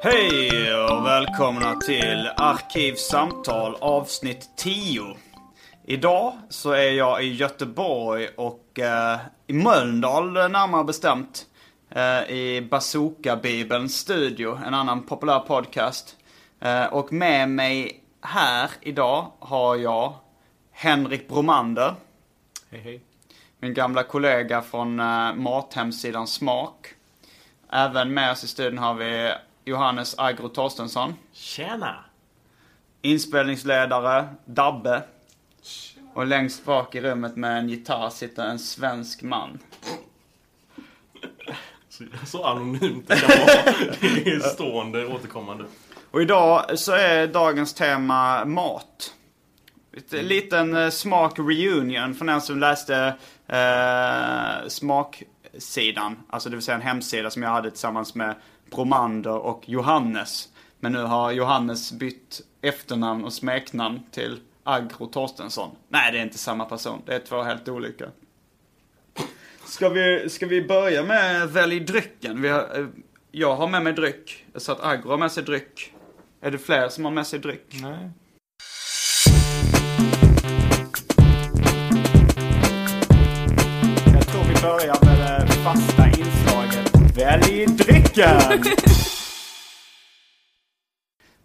Hej 0.00 0.74
och 0.74 1.06
välkomna 1.06 1.74
till 1.74 2.30
Arkivsamtal 2.36 3.76
avsnitt 3.80 4.50
10. 4.56 5.16
Idag 5.86 6.32
så 6.48 6.72
är 6.72 6.90
jag 6.90 7.24
i 7.24 7.32
Göteborg 7.32 8.28
och 8.36 8.78
eh, 8.78 9.18
i 9.46 9.52
Mölndal 9.52 10.32
närmare 10.32 10.84
bestämt. 10.84 11.46
Eh, 11.90 12.30
I 12.30 12.68
Bazooka-bibelns 12.70 13.98
studio, 13.98 14.58
en 14.66 14.74
annan 14.74 15.02
populär 15.02 15.40
podcast. 15.40 16.16
Eh, 16.60 16.84
och 16.84 17.12
med 17.12 17.48
mig 17.48 18.04
här 18.20 18.70
idag 18.80 19.32
har 19.38 19.76
jag 19.76 20.14
Henrik 20.72 21.28
Bromander. 21.28 21.94
Hej 22.70 22.80
hej. 22.80 23.00
Min 23.60 23.74
gamla 23.74 24.02
kollega 24.02 24.62
från 24.62 25.00
uh, 25.00 25.34
mathemsidan 25.34 26.26
Smak. 26.26 26.86
Även 27.72 28.14
med 28.14 28.32
oss 28.32 28.44
i 28.44 28.48
studion 28.48 28.78
har 28.78 28.94
vi 28.94 29.32
Johannes 29.68 30.14
Agro 30.18 30.48
Torstensson. 30.48 31.14
Tjena! 31.32 32.04
Inspelningsledare, 33.02 34.28
Dabbe. 34.44 35.02
Och 36.14 36.26
längst 36.26 36.64
bak 36.64 36.94
i 36.94 37.00
rummet 37.00 37.36
med 37.36 37.58
en 37.58 37.68
gitarr 37.68 38.10
sitter 38.10 38.42
en 38.42 38.58
svensk 38.58 39.22
man. 39.22 39.58
Så, 41.88 42.04
så 42.26 42.44
anonymt 42.44 43.08
det 43.08 43.16
kan 43.16 43.28
vara. 43.28 43.74
Det 44.00 44.30
är 44.30 44.40
stående, 44.40 45.06
återkommande. 45.06 45.64
Och 46.10 46.22
idag 46.22 46.78
så 46.78 46.92
är 46.92 47.26
dagens 47.26 47.74
tema 47.74 48.44
mat. 48.44 49.14
En 50.10 50.26
liten 50.26 50.76
eh, 50.76 50.90
smak-reunion 50.90 52.14
för 52.14 52.24
den 52.24 52.40
som 52.40 52.58
läste 52.58 53.14
eh, 53.46 54.68
smaksidan. 54.68 56.16
Alltså 56.28 56.48
det 56.48 56.56
vill 56.56 56.64
säga 56.64 56.74
en 56.74 56.82
hemsida 56.82 57.30
som 57.30 57.42
jag 57.42 57.50
hade 57.50 57.70
tillsammans 57.70 58.14
med 58.14 58.34
Bromander 58.70 59.38
och 59.38 59.68
Johannes. 59.68 60.48
Men 60.80 60.92
nu 60.92 61.02
har 61.02 61.32
Johannes 61.32 61.92
bytt 61.92 62.40
efternamn 62.62 63.24
och 63.24 63.32
smeknamn 63.32 64.00
till 64.10 64.40
Agro 64.64 65.06
Torstensson. 65.06 65.70
Nej, 65.88 66.12
det 66.12 66.18
är 66.18 66.22
inte 66.22 66.38
samma 66.38 66.64
person. 66.64 67.02
Det 67.06 67.14
är 67.14 67.18
två 67.18 67.42
helt 67.42 67.68
olika. 67.68 68.04
Ska 69.64 69.88
vi, 69.88 70.28
ska 70.30 70.46
vi 70.46 70.62
börja 70.62 71.02
med 71.02 71.48
välj 71.48 71.80
drycken? 71.80 72.42
Vi 72.42 72.48
har, 72.48 72.78
eh, 72.78 72.86
jag 73.30 73.56
har 73.56 73.68
med 73.68 73.82
mig 73.82 73.92
dryck. 73.92 74.44
Jag 74.52 74.62
sa 74.62 74.72
att 74.72 74.84
Agro 74.84 75.10
har 75.10 75.18
med 75.18 75.32
sig 75.32 75.42
dryck. 75.42 75.92
Är 76.40 76.50
det 76.50 76.58
fler 76.58 76.88
som 76.88 77.04
har 77.04 77.12
med 77.12 77.26
sig 77.26 77.38
dryck? 77.38 77.76
Nej. 77.82 78.10
Jag 84.14 84.26
tror 84.26 84.44
vi 84.44 84.62
börjar 84.62 85.04
med 85.04 85.40
eh, 85.40 85.46
det 85.46 85.52
fasta. 85.52 85.97
Välj 87.18 87.66
drycken! 87.66 88.36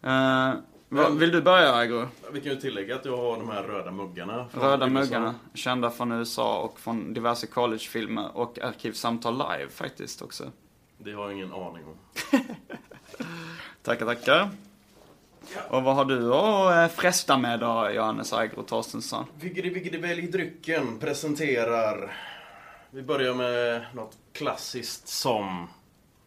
uh, 0.06 0.54
vad- 0.90 1.18
vill 1.18 1.32
du 1.32 1.42
börja 1.42 1.74
Agro? 1.76 2.08
Vi 2.32 2.42
kan 2.42 2.52
ju 2.52 2.58
tillägga 2.60 2.96
att 2.96 3.06
jag 3.06 3.18
har 3.18 3.38
de 3.38 3.50
här 3.50 3.64
röda 3.64 3.92
muggarna. 3.92 4.46
Röda 4.54 4.88
muggarna, 4.88 5.36
kända 5.54 5.90
från 5.92 6.12
USA 6.12 6.60
och 6.60 6.80
från 6.80 7.14
diverse 7.14 7.48
collegefilmer 7.48 8.38
och 8.38 8.60
Arkivsamtal 8.60 9.34
live 9.34 9.70
faktiskt 9.70 10.22
också. 10.22 10.52
Det 10.98 11.12
har 11.14 11.24
jag 11.24 11.34
ingen 11.34 11.54
aning 11.54 11.84
om. 11.86 11.96
Tackar, 13.82 14.06
tackar. 14.06 14.50
Och 15.70 15.84
vad 15.84 15.96
har 15.96 16.06
du 16.06 16.34
att 16.34 16.92
eh, 16.92 16.96
fresta 16.98 17.38
med 17.38 17.60
då, 17.60 17.90
Johannes 17.96 18.34
Agro 18.34 18.64
Torstensson? 18.64 19.26
Viggedy 19.40 19.70
Viggedy 19.70 19.98
Välj 19.98 20.28
drycken 20.28 21.00
presenterar... 21.00 22.12
Vi 22.96 23.02
börjar 23.02 23.34
med 23.34 23.86
något 23.94 24.18
klassiskt 24.34 25.08
som... 25.08 25.68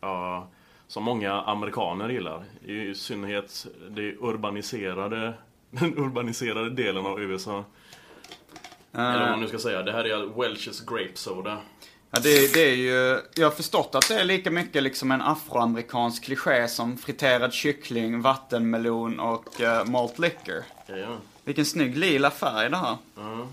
Ja, 0.00 0.48
som 0.86 1.04
många 1.04 1.32
amerikaner 1.32 2.08
gillar. 2.08 2.44
I 2.64 2.94
synnerhet 2.94 3.66
det 3.90 4.14
urbaniserade, 4.20 5.34
den 5.70 5.98
urbaniserade 5.98 6.70
delen 6.70 7.06
av 7.06 7.20
USA. 7.20 7.64
Eller 8.92 9.20
vad 9.20 9.30
man 9.30 9.40
nu 9.40 9.48
ska 9.48 9.58
säga. 9.58 9.82
Det 9.82 9.92
här 9.92 10.04
är 10.04 10.16
Welch's 10.16 10.86
Grape 10.86 11.16
Soda. 11.16 11.58
Ja, 12.10 12.20
det, 12.20 12.54
det 12.54 12.70
är 12.70 12.74
ju, 12.74 13.20
jag 13.34 13.46
har 13.46 13.56
förstått 13.56 13.94
att 13.94 14.08
det 14.08 14.20
är 14.20 14.24
lika 14.24 14.50
mycket 14.50 14.82
liksom 14.82 15.12
en 15.12 15.22
afroamerikansk 15.22 16.24
kliché 16.24 16.68
som 16.68 16.96
friterad 16.96 17.52
kyckling, 17.52 18.20
vattenmelon 18.22 19.20
och 19.20 19.60
uh, 19.60 19.84
malt 19.84 20.18
liquor. 20.18 20.64
Ja, 20.86 21.16
Vilken 21.44 21.64
snygg 21.64 21.96
lila 21.96 22.30
färg 22.30 22.70
det 22.70 22.76
här. 22.76 22.96
ja. 23.16 23.40
Eh, 23.40 23.46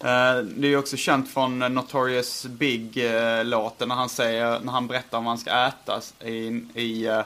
Det 0.00 0.06
är 0.06 0.66
ju 0.66 0.76
också 0.76 0.96
känt 0.96 1.28
från 1.28 1.62
eh, 1.62 1.68
Notorious 1.68 2.46
Big-låten 2.46 3.88
när 3.88 3.94
han 3.94 4.08
säger, 4.08 4.60
när 4.60 4.72
han 4.72 4.86
berättar 4.86 5.18
om 5.18 5.24
vad 5.24 5.30
han 5.30 5.38
ska 5.38 5.66
äta 5.66 6.00
i, 6.28 6.64
i 6.74 7.06
eh, 7.06 7.22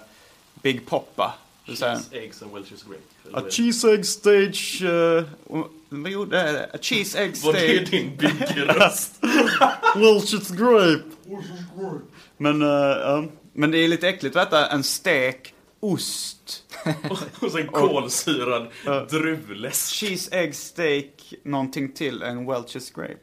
Big 0.54 0.86
Poppa. 0.86 1.34
Cheese, 1.66 2.02
eggs 2.12 2.42
and 2.42 2.52
Welch's 2.52 2.84
Grape. 2.88 3.14
A 3.24 3.30
vad 3.32 3.46
är 3.46 3.50
cheese 3.50 3.88
egg 3.88 4.06
stage... 4.06 4.82
Uh, 4.82 5.24
vad 5.88 6.10
gjorde 6.10 6.36
det? 6.36 6.70
A 6.74 6.78
cheese 6.80 7.18
egg 7.18 7.36
Var 7.44 7.52
det 7.52 7.58
stage... 7.58 7.90
din 7.90 8.16
byggröst? 8.16 9.14
Welch's 9.94 10.56
grape. 10.56 11.04
Men, 12.36 12.62
uh, 12.62 12.68
ja. 12.68 13.24
men 13.52 13.70
det 13.70 13.78
är 13.78 13.88
lite 13.88 14.08
äckligt 14.08 14.36
att 14.36 14.48
äta 14.48 14.66
en 14.66 14.82
stek, 14.82 15.54
ost, 15.80 16.33
Och 17.40 17.52
sen 17.52 17.66
kolsyrad 17.66 18.68
druvläsk. 19.10 19.94
cheese 19.94 20.36
egg 20.36 20.54
steak, 20.54 21.34
någonting 21.42 21.92
till 21.92 22.22
en 22.22 22.50
Welch's 22.50 22.94
grape. 22.94 23.20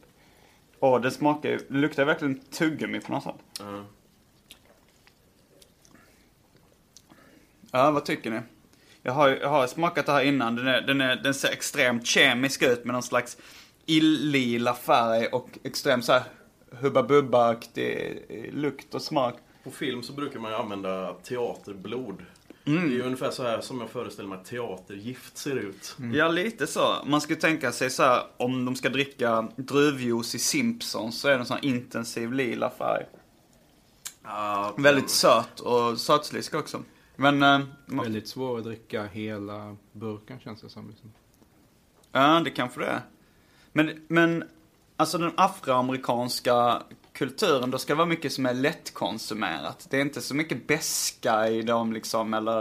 Åh, 0.80 1.02
det 1.02 1.12
smakar 1.12 1.50
ju, 1.50 1.58
det 1.58 1.78
luktar 1.78 2.06
verkligen 2.06 2.40
tuggummi 2.40 3.00
på 3.00 3.12
något 3.12 3.24
sätt. 3.24 3.36
Ja. 3.60 3.86
Ja, 7.72 7.92
vad 7.92 8.06
tycker 8.06 8.32
ni? 8.32 8.40
Jag 9.04 9.14
har, 9.14 9.30
jag 9.30 9.50
har 9.50 9.68
smakat 9.68 10.06
det 10.06 10.12
här 10.12 10.24
innan. 10.24 10.56
Den, 10.56 10.68
är, 10.68 10.82
den, 10.82 11.02
är, 11.02 11.16
den 11.16 11.34
ser 11.34 11.52
extremt 11.52 12.06
kemisk 12.06 12.62
ut 12.64 12.86
med 12.86 12.94
någon 12.94 13.04
slags 13.04 13.38
illila 13.86 14.74
färg 14.74 15.28
och 15.28 15.50
extremt 15.64 16.06
så 16.06 16.12
här 16.12 16.24
hubba 16.72 17.04
bubba-aktig 17.04 18.52
lukt 18.54 18.96
och 18.96 19.02
smak. 19.02 19.36
På 19.64 19.72
film 19.72 20.04
så 20.04 20.14
brukar 20.14 20.40
man 20.40 20.52
ju 20.52 20.58
använda 20.58 21.14
teaterblod. 21.14 22.26
Mm. 22.66 22.82
Det 22.90 22.94
är 22.94 22.98
ju 22.98 23.02
ungefär 23.04 23.32
så 23.32 23.44
här 23.44 23.62
som 23.62 23.82
jag 23.82 23.90
föreställer 23.90 24.30
mig 24.30 24.38
att 24.38 24.46
teatergift 24.46 25.38
ser 25.38 25.56
ut. 25.56 25.96
Ja, 26.14 26.28
lite 26.28 26.68
så. 26.68 26.96
Man 27.06 27.22
skulle 27.22 27.40
tänka 27.40 27.72
sig 27.72 27.90
så 27.90 28.04
här, 28.04 28.24
om 28.38 28.66
de 28.66 28.76
ska 28.76 28.90
dricka 28.90 29.48
druvjuice 29.56 30.36
i 30.36 30.40
Simpsons 30.40 31.20
så 31.20 31.28
är 31.28 31.32
det 31.32 31.40
en 31.40 31.46
sån 31.46 31.58
här 31.58 31.66
intensiv 31.66 32.34
lila 32.34 32.70
färg. 32.70 33.06
Ja, 34.24 34.74
Väldigt 34.78 35.10
söt 35.10 35.60
och 35.60 35.98
sötslisk 36.00 36.54
också. 36.56 36.84
Men, 37.16 37.44
eh, 37.44 37.60
ma- 37.86 38.04
Väldigt 38.04 38.28
svår 38.28 38.58
att 38.58 38.64
dricka 38.64 39.04
hela 39.04 39.76
burken 39.92 40.40
känns 40.40 40.62
det 40.62 40.70
som. 40.70 40.90
Liksom. 40.90 41.12
ja 42.12 42.42
det 42.46 42.50
kanske 42.50 42.80
det 42.80 42.86
är. 42.88 43.02
Men, 43.74 44.02
men, 44.08 44.44
alltså 44.98 45.18
den 45.18 45.32
afroamerikanska 45.38 46.82
kulturen, 47.14 47.72
då 47.72 47.78
ska 47.78 47.94
det 47.94 47.98
vara 47.98 48.08
mycket 48.08 48.34
som 48.34 48.46
är 48.46 48.54
lättkonsumerat. 48.54 49.88
Det 49.90 49.98
är 49.98 50.02
inte 50.02 50.22
så 50.22 50.36
mycket 50.36 50.68
beska 50.68 51.50
i 51.50 51.62
dem 51.62 51.94
liksom, 51.94 52.34
eller, 52.34 52.60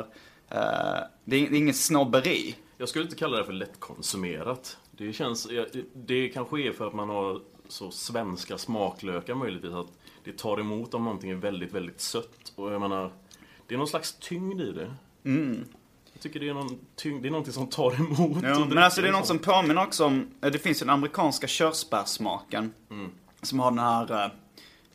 eh, 0.48 0.98
det 1.24 1.36
är 1.36 1.54
inget 1.54 1.76
snobberi. 1.76 2.56
Jag 2.78 2.88
skulle 2.88 3.04
inte 3.04 3.16
kalla 3.16 3.36
det 3.36 3.44
för 3.44 3.52
lättkonsumerat. 3.52 4.78
Det 4.90 5.12
känns... 5.12 5.48
Det 5.94 6.28
kanske 6.28 6.60
är 6.60 6.72
för 6.72 6.86
att 6.86 6.94
man 6.94 7.08
har 7.08 7.40
så 7.68 7.90
svenska 7.90 8.58
smaklökar 8.58 9.34
möjligtvis. 9.34 9.72
Att 9.72 9.92
det 10.24 10.38
tar 10.38 10.60
emot 10.60 10.94
om 10.94 11.04
någonting 11.04 11.30
är 11.30 11.34
väldigt, 11.34 11.72
väldigt 11.72 12.00
sött. 12.00 12.52
Och 12.56 12.72
jag 12.72 12.80
menar, 12.80 13.12
det 13.66 13.74
är 13.74 13.78
någon 13.78 13.88
slags 13.88 14.16
tyngd 14.20 14.60
i 14.60 14.72
det. 14.72 14.94
Jag 16.12 16.22
tycker 16.22 16.40
det 16.40 16.48
är, 16.48 16.54
någon 16.54 16.78
tyngd, 16.96 17.22
det 17.22 17.28
är 17.28 17.30
någonting 17.30 17.52
som 17.52 17.66
tar 17.66 17.94
emot. 17.94 18.42
Ja, 18.42 18.66
men 18.68 18.78
alltså 18.78 19.02
det 19.02 19.08
är 19.08 19.12
något 19.12 19.26
sånt. 19.26 19.44
som 19.44 19.52
påminner 19.52 19.82
också 19.82 20.04
om, 20.04 20.30
eh, 20.42 20.50
det 20.50 20.58
finns 20.58 20.82
ju 20.82 20.86
den 20.86 20.94
amerikanska 20.94 21.46
körsbärssmaken. 21.46 22.72
Mm. 22.90 23.10
Som 23.42 23.60
har 23.60 23.70
den 23.70 23.78
här 23.78 24.24
eh, 24.24 24.30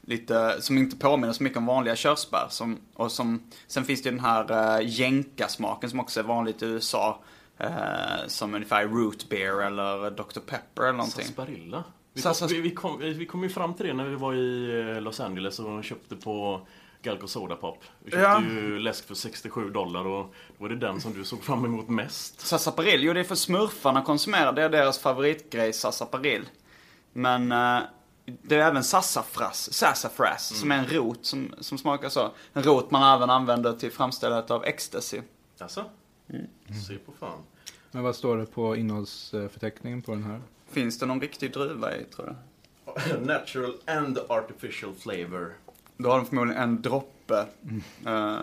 lite, 0.02 0.62
som 0.62 0.78
inte 0.78 0.96
påminner 0.98 1.34
så 1.34 1.44
mycket 1.44 1.58
om 1.58 1.66
vanliga 1.66 1.96
körsbär. 1.96 2.48
Som, 2.50 2.78
och 2.94 3.12
som, 3.12 3.44
sen 3.68 3.86
finns 3.86 4.02
det 4.04 4.10
ju 4.10 4.16
den 4.16 4.26
här 4.26 4.78
uh, 4.80 4.88
jänka-smaken 4.90 5.90
som 5.90 6.00
också 6.00 6.20
är 6.20 6.24
vanligt 6.24 6.62
i 6.62 6.66
USA. 6.66 7.20
eh, 7.58 7.68
som 8.28 8.56
ungefär 8.56 8.88
root 8.88 9.30
beer 9.30 9.62
eller 9.62 10.12
Dr. 10.12 10.40
Pepper 10.40 10.84
eller 10.84 10.92
någonting. 10.94 11.26
Sarsaparilla. 11.26 11.84
Vi 12.14 12.22
kom, 12.22 12.48
vi, 12.50 12.62
vi, 12.62 12.72
kom, 12.72 13.00
vi 13.00 13.26
kom 13.26 13.44
ju 13.44 13.50
fram 13.50 13.74
till 13.74 13.86
det 13.88 13.94
när 13.94 14.06
vi 14.06 14.16
var 14.16 14.34
i 14.34 15.02
Los 15.02 15.20
Angeles 15.20 15.60
och 15.60 15.84
köpte 15.84 16.16
på 16.16 16.62
Galco 17.02 17.28
Soda 17.28 17.56
Pop. 17.56 17.78
Vi 18.04 18.12
köpte 18.12 18.24
Ja. 18.24 18.42
ju 18.42 18.80
läsk 18.80 19.08
för 19.08 19.16
67 19.16 19.70
dollar 19.70 20.00
och 20.00 20.06
då 20.06 20.30
var 20.58 20.70
det 20.70 20.76
den 20.76 21.02
som 21.02 21.14
du 21.14 21.24
såg 21.24 21.44
fram 21.44 21.66
emot 21.66 21.90
mest. 21.90 22.40
Sarsaparil, 22.42 23.04
jo 23.04 23.14
det 23.14 23.20
är 23.20 23.24
för 23.24 23.36
smurfarna 23.36 24.02
konsumerar, 24.02 24.54
det 24.54 24.64
är 24.64 24.70
deras 24.70 25.00
favoritgrej, 25.00 25.74
sarsaparil. 25.74 26.50
Men 27.14 27.52
eh, 27.52 27.80
det 28.26 28.56
är 28.56 28.68
även 28.68 28.84
sassafras, 28.84 29.74
sassafras, 29.74 30.60
som 30.60 30.72
är 30.72 30.78
en 30.78 30.86
rot 30.86 31.26
som, 31.26 31.54
som 31.60 31.78
smakar 31.78 32.10
så. 32.10 32.32
En 32.54 32.64
rot 32.64 32.92
man 32.92 33.18
även 33.18 33.30
använder 33.30 33.74
till 33.74 33.92
framställandet 33.92 34.52
av 34.52 34.66
ecstasy. 34.66 35.22
Alltså? 35.60 35.86
Mm. 36.30 36.46
Se 36.88 36.98
på 36.98 37.12
fan. 37.12 37.40
Men 37.92 38.04
vad 38.04 38.16
står 38.16 38.38
det 38.38 38.46
på 38.46 38.76
innehållsförteckningen 38.76 40.02
på 40.02 40.12
den 40.12 40.24
här? 40.24 40.42
Finns 40.70 41.00
det 41.00 41.06
någon 41.06 41.22
riktig 41.22 41.54
druva 41.54 41.98
i, 41.98 42.04
tror 42.04 42.28
jag? 42.28 43.22
Natural 43.22 43.78
and 43.86 44.20
artificial 44.30 44.94
flavor. 44.94 45.54
Då 45.98 46.10
har 46.10 46.18
de 46.18 46.26
förmodligen 46.26 46.64
en 46.64 46.82
droppe 46.82 47.46
eh, 48.06 48.38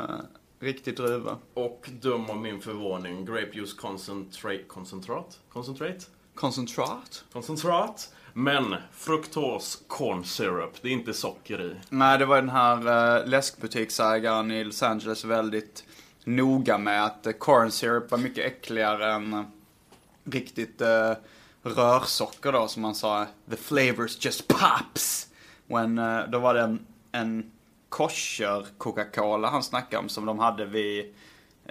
riktig 0.59 0.97
druva. 0.97 1.39
Och 1.55 1.91
döm 2.01 2.31
om 2.31 2.43
min 2.43 2.61
förvåning, 2.61 3.25
grape 3.25 3.51
juice 3.53 3.75
concentrate, 3.75 4.63
concentrat? 4.63 5.41
Concentrate? 5.49 6.01
Koncentrat? 6.35 7.25
Koncentrat. 7.33 8.15
Men 8.35 8.77
fruktos 8.93 9.83
corn 9.87 10.25
syrup, 10.25 10.83
det 10.83 10.89
är 10.89 10.93
inte 10.93 11.15
socker 11.15 11.61
i. 11.61 11.77
Nej, 11.89 12.19
det 12.19 12.27
var 12.27 12.37
den 12.37 12.49
här 12.49 12.77
uh, 13.21 13.29
läskbutiksägaren 13.29 14.51
i 14.51 14.65
Los 14.65 14.83
Angeles 14.83 15.25
väldigt 15.25 15.85
noga 16.25 16.79
med 16.79 17.05
att 17.05 17.27
uh, 17.27 17.33
corn 17.33 17.71
syrup 17.71 18.11
var 18.11 18.19
mycket 18.19 18.47
äckligare 18.47 19.13
än 19.13 19.33
eh, 19.33 19.43
riktigt 20.25 20.83
rörsocker 21.63 22.53
då, 22.53 22.69
som 22.69 22.83
man 22.83 22.95
sa. 22.95 23.27
The 23.51 23.57
flavors 23.57 24.25
just 24.25 24.49
pops! 24.49 25.29
When, 25.67 25.99
eh, 25.99 26.21
då 26.29 26.39
var 26.39 26.55
det 26.55 26.61
en, 26.61 26.87
en 27.13 27.51
kosher 27.89 28.67
Coca-Cola 28.79 29.49
han 29.49 29.63
snackade 29.63 30.03
om 30.03 30.09
som 30.09 30.27
de 30.27 30.39
hade 30.39 30.65
vid 30.65 31.15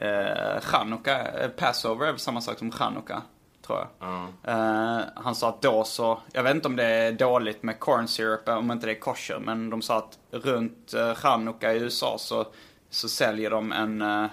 uh, 0.01 0.61
Chanukka. 0.61 1.27
Eh, 1.27 1.49
Passover 1.49 2.05
är 2.05 2.11
väl 2.11 2.19
samma 2.19 2.41
sak 2.41 2.59
som 2.59 2.71
Chanukka, 2.71 3.21
tror 3.71 3.87
jag. 3.99 4.09
Ja. 4.09 4.27
Eh, 4.51 5.05
han 5.15 5.35
sa 5.35 5.49
att 5.49 5.61
då 5.61 5.83
så, 5.83 6.19
jag 6.33 6.43
vet 6.43 6.55
inte 6.55 6.67
om 6.67 6.75
det 6.75 6.83
är 6.85 7.11
dåligt 7.11 7.63
med 7.63 7.79
corn 7.79 8.07
syrup, 8.07 8.49
om 8.49 8.71
inte 8.71 8.85
det 8.85 8.91
är 8.91 8.99
kosher, 8.99 9.39
men 9.39 9.69
de 9.69 9.81
sa 9.81 9.97
att 9.97 10.19
runt 10.31 10.93
uh, 10.95 11.13
Chanukka 11.13 11.73
i 11.73 11.79
USA 11.79 12.15
så, 12.19 12.45
så 12.89 13.09
säljer 13.09 13.49
de 13.49 13.71
en, 13.71 14.01
eh, 14.01 14.25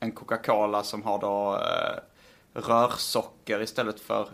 en 0.00 0.12
Coca-Cola 0.12 0.82
som 0.82 1.02
har 1.02 1.18
då 1.18 1.52
uh, 1.52 2.60
rörsocker 2.62 3.60
istället 3.62 4.00
för 4.00 4.28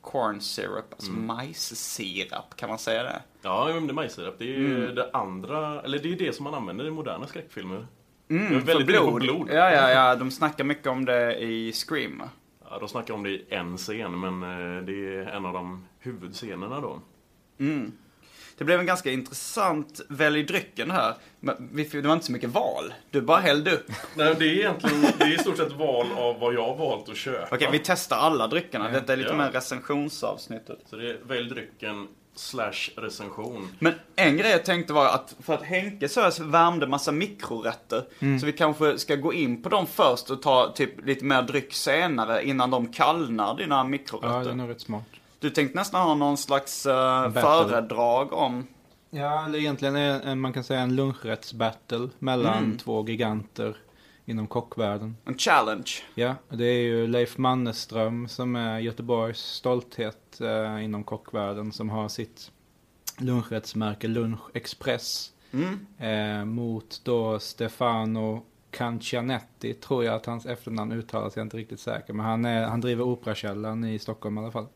corn 0.00 0.40
syrup, 0.40 0.84
alltså 0.92 1.12
majssirap, 1.12 2.56
kan 2.56 2.68
man 2.68 2.78
säga 2.78 3.02
det? 3.02 3.22
Ja, 3.42 3.70
men 3.74 3.86
det 3.86 3.92
är 3.92 3.94
majssirap. 3.94 4.34
Det 4.38 4.44
är 4.44 4.48
ju 4.48 4.82
Mm. 4.84 4.94
det 4.94 5.10
andra, 5.12 5.82
eller 5.82 5.98
det 5.98 6.12
är 6.12 6.16
det 6.16 6.32
som 6.32 6.44
man 6.44 6.54
använder 6.54 6.86
i 6.86 6.90
moderna 6.90 7.26
skräckfilmer. 7.26 7.86
Mm, 8.30 8.48
Det 8.50 8.56
är 8.56 8.60
för 8.60 8.66
väldigt 8.66 8.86
mycket 8.86 9.02
blod. 9.02 9.20
blod. 9.22 9.48
Ja, 9.50 9.70
ja, 9.70 9.90
ja, 9.90 10.14
de 10.16 10.30
snackar 10.30 10.64
mycket 10.64 10.86
om 10.86 11.04
det 11.04 11.38
i 11.42 11.72
Scream. 11.72 12.22
Ja, 12.72 12.78
de 12.78 12.88
snackar 12.88 13.14
om 13.14 13.22
det 13.22 13.30
i 13.30 13.44
en 13.50 13.76
scen, 13.76 14.20
men 14.20 14.42
eh, 14.42 14.82
det 14.84 14.92
är 15.16 15.26
en 15.26 15.46
av 15.46 15.52
de 15.52 15.86
huvudscenerna 15.98 16.80
då. 16.80 17.00
Det 18.58 18.64
blev 18.64 18.80
en 18.80 18.86
ganska 18.86 19.10
intressant 19.10 20.00
välj 20.08 20.42
drycken 20.42 20.90
här. 20.90 21.14
Det 21.40 22.00
var 22.02 22.12
inte 22.12 22.26
så 22.26 22.32
mycket 22.32 22.50
val. 22.50 22.94
Du 23.10 23.20
bara 23.20 23.38
hällde 23.38 23.72
upp. 23.72 23.86
Nej, 24.16 24.36
det 24.38 24.44
är 24.44 24.54
egentligen, 24.58 25.00
det 25.18 25.24
är 25.24 25.34
i 25.34 25.38
stort 25.38 25.56
sett 25.56 25.72
val 25.72 26.06
av 26.16 26.38
vad 26.40 26.54
jag 26.54 26.62
har 26.66 26.76
valt 26.76 27.08
att 27.08 27.16
köpa. 27.16 27.54
Okej, 27.56 27.68
vi 27.72 27.78
testar 27.78 28.16
alla 28.16 28.46
dryckerna. 28.46 28.88
Detta 28.88 29.12
är 29.12 29.16
lite 29.16 29.30
Ja. 29.30 29.36
mer 29.36 29.50
recensionsavsnittet. 29.50 30.78
Så 30.86 30.96
det 30.96 31.10
är 31.10 31.18
välj 31.26 31.48
drycken 31.48 32.08
slash 32.34 32.90
recension. 32.96 33.68
Men 33.78 33.94
en 34.16 34.36
grej 34.36 34.50
jag 34.50 34.64
tänkte 34.64 34.92
var 34.92 35.06
att 35.06 35.34
för 35.40 35.54
att 35.54 35.62
Henke 35.62 36.08
så 36.08 36.20
här 36.20 36.44
värmde 36.44 36.86
massa 36.86 37.12
mikrorätter. 37.12 38.04
Så 38.40 38.46
vi 38.46 38.52
kanske 38.52 38.98
ska 38.98 39.16
gå 39.16 39.32
in 39.32 39.62
på 39.62 39.68
dem 39.68 39.86
först 39.86 40.30
och 40.30 40.42
ta 40.42 40.72
typ 40.74 41.06
lite 41.06 41.24
mer 41.24 41.42
dryck 41.42 41.72
senare 41.74 42.46
innan 42.46 42.70
de 42.70 42.92
kallnar, 42.92 43.54
dina 43.56 43.74
Ja, 43.76 43.84
mikrorätter. 43.84 44.44
det 44.44 44.50
är 44.50 44.54
nog 44.54 44.70
rätt 44.70 44.80
smart. 44.80 45.04
Du 45.40 45.50
tänkte 45.50 45.78
nästan 45.78 46.02
ha 46.02 46.14
någon 46.14 46.36
slags 46.36 46.86
uh, 46.86 47.32
föredrag 47.32 48.32
om... 48.32 48.66
Ja, 49.10 49.44
eller 49.46 49.58
egentligen 49.58 49.96
är 49.96 50.20
en, 50.20 50.40
man 50.40 50.52
kan 50.52 50.64
säga 50.64 50.80
en 50.80 50.96
lunchrättsbattle 50.96 52.08
mellan 52.18 52.78
två 52.78 53.04
giganter 53.08 53.76
inom 54.24 54.46
kockvärlden. 54.46 55.16
En 55.24 55.38
challenge. 55.38 55.90
Ja, 56.14 56.34
det 56.48 56.64
är 56.64 56.82
ju 56.82 57.06
Leif 57.06 57.38
Mannerström 57.38 58.28
som 58.28 58.56
är 58.56 58.78
Göteborgs 58.78 59.38
stolthet 59.38 60.40
eh, 60.40 60.84
inom 60.84 61.04
kockvärlden 61.04 61.72
som 61.72 61.90
har 61.90 62.08
sitt 62.08 62.50
lunchrättsmärke 63.18 64.08
Lunch 64.08 64.40
Express. 64.54 65.32
Eh, 65.98 66.44
mot 66.44 67.00
då 67.04 67.38
Stefano 67.38 68.42
Cancianetti, 68.70 69.74
tror 69.74 70.04
jag 70.04 70.14
att 70.14 70.26
hans 70.26 70.46
efternamn 70.46 70.92
uttalas, 70.92 71.36
jag 71.36 71.40
är 71.40 71.44
inte 71.44 71.56
riktigt 71.56 71.80
säker. 71.80 72.12
Men 72.12 72.26
han, 72.26 72.44
är, 72.44 72.66
han 72.66 72.80
driver 72.80 73.04
Operakällaren 73.04 73.84
i 73.84 73.98
Stockholm 73.98 74.38
i 74.38 74.40
alla 74.40 74.50
fall. 74.50 74.66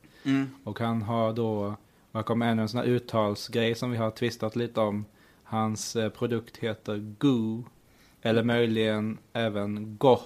Och 0.65 0.81
han 0.81 1.03
har 1.03 1.33
då, 1.33 1.77
och 2.11 2.19
här 2.19 2.23
kommer 2.23 2.49
ännu 2.49 2.63
en 2.63 2.69
sån 2.69 2.81
här 2.81 2.87
uttalsgrej 2.87 3.75
som 3.75 3.91
vi 3.91 3.97
har 3.97 4.11
tvistat 4.11 4.57
lite 4.57 4.81
om. 4.81 5.05
Hans 5.45 5.97
eh, 5.97 6.09
produkt 6.09 6.57
heter 6.57 7.15
Goo. 7.19 7.65
Eller 8.27 8.43
möjligen 8.43 9.19
även 9.33 9.97
Go. 9.97 10.19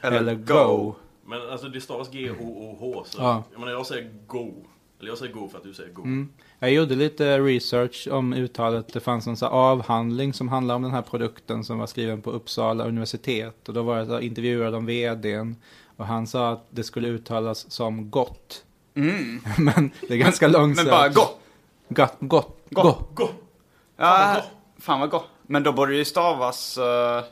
Eller, 0.00 0.34
Go. 0.34 0.94
Men 1.26 1.50
alltså 1.50 1.68
det 1.68 1.80
stavas 1.80 2.10
G-O-O-H, 2.10 3.04
så 3.06 3.22
Ja. 3.22 3.42
jag, 3.52 3.60
menar, 3.60 3.72
jag 3.72 3.86
säger 3.86 4.10
go. 4.26 4.54
Eller 5.00 5.08
jag 5.08 5.18
säger 5.18 5.32
go 5.32 5.48
för 5.48 5.58
att 5.58 5.64
du 5.64 5.74
säger 5.74 5.92
go. 5.92 6.02
Mm. 6.02 6.28
Jag 6.58 6.72
gjorde 6.72 6.94
lite 6.94 7.38
research 7.38 8.08
om 8.10 8.32
uttalet. 8.32 8.92
Det 8.92 9.00
fanns 9.00 9.26
en 9.26 9.36
sån 9.36 9.48
här 9.48 9.56
avhandling 9.56 10.32
som 10.32 10.48
handlar 10.48 10.74
om 10.74 10.82
den 10.82 10.90
här 10.90 11.02
produkten 11.02 11.64
som 11.64 11.78
var 11.78 11.86
skriven 11.86 12.22
på 12.22 12.30
Uppsala 12.30 12.84
universitet. 12.84 13.68
Och 13.68 13.74
då 13.74 13.82
var 13.82 14.04
här, 14.04 14.20
intervjuade 14.20 14.70
de 14.70 14.86
vdn. 14.86 15.56
Och 15.96 16.06
han 16.06 16.26
sa 16.26 16.52
att 16.52 16.66
det 16.70 16.84
skulle 16.84 17.08
uttalas 17.08 17.70
som 17.70 18.10
gott. 18.10 18.64
Men 19.58 19.90
det 20.08 20.14
är 20.14 20.18
ganska 20.18 20.48
långt. 20.48 20.76
Men 20.76 20.86
bara 20.86 21.08
gå! 21.08 21.28
Gott, 21.88 22.16
gott, 22.20 22.58
gott. 22.70 23.08
Go! 23.14 23.28
Ja, 23.96 24.36
fan 24.78 25.00
vad 25.00 25.10
gott. 25.10 25.26
Men 25.46 25.62
då 25.62 25.72
borde 25.72 25.92
det 25.92 25.98
ju 25.98 26.04
stavas 26.04 26.78
uh, 26.78 27.22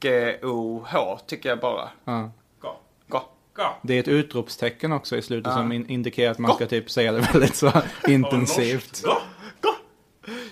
G-O-H, 0.00 1.18
tycker 1.26 1.48
jag 1.48 1.60
bara. 1.60 1.88
Ja. 2.04 2.30
Go! 2.60 2.68
Gå. 3.08 3.22
Go! 3.54 3.62
Det 3.82 3.94
är 3.94 4.00
ett 4.00 4.08
utropstecken 4.08 4.92
också 4.92 5.16
i 5.16 5.22
slutet 5.22 5.52
Ja. 5.52 5.56
som 5.58 5.72
in 5.72 5.88
indikerar 5.88 6.30
att 6.30 6.38
man 6.38 6.54
ska 6.54 6.66
typ 6.66 6.90
säga 6.90 7.12
det 7.12 7.20
väldigt 7.32 7.56
så 7.56 7.72
intensivt. 8.08 9.02
Go! 9.02 9.12
Go! 9.60 9.70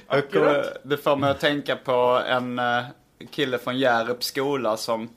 Och, 0.07 0.37
eh, 0.37 0.65
det 0.83 0.97
får 0.97 1.17
mig 1.17 1.31
att 1.31 1.41
tänka 1.41 1.77
på 1.77 2.23
en 2.27 2.59
eh, 2.59 2.83
kille 3.31 3.59
från 3.59 3.79
Hjärups 3.79 4.27
skola 4.27 4.77
som 4.77 5.09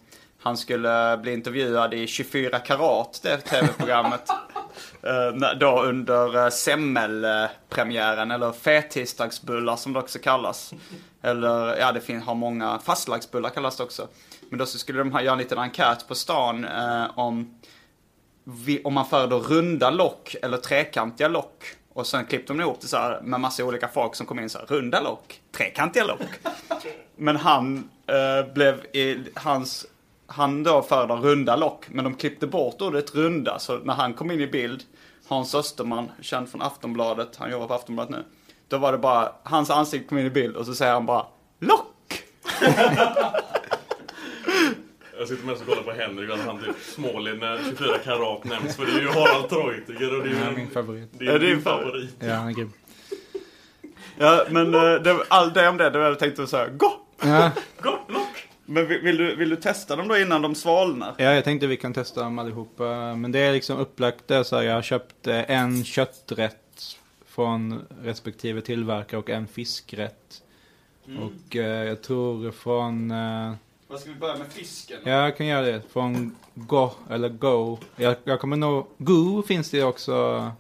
han 0.48 0.58
skulle 0.58 1.18
bli 1.22 1.34
intervjuad 1.34 1.94
i 1.94 2.08
24 2.08 2.60
karat, 2.60 3.20
det 3.24 3.38
tv-programmet. 3.38 4.22
Eh, 5.04 5.52
då 5.60 5.82
under 5.84 6.38
uh, 6.38 6.50
semmelpremiären, 6.50 8.32
eller 8.32 8.52
fettisdagsbullar 8.52 9.76
som 9.76 9.94
det 9.94 10.00
också 10.00 10.20
kallas. 10.20 10.74
Eller, 11.22 11.78
ja 11.78 11.92
det 11.92 12.02
finns, 12.02 12.26
har 12.26 12.36
många, 12.36 12.80
fastlagsbullar 12.80 13.50
kallas 13.50 13.78
det 13.78 13.84
också. 13.84 14.08
Men 14.50 14.60
då 14.60 14.66
så 14.66 14.78
skulle 14.78 15.00
de 15.00 15.12
ha, 15.12 15.22
göra 15.22 15.34
en 15.34 15.40
liten 15.40 15.58
enkät 15.58 16.08
på 16.08 16.16
stan 16.16 16.66
eh, 16.66 17.06
om 17.16 17.60
vi, 18.44 18.82
om 18.84 18.94
man 18.94 19.06
föredrar 19.06 19.40
runda 19.40 19.90
lock 19.90 20.36
eller 20.42 20.58
trekantiga 20.58 21.28
lock. 21.28 21.64
Och 21.94 22.08
sen 22.08 22.26
klippte 22.26 22.54
de 22.54 22.62
ihop 22.62 22.82
det 22.82 22.88
så 22.88 22.98
här 22.98 23.22
med 23.22 23.40
massa 23.40 23.66
olika 23.66 23.88
folk 23.88 24.16
som 24.16 24.26
kom 24.26 24.40
in 24.40 24.50
så 24.50 24.60
här, 24.60 24.66
runda 24.66 25.02
lock, 25.02 25.42
trekantiga 25.52 26.04
lock. 26.04 26.22
Men 27.16 27.36
han 27.36 27.90
eh, 28.08 28.54
blev 28.54 28.86
i, 28.94 29.18
hans, 29.36 29.86
han 30.28 30.64
då 30.64 30.82
föredrar 30.82 31.18
runda 31.18 31.56
lock, 31.56 31.86
men 31.90 32.04
de 32.04 32.14
klippte 32.16 32.48
bort 32.48 32.82
ordet 32.82 33.16
runda. 33.16 33.60
Så 33.60 33.78
när 33.78 33.94
han 33.94 34.14
kom 34.14 34.32
in 34.32 34.42
i 34.42 34.48
bild, 34.48 34.84
Hans 35.28 35.56
Österman, 35.56 36.12
känd 36.22 36.50
från 36.50 36.62
Aftonbladet, 36.62 37.36
han 37.36 37.52
jobbar 37.52 37.68
på 37.68 37.74
Aftonbladet 37.74 38.12
nu. 38.12 38.24
Då 38.68 38.78
var 38.78 38.92
det 38.92 38.98
bara, 38.98 39.32
hans 39.44 39.70
ansikte 39.70 40.08
kom 40.08 40.18
in 40.18 40.26
i 40.26 40.30
bild 40.30 40.56
och 40.56 40.66
så 40.66 40.76
säger 40.76 40.94
han 40.94 41.06
bara, 41.06 41.26
lock! 41.60 42.24
Jag 45.20 45.28
sitter 45.28 45.46
mest 45.46 45.62
och 45.62 45.68
kollar 45.68 45.84
på 45.84 45.92
Henrik 45.92 46.30
att 46.32 46.40
han 46.46 46.60
typ 46.60 46.76
småler 46.96 47.36
när 47.36 47.60
24 47.70 47.98
karat 48.04 48.44
nämns. 48.44 48.76
För 48.76 48.86
det 48.86 48.92
är 48.92 49.00
ju 49.02 49.08
Harald 49.08 49.50
Treutiger 49.50 50.18
och 50.18 50.24
det 50.24 50.30
är 50.30 50.34
Ja, 50.44 50.50
ju 50.52 50.56
min 50.58 50.70
favorit. 50.72 51.10
Det 51.12 51.26
är 51.26 51.30
Är 51.30 51.34
det 51.40 51.46
din 51.46 51.50
din 51.56 51.62
favorit? 51.64 51.86
favorit. 51.88 52.16
Ja, 52.20 52.34
han 52.34 52.48
är 52.48 52.52
grym. 52.54 52.72
Ja, 54.18 54.46
men 54.50 54.74
eh, 54.76 54.82
det, 54.82 55.24
all 55.28 55.54
det 55.54 55.68
om 55.70 55.78
det, 55.78 55.90
det 55.90 56.00
var 56.00 56.06
jag 56.06 56.20
tänkte 56.20 56.48
säga, 56.48 56.68
gå! 56.70 56.94
Ja, 57.22 57.52
Gå! 57.82 57.97
Men 58.70 58.88
vill, 58.88 59.02
vill, 59.02 59.18
du, 59.18 59.36
vill 59.36 59.50
du 59.50 59.56
testa 59.56 59.96
dem 59.96 60.08
då 60.08 60.18
innan 60.18 60.42
de 60.42 60.56
svalnar? 60.56 61.16
ja, 61.18 61.34
jag 61.34 61.44
tänkte 61.44 61.68
vi 61.68 61.78
kan 61.78 61.94
testa 61.94 62.24
dem 62.24 62.40
allihopa. 62.40 63.16
Men 63.16 63.32
det 63.32 63.40
är 63.40 63.54
liksom 63.54 63.78
upplagt 63.80 64.28
där 64.28 64.44
så 64.44 64.56
här, 64.56 64.64
jag 64.64 64.74
har 64.74 64.82
köpt 64.82 65.28
eh, 65.28 65.52
en 65.52 65.84
kötträtt 65.84 66.98
från 67.26 67.82
respektive 68.04 68.62
tillverkare 68.62 69.20
och 69.20 69.30
en 69.30 69.48
fiskrätt. 69.48 70.42
Och 71.20 71.56
eh, 71.56 71.84
jag 71.88 72.02
tror 72.02 72.52
från, 72.52 73.12
eh, 73.12 73.54
Vad 73.88 74.00
ska 74.00 74.10
vi 74.10 74.16
börja 74.16 74.38
med 74.38 74.48
fisken? 74.48 74.98
ja 75.04 75.12
jag 75.12 75.38
kan 75.38 75.46
göra 75.48 75.62
det, 75.66 75.82
från 75.90 76.36
Go, 76.54 76.92
eller 77.10 77.30
Go. 77.30 77.78
Jag, 77.96 78.16
jag 78.24 78.40
kommer 78.40 78.58
nog, 78.58 78.88
Go 78.98 79.44
finns 79.48 79.70
det 79.70 79.84
också 79.84 80.52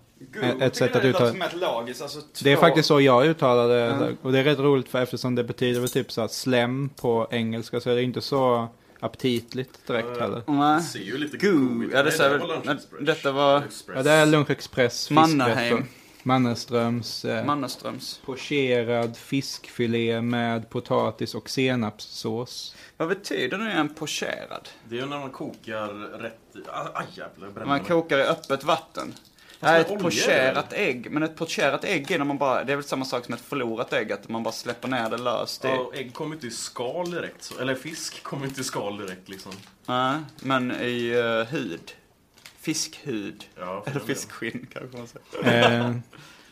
Ett 0.61 0.75
sätt 0.75 0.95
att 0.95 1.01
det 1.01 1.07
uttala- 1.13 1.31
som 1.31 1.41
ett 1.41 1.55
lagiskt, 1.55 2.01
alltså 2.01 2.21
två... 2.21 2.27
Det 2.43 2.51
är 2.51 2.57
faktiskt 2.57 2.87
så 2.87 3.01
jag 3.01 3.25
uttalar 3.25 3.67
det. 3.67 3.75
Ja. 3.79 4.09
Och 4.21 4.31
det 4.31 4.39
är 4.39 4.43
rätt 4.43 4.59
roligt 4.59 4.89
för 4.89 5.01
eftersom 5.01 5.35
det 5.35 5.43
betyder 5.43 5.79
väl 5.79 5.89
typ 5.89 6.11
så 6.11 6.21
här 6.21 6.27
slem 6.27 6.89
på 7.01 7.27
engelska 7.31 7.79
så 7.79 7.89
är 7.89 7.95
det 7.95 8.03
inte 8.03 8.21
så 8.21 8.67
aptitligt 8.99 9.87
direkt 9.87 10.19
heller. 10.19 10.41
Nej. 10.47 10.77
Det 10.77 10.83
ser 10.83 10.99
ju 10.99 11.17
lite 11.17 11.37
Goo. 11.37 11.89
Ja, 11.93 12.03
det 12.03 12.11
ser 12.11 12.29
väl- 12.29 12.77
detta 13.05 13.31
var-. 13.31 13.63
Ja, 13.95 14.03
det 14.03 14.11
är 14.11 14.25
Lunchexpress 14.25 15.09
Mannerheim. 15.11 15.85
Mannerströms 16.23 17.25
eh, 17.25 17.45
Mannerströms. 17.45 18.21
pocherad 18.25 19.17
fiskfilé 19.17 20.21
med 20.21 20.69
potatis 20.69 21.35
och 21.35 21.49
senapssås. 21.49 22.75
Vad 22.97 23.07
betyder 23.09 23.57
nu 23.57 23.71
en 23.71 23.93
pocherad? 23.95 24.69
Det 24.89 24.95
är 24.97 24.99
ju 25.01 25.05
när 25.05 25.19
man 25.19 25.29
kokar 25.31 25.87
rätt 26.19 26.33
i... 26.55 26.57
Aj, 26.73 26.87
aj 26.93 27.05
jävlar, 27.13 27.45
jag 27.47 27.53
bränner 27.53 27.67
Man 27.67 27.77
mig. 27.77 27.87
kokar 27.87 28.17
i 28.19 28.23
öppet 28.23 28.63
vatten. 28.63 29.13
Är 29.59 29.79
ett 29.79 29.99
pocherat 29.99 30.73
ägg, 30.73 31.11
men 31.11 31.23
ett 31.23 31.35
pocherat 31.35 31.83
ägg 31.83 32.11
är 32.11 32.17
när 32.17 32.25
man 32.25 32.37
bara, 32.37 32.63
det 32.63 32.71
är 32.71 32.75
väl 32.75 32.85
samma 32.85 33.05
sak 33.05 33.25
som 33.25 33.33
ett 33.33 33.41
förlorat 33.41 33.93
ägg, 33.93 34.11
att 34.11 34.29
man 34.29 34.43
bara 34.43 34.51
släpper 34.51 34.87
ner 34.87 35.09
det 35.09 35.17
löst 35.17 35.65
i. 35.65 35.67
Ja, 35.67 35.79
och 35.79 35.95
ägg 35.95 36.13
kommer 36.13 36.35
inte 36.35 36.47
i 36.47 36.51
skal 36.51 37.11
direkt. 37.11 37.43
Så, 37.43 37.59
eller 37.59 37.75
fisk 37.75 38.23
kommer 38.23 38.45
inte 38.45 38.61
i 38.61 38.63
skal 38.63 38.97
direkt 38.97 39.29
liksom. 39.29 39.51
Nej, 39.85 40.19
men 40.39 40.71
i 40.71 41.15
uh, 41.15 41.43
hud. 41.43 41.91
Fiskhud. 42.59 43.45
Ja, 43.59 43.83
Eller 43.87 43.99
fiskskinn 43.99 44.67
kanske 44.73 44.97
man 44.97 45.07
säger. 45.07 45.81
Eh, 45.81 45.95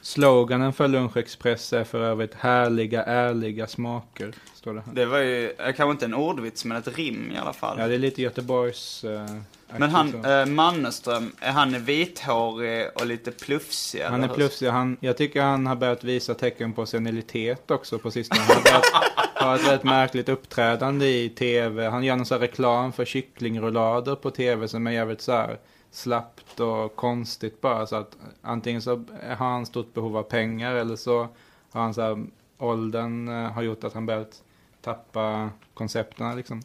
sloganen 0.01 0.73
för 0.73 0.87
Lunchexpress 0.87 1.73
är 1.73 1.83
för 1.83 1.99
övrigt 1.99 2.33
härliga, 2.33 3.03
ärliga 3.03 3.67
smaker. 3.67 4.33
Står 4.53 4.73
det 4.73 4.81
här. 4.81 4.93
Det 4.93 5.05
var 5.05 5.19
ju, 5.19 5.51
eh, 5.51 5.73
kanske 5.73 5.91
inte 5.91 6.05
en 6.05 6.13
ordvits, 6.13 6.65
men 6.65 6.77
ett 6.77 6.97
rim 6.97 7.31
i 7.31 7.37
alla 7.37 7.53
fall. 7.53 7.79
Ja, 7.79 7.87
det 7.87 7.93
är 7.93 7.99
lite 7.99 8.21
Göteborgs... 8.21 9.03
Eh, 9.03 9.25
men 9.67 9.89
han, 9.89 10.25
eh, 10.25 10.45
Mannerström, 10.45 11.31
är 11.39 11.51
han 11.51 11.83
vithårig 11.83 12.87
och 12.95 13.05
lite 13.05 13.31
plufsig? 13.31 14.01
Han 14.01 14.23
är 14.23 14.27
plufsig. 14.27 14.67
Han, 14.67 14.97
jag 14.99 15.17
tycker 15.17 15.41
han 15.41 15.67
har 15.67 15.75
börjat 15.75 16.03
visa 16.03 16.33
tecken 16.33 16.73
på 16.73 16.85
senilitet 16.85 17.71
också 17.71 17.99
på 17.99 18.11
sistone. 18.11 18.41
Han 18.41 18.55
har 18.55 18.63
börjat 18.63 18.85
ha 19.35 19.55
ett 19.55 19.67
väldigt 19.67 19.83
märkligt 19.83 20.29
uppträdande 20.29 21.05
i 21.05 21.29
tv. 21.29 21.87
Han 21.87 22.03
gör 22.03 22.15
någon 22.15 22.25
sån 22.25 22.39
reklam 22.39 22.93
för 22.93 23.05
kycklingroulader 23.05 24.15
på 24.15 24.31
tv 24.31 24.67
som 24.67 24.87
är 24.87 24.91
jävligt 24.91 25.21
så 25.21 25.31
här 25.31 25.57
slappt 25.91 26.59
och 26.59 26.95
konstigt 26.95 27.61
bara. 27.61 27.87
Så 27.87 27.95
att 27.95 28.17
antingen 28.41 28.81
så 28.81 29.03
har 29.37 29.49
han 29.49 29.65
stort 29.65 29.93
behov 29.93 30.17
av 30.17 30.23
pengar 30.23 30.75
eller 30.75 30.95
så 30.95 31.27
har 31.71 31.81
han 31.81 31.93
så 31.93 32.01
här, 32.01 32.25
åldern 32.57 33.27
eh, 33.27 33.51
har 33.51 33.61
gjort 33.61 33.83
att 33.83 33.93
han 33.93 34.05
börjat 34.05 34.43
tappa 34.81 35.49
koncepterna 35.73 36.35
liksom. 36.35 36.61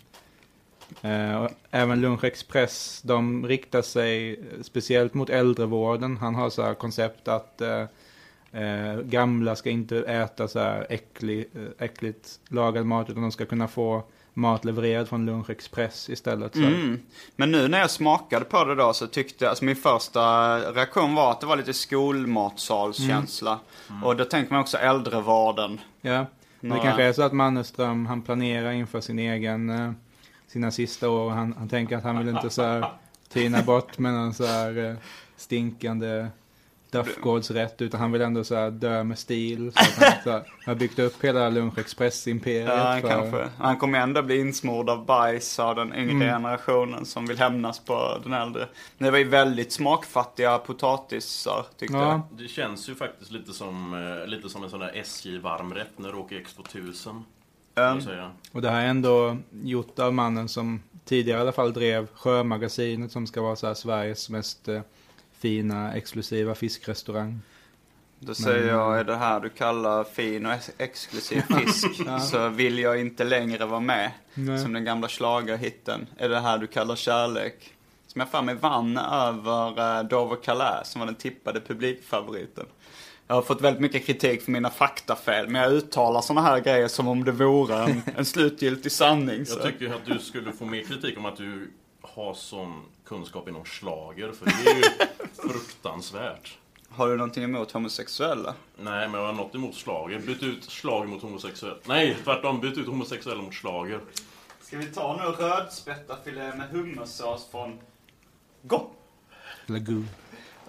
Eh, 1.03 1.47
även 1.71 2.01
Lunch 2.01 2.25
Express, 2.25 3.03
de 3.05 3.47
riktar 3.47 3.83
sig 3.83 4.41
speciellt 4.63 5.15
mot 5.15 5.31
äldrevården. 5.31 6.17
Han 6.17 6.35
har 6.35 6.51
så 6.51 6.63
här 6.63 6.75
koncept 6.75 7.29
att 7.29 7.61
eh, 7.61 7.81
eh, 8.63 9.01
gamla 9.05 9.57
ska 9.57 9.71
inte 9.71 9.99
äta 9.99 10.49
så 10.49 10.59
här 10.59 10.87
äcklig, 10.91 11.49
eh, 11.55 11.85
äckligt 11.85 12.29
lagad 12.49 12.87
mat 12.87 13.11
utan 13.11 13.23
de 13.23 13.33
ska 13.33 13.47
kunna 13.47 13.69
få 13.69 14.03
mat 14.35 14.65
levererad 14.65 15.09
från 15.09 15.27
Lunch 15.27 15.51
Express 15.51 16.11
istället. 16.11 16.57
Mm. 16.57 17.01
Men 17.37 17.51
nu 17.53 17.69
när 17.69 17.79
jag 17.79 17.91
smakade 17.91 18.45
på 18.45 18.65
det 18.65 18.75
då 18.75 18.93
så 18.93 19.07
tyckte 19.07 19.45
jag, 19.45 19.51
alltså 19.51 19.65
min 19.65 19.77
första 19.77 20.57
reaktion 20.73 21.15
var 21.15 21.31
att 21.31 21.41
det 21.41 21.47
var 21.47 21.57
lite 21.57 21.73
skolmatsalskänsla. 21.75 23.59
Och 24.05 24.17
då 24.17 24.25
tänker 24.25 24.53
man 24.53 24.61
också 24.61 24.77
äldrevården. 24.79 25.81
Ja, 26.01 26.13
men 26.13 26.27
det 26.61 26.69
Några- 26.69 26.83
kanske 26.83 27.03
är 27.05 27.13
så 27.13 27.23
att 27.23 27.33
Mannerström, 27.33 28.07
han 28.07 28.23
planerar 28.23 28.71
inför 28.73 29.01
sin 29.01 29.19
egen, 29.19 29.71
eh, 29.71 29.93
sina 30.53 30.71
sista 30.71 31.09
år. 31.11 31.31
Han, 31.31 31.55
han 31.59 31.69
tänker 31.69 31.97
att 31.97 32.05
han 32.05 32.19
vill 32.19 32.29
inte 32.29 32.51
så 32.51 32.63
här 32.63 32.91
tina 33.29 33.63
bort 33.63 33.99
med 33.99 34.13
någon 34.15 34.35
så 34.35 34.45
här 34.47 34.91
eh, 34.91 34.95
stinkande 35.37 36.27
Duffgårdsrätt, 36.91 37.83
utan 37.83 38.01
han 38.01 38.13
vill 38.13 38.21
ändå 38.23 38.45
så 38.45 38.55
här 38.55 38.71
dö 38.71 39.05
med 39.05 39.19
stil. 39.19 39.73
Så 39.75 39.81
att 39.81 40.03
han 40.03 40.23
så 40.25 40.31
här, 40.31 40.43
har 40.67 40.75
byggt 40.75 40.99
upp 40.99 41.25
hela 41.25 41.49
Lunch 41.51 41.79
Express-imperiet. 41.79 42.69
Ja, 42.69 42.99
för- 43.01 43.09
kanske. 43.09 43.49
Han 43.59 43.77
kommer 43.77 44.01
ändå 44.01 44.23
bli 44.23 44.41
insmord 44.41 44.91
av 44.91 45.05
bajs 45.07 45.59
av 45.59 45.77
den 45.77 45.95
yngre 45.95 46.11
Mm. 46.11 46.29
generationen 46.29 47.07
som 47.07 47.27
vill 47.27 47.39
hämnas 47.39 47.79
på 47.79 48.19
den 48.23 48.33
äldre. 48.33 48.69
Men 48.99 49.05
det 49.05 49.11
var 49.11 49.19
ju 49.19 49.25
väldigt 49.29 49.73
smakfattiga 49.73 50.59
potatisar, 50.59 51.67
tyckte 51.79 51.97
jag. 51.97 52.07
Ja, 52.07 52.29
Det 52.31 52.49
känns 52.49 52.89
ju 52.89 52.95
faktiskt 52.95 53.31
lite 53.31 53.53
som, 53.53 53.95
eh, 54.23 54.27
lite 54.27 54.49
som 54.49 54.65
en 54.65 54.71
sån 54.71 54.81
där 54.81 54.93
SJ-varmrätt 54.95 55.99
när 55.99 56.09
du 56.13 56.19
åker 56.19 56.37
X2000. 56.37 57.23
Um, 57.81 58.01
och 58.53 58.63
det 58.63 58.71
här 58.71 58.85
är 58.85 58.89
ändå 58.89 59.37
gjort 59.63 59.99
av 59.99 60.15
mannen 60.15 60.49
som 60.49 60.83
tidigare 61.05 61.39
i 61.39 61.43
alla 61.43 61.53
fall 61.53 61.73
drev 61.73 62.07
Sjömagasinet 62.15 63.13
som 63.13 63.27
ska 63.27 63.43
vara 63.43 63.57
så 63.57 63.67
här 63.67 63.75
Sveriges 63.75 64.31
mest 64.31 64.69
eh, 64.69 64.81
fina, 65.33 65.95
exklusiva 65.95 66.55
fiskrestaurang. 66.55 67.41
Då 68.19 68.35
säger 68.35 68.69
jag, 68.69 68.99
är 68.99 69.05
det 69.05 69.17
här 69.17 69.41
du 69.41 69.49
kallar 69.49 70.05
fin 70.05 70.47
och 70.47 70.53
ex- 70.53 70.71
exklusiv 70.79 71.43
fisk 71.43 71.87
så 72.31 72.49
vill 72.49 72.79
jag 72.79 73.01
inte 73.01 73.25
längre 73.25 73.67
vara 73.67 73.81
med. 73.81 74.11
Nej. 74.35 74.59
Som 74.59 74.73
den 74.73 74.85
gamla 74.85 75.09
schlagerhitten. 75.09 76.07
Är 76.17 76.29
det 76.29 76.41
här 76.41 76.59
du 76.59 76.67
kallar 76.67 76.97
kärlek? 76.97 77.73
Som 78.07 78.21
jag 78.21 78.31
för 78.31 78.43
mig 78.43 78.55
vann 78.55 78.97
över 78.99 79.99
uh, 79.99 80.09
Dover 80.09 80.37
Calais 80.37 80.89
som 80.89 81.01
var 81.01 81.07
den 81.07 81.15
tippade 81.15 81.61
publikfavoriten. 81.61 82.67
Jag 83.31 83.35
har 83.35 83.43
fått 83.43 83.61
väldigt 83.61 83.81
mycket 83.81 84.07
kritik 84.07 84.43
för 84.43 84.51
mina 84.53 84.71
faktafel, 84.71 85.49
men 85.49 85.63
jag 85.63 85.73
uttalar 85.73 86.21
såna 86.21 86.43
här 86.43 86.61
grejer 86.61 86.89
som 86.89 87.09
om 87.09 87.25
det 87.25 87.33
vore 87.33 87.77
en, 87.77 88.03
en 88.17 88.25
slutgiltig 88.25 88.93
sanning. 88.93 89.47
Så. 89.47 89.59
Jag 89.59 89.63
tycker 89.67 89.95
att 89.95 90.07
du 90.07 90.19
skulle 90.19 90.53
få 90.53 90.65
mer 90.65 90.83
kritik 90.83 91.19
om 91.19 91.27
att 91.27 91.37
du 91.37 91.71
har 92.03 92.35
sån 92.35 92.83
kunskap 93.05 93.49
inom 93.49 93.65
slager 93.65 94.33
för 94.33 94.45
det 94.47 94.71
är 94.71 94.77
ju 94.77 94.83
fruktansvärt. 95.51 96.59
Har 96.89 97.09
du 97.09 97.17
någonting 97.17 97.45
emot 97.45 97.73
homosexuella? 97.73 98.55
Nej, 98.77 99.09
men 99.09 99.21
jag 99.21 99.27
har 99.27 99.35
något 99.35 99.55
emot 99.55 99.75
slager. 99.75 100.19
Byt 100.19 100.43
ut 100.43 100.65
slager 100.65 101.07
mot 101.07 101.23
homosexuell. 101.23 101.77
Nej, 101.87 102.17
tvärtom. 102.25 102.61
Byt 102.61 102.79
ut 102.79 102.87
homosexuella 102.87 103.43
mot 103.43 103.55
slager. 103.55 104.01
Ska 104.61 104.79
vi 104.79 104.87
ta 104.87 105.17
nu 105.17 105.45
rödspättafilé 105.45 106.55
med 106.57 106.69
hummersås 106.71 107.49
från 107.51 107.79
Gå? 108.63 108.91
Eller 109.67 109.79
goo. 109.79 110.05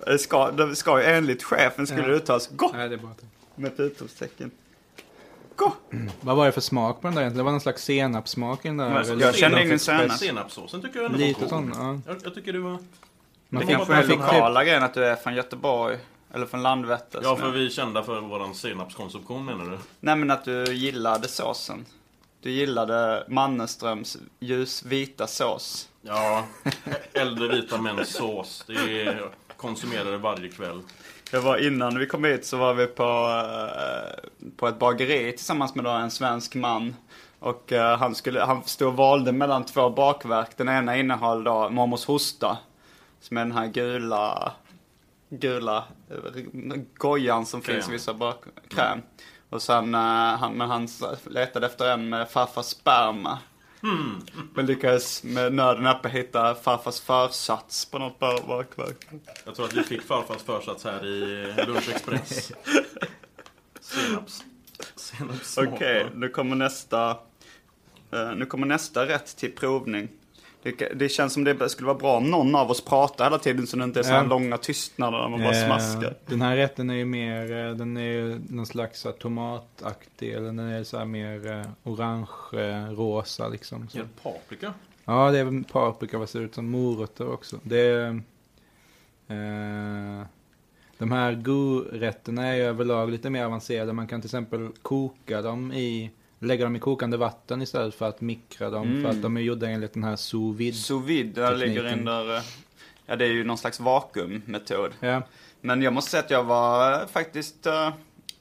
Det 0.06 0.20
ska, 0.20 0.52
det 0.52 0.76
ska 0.76 1.00
ju 1.02 1.06
enligt 1.08 1.44
chefen 1.44 1.88
skulle 1.88 2.02
Ja. 2.02 2.08
det 2.08 2.14
uttalas 2.16 2.48
Gå! 2.52 2.72
Nej, 2.74 2.90
det 2.90 2.96
är 2.96 2.98
det. 3.00 3.08
Med 3.56 3.72
ett 3.74 3.80
utropstecken. 3.80 4.52
Gå! 5.56 5.74
Vad 6.22 6.36
var 6.38 6.46
det 6.46 6.52
för 6.52 6.62
smak 6.62 7.02
på 7.02 7.08
den 7.08 7.16
där 7.16 7.22
egentligen? 7.22 7.38
Det 7.38 7.44
var 7.44 7.52
någon 7.52 7.62
slags 7.62 7.84
senapssmak 7.84 8.66
i 8.66 8.68
den 8.68 8.78
där. 8.78 8.90
Men 8.90 8.98
eller 9.06 9.26
jag 9.26 9.36
kände 9.36 9.64
ingen 9.66 9.80
senap. 9.80 10.12
Senapssåsen 10.18 10.82
tycker 10.82 11.00
jag 11.00 11.06
ändå 11.06 11.18
Lite 11.18 11.42
var 11.42 11.48
sån, 11.48 11.74
ja. 11.76 12.12
Jag, 12.14 12.22
jag 12.24 12.36
tycker 12.36 12.54
du 12.54 12.60
var... 12.60 12.72
Man 13.50 13.62
Det 13.62 13.68
fick, 13.68 13.76
kanske 13.76 13.94
är 13.94 14.02
fick 14.04 14.18
lokala 14.18 14.64
grejen 14.64 14.84
att 14.84 14.94
du 14.94 15.06
är 15.06 15.16
från 15.16 15.34
Göteborg. 15.36 15.98
Eller 16.34 16.46
från 16.46 16.64
Landvetter. 16.64 17.20
Ja, 17.24 17.36
för 17.36 17.46
jag- 17.46 17.52
vi 17.54 17.66
är 17.66 17.70
kända 17.70 18.04
för 18.04 18.22
våran 18.22 18.56
senapskonsumtion 18.56 19.46
menar 19.46 19.66
du? 19.72 19.78
Nej 20.00 20.16
men 20.16 20.32
att 20.32 20.46
du 20.46 20.64
gillade 20.74 21.28
såsen. 21.28 21.86
Du 22.42 22.52
gillade 22.52 23.26
Mannerströms 23.30 24.18
ljusvita 24.40 25.28
sås. 25.28 25.90
Ja, 26.02 26.46
äldre 27.14 27.48
vita 27.56 27.82
mäns 27.82 28.10
sås. 28.14 28.64
Det 28.68 28.74
är... 29.02 29.30
Det 29.62 30.18
varje 30.18 30.50
kväll. 30.50 30.82
Jag 31.32 31.42
var 31.42 31.58
innan 31.58 32.00
vi 32.00 32.06
kom 32.06 32.24
hit 32.24 32.46
så 32.46 32.58
var 32.58 32.74
vi 32.74 32.88
på, 32.88 33.04
eh, 33.04 34.50
på 34.58 34.68
ett 34.68 34.80
bageri 34.80 35.32
tillsammans 35.32 35.76
med 35.76 35.86
då 35.86 35.92
en 35.92 36.12
svensk 36.12 36.56
man. 36.56 36.96
Och 37.40 37.72
eh, 37.72 37.98
han, 37.98 38.16
skulle, 38.16 38.42
han 38.42 38.64
stod 38.64 38.88
och 38.88 38.94
valde 38.94 39.32
mellan 39.32 39.66
två 39.66 39.90
bakverk. 39.90 40.58
Den 40.58 40.70
ena 40.70 40.98
innehöll 40.98 41.44
då 41.44 41.70
mormors 41.70 42.06
hosta. 42.06 42.58
Som 43.20 43.38
är 43.38 43.42
den 43.42 43.52
här 43.52 43.68
gula, 43.68 44.52
gula 45.30 45.84
eh, 46.10 46.18
gojan 46.98 47.46
som 47.46 47.62
Kräm. 47.62 47.76
finns 47.76 47.90
i 47.90 47.92
vissa 47.92 48.14
bak 48.14 48.44
kräm. 48.70 49.02
Och 49.50 49.62
sen, 49.62 49.94
han, 49.94 50.54
men 50.54 50.70
han 50.70 50.88
letade 51.30 51.66
efter 51.66 51.92
en 51.94 52.10
med 52.10 52.30
farfars 52.30 52.66
sperma. 52.66 53.40
Men 54.54 54.66
lyckades 54.66 55.24
med 55.24 55.54
nöden 55.54 55.88
uppe 55.88 56.10
hitta 56.10 56.56
farfars 56.56 57.00
försats 57.00 57.86
på 57.86 58.00
något 58.00 58.20
bak- 58.20 58.48
bakverk. 58.48 59.08
Jag 59.46 59.56
tror 59.56 59.66
att 59.66 59.74
vi 59.74 59.84
fick 59.84 60.02
farfars 60.02 60.42
försats 60.42 60.84
här 60.84 61.06
i 61.06 61.54
Lunch 61.68 61.90
Express. 61.90 62.52
Senaps... 63.80 64.44
Senapssmak. 64.96 65.68
Okej, 65.74 66.06
nu 66.16 66.30
kommer 66.30 66.56
nästa. 66.56 67.10
eh, 68.12 68.36
nu 68.36 68.46
kommer 68.46 68.68
nästa 68.68 69.06
rätt 69.08 69.38
till 69.38 69.52
provning. 69.52 70.08
Det, 70.64 70.72
det 70.96 71.10
känns 71.10 71.34
som 71.34 71.44
det 71.44 71.70
skulle 71.70 71.88
vara 71.88 71.98
bra 71.98 72.18
om 72.18 72.32
någon 72.32 72.56
av 72.56 72.72
oss 72.72 72.86
pratar 72.86 73.24
hela 73.26 73.38
tiden 73.40 73.68
så 73.68 73.78
det 73.78 73.84
inte 73.84 74.00
är 74.00 74.04
så 74.04 74.10
här 74.10 74.24
Ja. 74.24 74.30
långa 74.30 74.58
tystnader 74.58 75.18
där 75.18 75.30
man 75.30 75.40
bara 75.44 75.56
Eh, 75.56 75.66
smaskar. 75.66 76.16
Den 76.26 76.42
här 76.42 76.56
rätten 76.56 76.90
är 76.90 76.94
ju 76.96 77.06
mer, 77.06 77.66
eh, 77.68 77.72
den 77.76 77.98
är 77.98 78.02
ju 78.02 78.42
någon 78.50 78.66
slags 78.66 79.06
tomataktig, 79.20 80.34
eller 80.34 80.46
den 80.46 80.60
är 80.60 80.84
så 80.84 80.98
här 80.98 81.06
mer 81.06 81.52
eh, 81.52 81.66
orange, 81.84 82.28
eh, 82.54 82.92
rosa 82.92 83.48
liksom. 83.48 83.90
Så. 83.90 83.98
Ja, 83.98 84.04
paprika. 84.24 84.74
Ja, 85.06 85.32
det 85.32 85.40
är 85.40 85.44
väl 85.44 85.64
paprika 85.72 86.18
vad 86.18 86.30
ser 86.30 86.40
ut 86.42 86.56
som 86.56 86.70
morötter 86.70 87.32
också. 87.34 87.60
Det 87.64 87.80
är, 87.80 88.08
eh, 89.28 90.26
de 90.98 91.12
här 91.12 91.34
go-rätterna 91.34 92.48
är 92.48 92.56
ju 92.56 92.62
överlag 92.62 93.10
lite 93.12 93.30
mer 93.30 93.46
avancerade. 93.46 93.94
Man 93.94 94.08
kan 94.08 94.22
till 94.22 94.28
exempel 94.28 94.70
koka 94.82 95.42
dem 95.42 95.74
i, 95.74 96.12
lägga 96.42 96.64
dem 96.64 96.76
i 96.76 96.80
kokande 96.80 97.18
vatten 97.18 97.62
istället 97.62 97.96
för 97.96 98.10
att 98.10 98.22
mikra 98.22 98.70
dem. 98.70 99.00
För 99.04 99.10
att 99.10 99.22
de 99.22 99.38
är 99.38 99.42
gjorda 99.42 99.68
enligt 99.70 99.94
den 99.94 100.04
här 100.04 100.16
sous 100.16 100.58
vide. 100.60 100.78
Sous 100.78 101.06
vide, 101.06 101.42
där 101.42 101.56
ligger 101.56 101.94
under... 101.94 102.36
eh, 102.36 102.42
Ja, 103.06 103.16
det 103.16 103.26
är 103.26 103.30
ju 103.30 103.44
någon 103.44 103.58
slags 103.58 103.80
vakuummetod. 103.80 104.92
Ja, 105.00 105.22
Men 105.62 105.82
jag 105.82 105.94
måste 105.94 106.12
säga 106.12 106.24
att 106.24 106.30
jag 106.32 106.44
var 106.44 106.94
eh, 107.02 107.08
faktiskt 107.08 107.66
eh, 107.66 107.90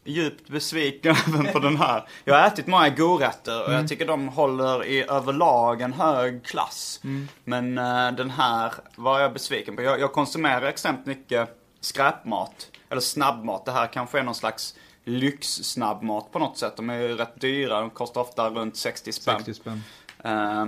djupt 0.04 0.48
besviken 0.48 1.14
även 1.28 1.46
på 1.52 1.58
den 1.58 1.76
här. 1.76 2.08
Jag 2.24 2.34
har 2.34 2.46
ätit 2.46 2.66
många 2.66 2.88
gorätter 2.88 3.66
och 3.66 3.72
jag 3.72 3.88
tycker 3.88 4.06
de 4.06 4.28
håller 4.28 4.84
i 4.84 5.02
överlag 5.10 5.80
en 5.80 5.92
hög 5.92 6.44
klass. 6.44 7.00
Men 7.44 7.78
eh, 7.78 8.12
den 8.12 8.30
här 8.30 8.72
var 8.96 9.20
jag 9.20 9.32
besviken 9.32 9.76
på. 9.76 9.82
Jag, 9.82 10.00
jag 10.00 10.12
konsumerar 10.12 10.62
extremt 10.66 11.06
mycket 11.06 11.48
skräpmat. 11.80 12.70
Eller 12.88 13.00
snabbmat. 13.00 13.64
Det 13.64 13.72
här 13.72 13.86
kanske 13.86 14.18
är 14.18 14.22
någon 14.22 14.34
slags 14.34 14.74
lyx-snabbmat 15.04 16.32
på 16.32 16.38
något 16.38 16.58
sätt. 16.58 16.76
De 16.76 16.90
är 16.90 17.00
ju 17.00 17.16
rätt 17.16 17.40
dyra. 17.40 17.80
De 17.80 17.90
kostar 17.90 18.20
ofta 18.20 18.50
runt 18.50 18.76
60 18.76 19.12
spänn. 19.12 19.44
60 19.44 19.54
spänn. 19.54 19.82
Uh, 20.24 20.66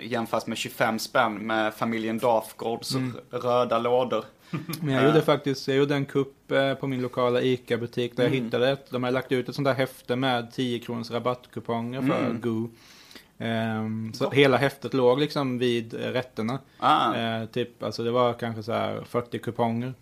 jämfört 0.00 0.46
med 0.46 0.58
25 0.58 0.98
spänn 0.98 1.34
med 1.34 1.74
familjen 1.74 2.18
Dafgårds 2.18 2.94
röda 3.30 3.78
lådor. 3.78 4.24
Men 4.80 4.94
jag 4.94 5.04
gjorde 5.04 5.22
faktiskt, 5.22 5.68
jag 5.68 5.76
gjorde 5.76 5.94
en 5.94 6.06
kupp 6.06 6.52
eh, 6.52 6.74
på 6.74 6.86
min 6.86 7.02
lokala 7.02 7.40
ICA-butik 7.42 8.16
där 8.16 8.24
jag 8.24 8.30
hittade 8.30 8.70
ett. 8.70 8.90
De 8.90 9.04
har 9.04 9.10
lagt 9.10 9.32
ut 9.32 9.48
ett 9.48 9.54
sånt 9.54 9.66
där 9.66 9.74
häfte 9.74 10.16
med 10.16 10.52
10 10.52 10.78
kronors 10.78 11.10
rabattkuponger 11.10 12.02
för 12.02 12.32
Go. 12.32 12.68
Ehm, 13.38 14.12
så 14.14 14.30
hela 14.30 14.56
häftet 14.56 14.94
låg 14.94 15.20
liksom 15.20 15.58
vid 15.58 15.94
eh, 15.94 15.98
rätterna. 15.98 16.58
Ah. 16.78 17.14
Eh, 17.14 17.46
typ, 17.46 17.82
alltså 17.82 18.04
det 18.04 18.10
var 18.10 18.32
kanske 18.32 18.62
så 18.62 18.72
här 18.72 19.04
40 19.04 19.38
kuponger. 19.38 19.94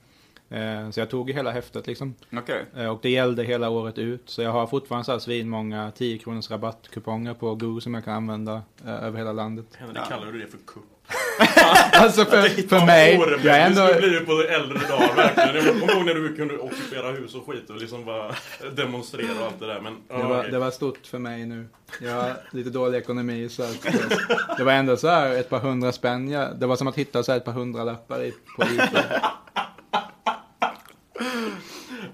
Eh, 0.51 0.91
så 0.91 1.01
jag 1.01 1.11
tog 1.11 1.31
hela 1.31 1.51
häftet 1.51 1.87
liksom. 1.87 2.15
Okej. 2.33 2.65
Eh, 2.77 2.87
och 2.87 2.99
det 3.03 3.11
gällde 3.11 3.45
hela 3.45 3.69
året 3.71 3.99
ut. 3.99 4.23
Så 4.25 4.43
jag 4.43 4.51
har 4.53 4.67
fortfarande 4.67 5.05
så 5.05 5.13
här 5.13 5.19
svinmånga 5.19 5.91
10 5.97 6.19
kronors 6.19 6.51
rabattkuponger 6.51 7.35
på 7.35 7.55
Go 7.55 7.81
som 7.81 7.95
jag 7.95 8.05
kan 8.05 8.15
använda 8.15 8.63
eh, 8.87 9.05
över 9.05 9.19
hela 9.19 9.33
landet. 9.33 9.67
Henrik, 9.79 10.05
kallar 10.09 10.33
du 10.33 10.39
det 10.39 10.47
för 10.47 10.59
kupp? 10.67 10.85
Alltså 11.93 12.25
för, 12.25 12.69
för 12.69 12.87
mig, 12.87 13.19
Åren, 13.19 13.41
jag 13.45 13.57
är 13.57 13.71
Du 13.71 13.81
ändå... 13.81 13.87
skulle 13.95 14.09
bli 14.09 14.19
det 14.19 14.25
på 14.25 14.33
äldre 14.33 14.79
dagar 14.89 15.15
verkligen. 15.17 15.67
Jag 15.67 15.81
kommer 15.81 15.95
ihåg 15.97 16.05
när 16.07 16.15
du 16.15 16.37
kunde 16.37 16.59
ockupera 16.59 17.11
hus 17.13 17.35
och 17.35 17.47
skit 17.47 17.71
och 17.71 17.77
liksom 17.77 18.05
bara 18.05 18.35
demonstrera 18.77 19.41
och 19.41 19.47
allt 19.47 19.61
det 19.61 19.67
där. 19.67 19.81
Men, 19.81 19.97
ja, 20.09 20.17
Det 20.17 20.23
var, 20.25 20.39
okej. 20.39 20.51
det 20.51 20.59
var 20.59 20.71
stort 20.71 21.07
för 21.07 21.19
mig 21.19 21.47
nu. 21.47 21.67
Jag 22.01 22.15
har 22.15 22.33
lite 22.51 22.71
dålig 22.71 22.99
ekonomi 22.99 23.49
så 23.49 23.63
att 23.63 23.83
det, 23.83 24.19
det 24.59 24.65
var 24.65 24.73
ändå 24.73 24.97
så 24.97 25.09
här 25.09 25.31
ett 25.37 25.51
par 25.51 25.59
hundra 25.61 25.93
spänn. 25.93 26.31
Ja, 26.31 26.49
det 26.59 26.67
var 26.67 26.77
som 26.77 26.87
att 26.87 26.97
hitta 26.99 27.23
så 27.23 27.33
här 27.33 27.37
ett 27.39 27.45
par 27.45 27.53
hundra 27.53 27.85
lappar 27.85 28.23
i, 28.23 28.35
på 28.57 28.65
Ica. 28.65 29.05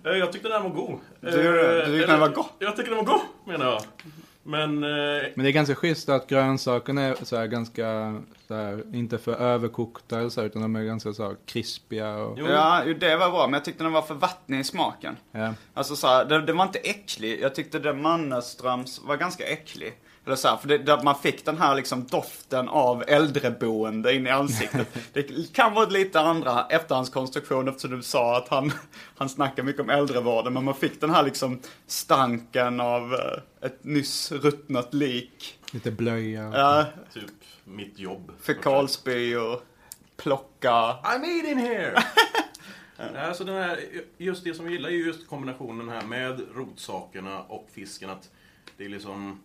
Eh, 0.05 0.13
Jag 0.13 0.33
tyckte 0.33 0.49
den 0.49 0.63
här 0.63 0.69
var 0.69 0.77
god. 0.77 1.01
Du? 1.21 1.31
Du 1.31 1.37
tyckte 1.87 2.03
Eh, 2.05 2.09
den 2.11 2.21
var 2.21 2.29
god? 2.29 2.47
Jag 2.59 2.77
tycker 2.77 2.91
den 2.91 3.05
var 3.05 3.13
god, 3.13 3.21
menar 3.47 3.67
jag. 3.67 3.83
Men... 4.47 4.85
eh, 4.85 5.23
Men 5.35 5.45
det 5.45 5.49
är 5.51 5.53
ganska 5.53 5.75
schysst 5.75 6.09
att 6.09 6.27
grönsakerna 6.29 7.03
är 7.03 7.17
så 7.25 7.37
här 7.37 7.47
ganska, 7.47 8.21
så 8.49 8.55
här, 8.55 8.95
inte 8.95 9.19
för 9.19 9.33
överkokta 9.35 10.19
eller 10.19 10.29
så 10.29 10.41
här, 10.41 10.47
utan 10.49 10.63
de 10.63 10.77
är 10.77 10.83
ganska 10.85 11.13
så 11.13 11.23
här 11.29 11.37
krispiga 11.47 12.15
och... 12.17 12.39
Ja, 12.39 12.83
det 13.01 13.17
var 13.17 13.31
bra. 13.31 13.47
Men 13.47 13.55
jag 13.55 13.65
tyckte 13.65 13.85
den 13.85 13.93
var 13.93 14.03
för 14.03 14.15
vattnig 14.15 14.61
i 14.61 14.65
smaken. 14.65 15.17
Ja. 15.33 15.55
Alltså 15.75 15.97
så 15.97 16.07
här, 16.07 16.25
den, 16.25 16.47
den 16.47 16.57
var 16.57 16.65
inte 16.65 16.79
äcklig. 16.79 17.41
Jag 17.43 17.55
tyckte 17.55 17.79
den 17.79 18.03
Mannerströms 18.03 19.01
var 19.05 19.17
ganska 19.17 19.45
äcklig. 19.47 19.93
Eller 20.27 20.37
så 20.37 20.49
här, 20.49 20.57
för 20.57 20.69
det, 20.69 20.79
det, 20.79 21.03
man 21.03 21.19
fick 21.19 21.45
den 21.45 21.59
här 21.59 21.75
liksom 21.75 22.07
doften 22.07 22.69
av 22.69 23.05
äldreboende 23.07 24.15
in 24.15 24.27
i 24.27 24.31
ansiktet. 24.31 24.89
det 25.13 25.53
kan 25.53 25.75
vara 25.75 25.87
lite 25.87 26.21
andra 26.21 26.67
efterhandskonstruktion 26.71 27.69
eftersom 27.69 27.91
du 27.91 28.03
sa 28.03 28.37
att 28.37 28.49
han, 28.49 28.73
han 29.17 29.29
snackar 29.29 29.63
mycket 29.63 29.83
om 29.83 29.91
äldrevården. 29.91 30.53
Men 30.53 30.65
man 30.65 30.75
fick 30.75 31.01
den 31.01 31.11
här 31.11 31.23
liksom 31.23 31.61
stanken 31.87 32.81
av 32.81 33.15
eh, 33.15 33.67
ett 33.67 33.85
nyss 33.85 34.33
ruttnat 34.33 34.95
lik. 34.95 35.59
Lite 35.73 35.91
blöja. 35.91 36.53
Ja, 36.55 36.87
Typ 37.15 37.31
mitt 37.65 37.99
jobb. 37.99 38.33
fekalspy 38.41 39.37
och 39.37 39.63
plocka. 40.17 40.71
I'm 41.03 41.25
eating 41.25 41.59
here! 41.59 42.03
alltså 43.27 43.45
den 43.45 43.55
här, 43.55 43.81
just 44.19 44.45
det 44.45 44.55
som 44.55 44.65
jag 44.65 44.73
gillar 44.73 44.89
är 44.89 44.93
ju 44.93 45.07
just 45.07 45.29
kombinationen 45.29 45.89
här 45.89 46.03
med 46.03 46.41
rotsakerna 46.55 47.43
och 47.43 47.69
fisken. 47.73 48.11
Att 48.11 48.31
det 48.77 48.85
är 48.85 48.89
liksom... 48.89 49.41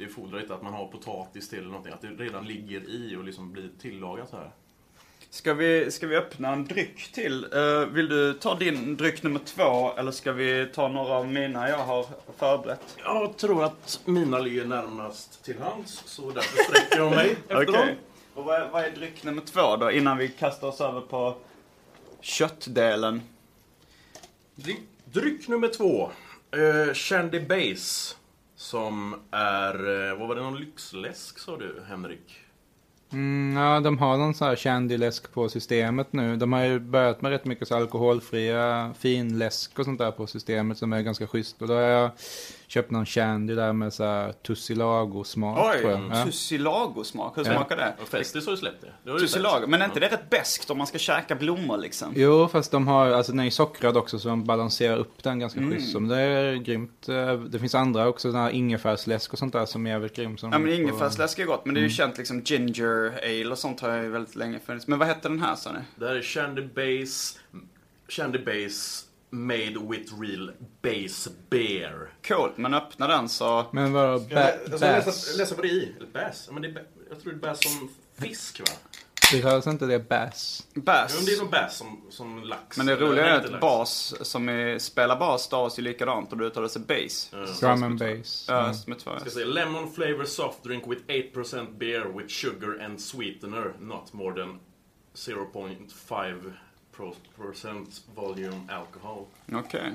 Det 0.00 0.08
fordrar 0.08 0.40
inte 0.40 0.54
att 0.54 0.62
man 0.62 0.72
har 0.72 0.86
potatis 0.86 1.48
till 1.48 1.58
eller 1.58 1.68
någonting. 1.68 1.92
Att 1.92 2.00
det 2.00 2.08
redan 2.08 2.46
ligger 2.46 2.80
i 2.80 3.16
och 3.16 3.24
liksom 3.24 3.52
blir 3.52 3.70
tillagat 3.80 4.32
här. 4.32 4.50
Ska 5.30 5.54
vi, 5.54 5.90
ska 5.90 6.06
vi 6.06 6.16
öppna 6.16 6.52
en 6.52 6.64
dryck 6.64 7.12
till? 7.12 7.46
Eh, 7.54 7.86
vill 7.86 8.08
du 8.08 8.34
ta 8.34 8.54
din 8.54 8.96
dryck 8.96 9.22
nummer 9.22 9.40
två 9.44 9.92
eller 9.96 10.12
ska 10.12 10.32
vi 10.32 10.68
ta 10.74 10.88
några 10.88 11.14
av 11.14 11.28
mina 11.28 11.68
jag 11.68 11.78
har 11.78 12.06
förberett? 12.36 12.96
Jag 13.04 13.36
tror 13.36 13.64
att 13.64 14.00
mina 14.04 14.38
ligger 14.38 14.64
närmast 14.64 15.44
till 15.44 15.58
hands, 15.58 16.02
så 16.06 16.30
därför 16.30 16.62
sträcker 16.62 16.98
jag 16.98 17.10
mig 17.10 17.30
efter 17.48 17.68
Okej. 17.68 17.72
dem. 17.72 17.88
Och 18.34 18.44
vad 18.44 18.62
är, 18.62 18.68
vad 18.68 18.84
är 18.84 18.90
dryck 18.90 19.24
nummer 19.24 19.42
två 19.42 19.76
då 19.76 19.90
innan 19.90 20.18
vi 20.18 20.28
kastar 20.28 20.68
oss 20.68 20.80
över 20.80 21.00
på 21.00 21.36
köttdelen? 22.20 23.22
Dryck, 24.54 24.80
dryck 25.04 25.48
nummer 25.48 25.68
två. 25.68 26.10
Uh, 26.56 26.94
Shandy 26.94 27.40
Base. 27.40 28.14
Som 28.60 29.14
är, 29.30 30.08
eh, 30.10 30.18
vad 30.18 30.28
var 30.28 30.34
det, 30.34 30.42
någon 30.42 30.60
lyxläsk 30.60 31.38
sa 31.38 31.56
du 31.56 31.82
Henrik? 31.88 32.38
Mm, 33.12 33.56
ja, 33.56 33.80
de 33.80 33.98
har 33.98 34.16
någon 34.16 34.34
sån 34.34 34.48
här 34.48 34.56
candyläsk 34.56 35.32
på 35.32 35.48
systemet 35.48 36.12
nu. 36.12 36.36
De 36.36 36.52
har 36.52 36.64
ju 36.64 36.78
börjat 36.78 37.22
med 37.22 37.30
rätt 37.30 37.44
mycket 37.44 37.68
så 37.68 37.76
alkoholfria 37.76 38.94
finläsk 38.98 39.78
och 39.78 39.84
sånt 39.84 39.98
där 39.98 40.10
på 40.10 40.26
systemet 40.26 40.78
som 40.78 40.92
är 40.92 41.02
ganska 41.02 41.26
schysst. 41.26 41.62
Och 41.62 41.68
då 41.68 41.74
har 41.74 41.80
jag 41.80 42.10
köpt 42.70 42.90
någon 42.90 43.04
candy 43.06 43.54
där 43.54 43.72
med 43.72 43.92
så 43.92 44.04
här 44.04 44.32
tussilago-smak. 44.32 45.56
tror 45.80 45.90
jag. 45.92 46.00
Oj, 46.00 46.06
Ja. 46.12 46.24
tussilago-smak. 46.24 47.36
Hur 47.36 47.44
Ja. 47.44 47.52
smakar 47.54 47.76
det? 47.76 47.94
Och 48.02 48.08
Festis 48.08 48.44
har 48.46 48.52
ju 48.52 48.56
släppt 48.56 48.84
det. 49.04 49.18
Tussilago. 49.18 49.66
Men 49.66 49.80
är 49.82 49.84
inte 49.84 50.00
det 50.00 50.08
rätt 50.08 50.30
beskt 50.30 50.70
om 50.70 50.78
man 50.78 50.86
ska 50.86 50.98
käka 50.98 51.34
blommor 51.34 51.78
liksom? 51.78 52.12
Jo, 52.16 52.48
fast 52.48 52.70
de 52.70 52.88
har, 52.88 53.10
alltså 53.10 53.32
den 53.32 53.40
är 53.46 53.50
sockrad 53.50 53.96
också 53.96 54.18
så 54.18 54.28
de 54.28 54.44
balanserar 54.44 54.96
upp 54.96 55.22
den 55.22 55.38
ganska 55.38 55.60
Mm. 55.60 55.72
schysst. 55.72 55.92
Så 55.92 55.98
det 55.98 56.16
är 56.20 56.54
grymt. 56.56 57.06
Det 57.50 57.58
finns 57.58 57.74
andra 57.74 58.08
också, 58.08 58.32
den 58.32 58.40
här 58.40 58.50
ingefärsläsk 58.50 59.32
och 59.32 59.38
sånt 59.38 59.52
där 59.52 59.66
som 59.66 59.86
är 59.86 59.90
jävligt 59.90 60.16
grymt. 60.16 60.42
Ja 60.42 60.48
men 60.48 60.62
på- 60.64 60.68
ingefärsläsk 60.68 61.38
är 61.38 61.44
gott, 61.44 61.64
men 61.64 61.74
det 61.74 61.78
är 61.78 61.82
ju 61.82 61.86
Mm. 61.86 61.94
känt 61.96 62.18
liksom 62.18 62.40
ginger 62.44 63.20
ale 63.24 63.50
och 63.50 63.58
sånt 63.58 63.80
har 63.80 63.96
ju 63.96 64.08
väldigt 64.10 64.36
länge 64.36 64.58
funnits. 64.58 64.86
Men 64.86 64.98
vad 64.98 65.08
hette 65.08 65.28
den 65.28 65.40
här 65.40 65.54
sa 65.56 65.72
ni? 65.72 65.78
Det 65.96 66.06
här 66.08 66.14
är 66.14 66.22
Shandy 66.22 66.62
Base, 66.62 67.38
Shandy 68.08 68.38
Base 68.38 69.06
made 69.30 69.78
with 69.88 70.12
real 70.20 70.52
base 70.82 71.30
beer. 71.50 72.08
Coolt, 72.28 72.56
men 72.56 72.74
öppna 72.74 73.06
den 73.06 73.28
så... 73.28 73.66
Men 73.72 73.92
vadå, 73.92 74.12
Jag 74.12 74.20
ba- 74.28 74.40
alltså, 74.72 74.86
läsa, 74.86 75.06
bass? 75.06 75.36
läsa 75.38 75.54
vad 75.54 75.64
det 75.64 75.68
är 75.68 75.72
i. 75.72 75.94
Eller 75.96 76.06
bass? 76.06 76.48
Men 76.52 76.62
det 76.62 76.68
är, 76.68 76.84
jag 77.10 77.20
tror 77.22 77.32
det 77.32 77.36
är 77.38 77.40
bass 77.50 77.62
som 77.62 77.90
fisk 78.18 78.60
va? 78.60 78.66
Det 79.32 79.40
kallas 79.42 79.66
inte 79.66 79.86
det 79.86 80.08
bass? 80.08 80.66
Ja, 80.74 80.80
Bass. 80.82 81.14
men 81.16 81.24
det 81.24 81.32
är 81.32 81.38
nog 81.38 81.50
bass 81.50 81.76
som, 81.76 82.00
som 82.10 82.42
lax. 82.44 82.76
Men 82.76 82.86
det 82.86 82.96
roliga 82.96 83.26
är 83.26 83.36
att 83.36 83.50
lax. 83.50 83.60
bas 83.60 84.14
som 84.20 84.48
är, 84.48 84.78
spelar 84.78 85.18
bas 85.18 85.42
stavas 85.42 85.78
ju 85.78 85.82
likadant 85.82 86.32
och 86.32 86.38
du 86.38 86.44
uttalar 86.46 86.68
sig 86.68 86.82
base. 86.82 87.36
Drum 87.60 87.82
and 87.82 87.98
bass. 87.98 88.44
Ja, 88.48 88.60
Mm. 88.60 88.74
som. 88.74 89.12
Jag 89.12 89.20
ska 89.20 89.30
säga 89.30 89.46
lemon 89.46 89.92
flavor 89.92 90.24
soft 90.24 90.62
drink 90.64 90.84
with 90.86 91.02
8% 91.06 91.78
beer 91.78 92.04
with 92.18 92.28
sugar 92.28 92.84
and 92.84 93.00
sweetener, 93.00 93.72
not 93.80 94.12
more 94.12 94.34
than 94.42 94.58
0.5 95.14 95.52
pro- 95.52 95.66
percent 95.68 96.54
volume 98.14 98.60
alcohol. 98.72 99.24
Okej. 99.52 99.92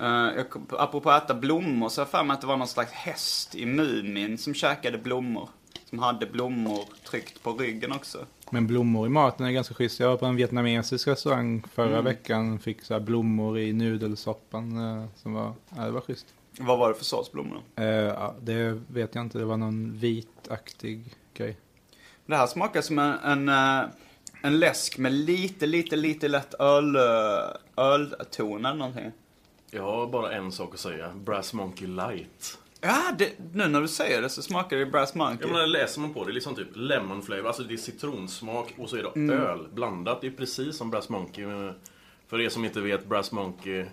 Uh, 0.00 0.06
jag, 0.36 0.50
kom- 0.50 0.66
apropå 0.70 1.10
att 1.10 1.24
äta 1.24 1.34
blommor 1.34 1.88
så 1.88 2.00
har 2.00 2.04
jag 2.06 2.10
för 2.10 2.24
mig 2.24 2.34
att 2.34 2.40
det 2.40 2.46
var 2.46 2.56
någon 2.56 2.68
slags 2.68 2.92
häst 2.92 3.54
i 3.54 3.66
Mumin 3.66 4.38
som 4.38 4.54
käkade 4.54 4.98
blommor. 4.98 5.48
Som 5.90 5.98
hade 5.98 6.26
blommor 6.26 6.84
tryckt 7.10 7.42
på 7.42 7.52
ryggen 7.52 7.92
också. 7.92 8.26
Men 8.50 8.66
blommor 8.66 9.06
i 9.06 9.08
maten 9.10 9.46
är 9.46 9.50
ganska 9.50 9.74
schysst. 9.74 10.00
Jag 10.00 10.08
var 10.08 10.16
på 10.16 10.26
en 10.26 10.36
vietnamesisk 10.36 11.08
restaurang 11.08 11.62
förra 11.72 11.92
Mm. 11.92 12.04
veckan. 12.04 12.58
Fick 12.58 12.82
så 12.82 12.94
här 12.94 13.00
blommor 13.00 13.58
i 13.58 13.72
nudelsoppan. 13.72 14.98
eh, 15.00 15.06
Som 15.16 15.32
var, 15.32 15.52
ja, 15.76 15.82
det 15.84 15.90
var 15.90 16.00
schysst. 16.00 16.26
Vad 16.58 16.78
var 16.78 16.88
det 16.88 16.94
för 16.94 17.04
sorts 17.04 17.32
blommor 17.32 17.62
då? 17.74 17.82
Eh, 17.82 17.88
ja, 17.88 18.34
det 18.40 18.80
vet 18.86 19.14
jag 19.14 19.24
inte. 19.24 19.38
Det 19.38 19.44
var 19.44 19.56
någon 19.56 19.98
vitaktig 19.98 21.04
grej. 21.34 21.56
Det 22.26 22.36
här 22.36 22.46
smakar 22.46 22.80
som 22.82 22.98
en, 22.98 23.18
en, 23.18 23.48
eh, 23.48 23.88
en 24.42 24.58
läsk 24.58 24.98
med 24.98 25.12
lite, 25.12 25.66
lite, 25.66 25.96
lite 25.96 26.28
lätt 26.28 26.54
öl, 26.54 26.96
eh, 26.96 27.02
ölton 27.76 28.64
eller 28.66 28.74
någonting. 28.74 29.12
Jag 29.70 29.82
har 29.82 30.06
bara 30.06 30.32
en 30.32 30.52
sak 30.52 30.74
att 30.74 30.80
säga. 30.80 31.10
Brass 31.14 31.52
Monkey 31.52 31.86
Light. 31.88 32.58
Ja, 32.80 33.02
det, 33.18 33.32
nu 33.54 33.68
när 33.68 33.80
du 33.80 33.88
säger 33.88 34.22
det 34.22 34.28
så 34.30 34.42
smakar 34.42 34.76
det 34.76 34.86
Brass 34.86 35.14
Monkey. 35.14 35.46
Jag 35.46 35.52
menar, 35.52 35.66
läser 35.66 36.00
man 36.00 36.14
på 36.14 36.24
det, 36.24 36.32
liksom 36.32 36.54
typ 36.54 36.68
lemon 36.74 37.22
flavor, 37.22 37.46
alltså 37.46 37.62
det 37.62 37.74
är 37.74 37.76
citronsmak 37.78 38.74
och 38.78 38.90
så 38.90 38.96
är 38.96 39.02
det 39.02 39.08
Mm. 39.14 39.40
öl 39.40 39.68
blandat. 39.74 40.20
Det 40.20 40.26
är 40.26 40.30
precis 40.30 40.76
som 40.76 40.90
Brass 40.90 41.08
Monkey. 41.08 41.46
men 41.46 41.74
För 42.28 42.40
er 42.40 42.48
som 42.48 42.64
inte 42.64 42.80
vet, 42.80 43.06
Brass 43.06 43.32
Monkey, 43.32 43.84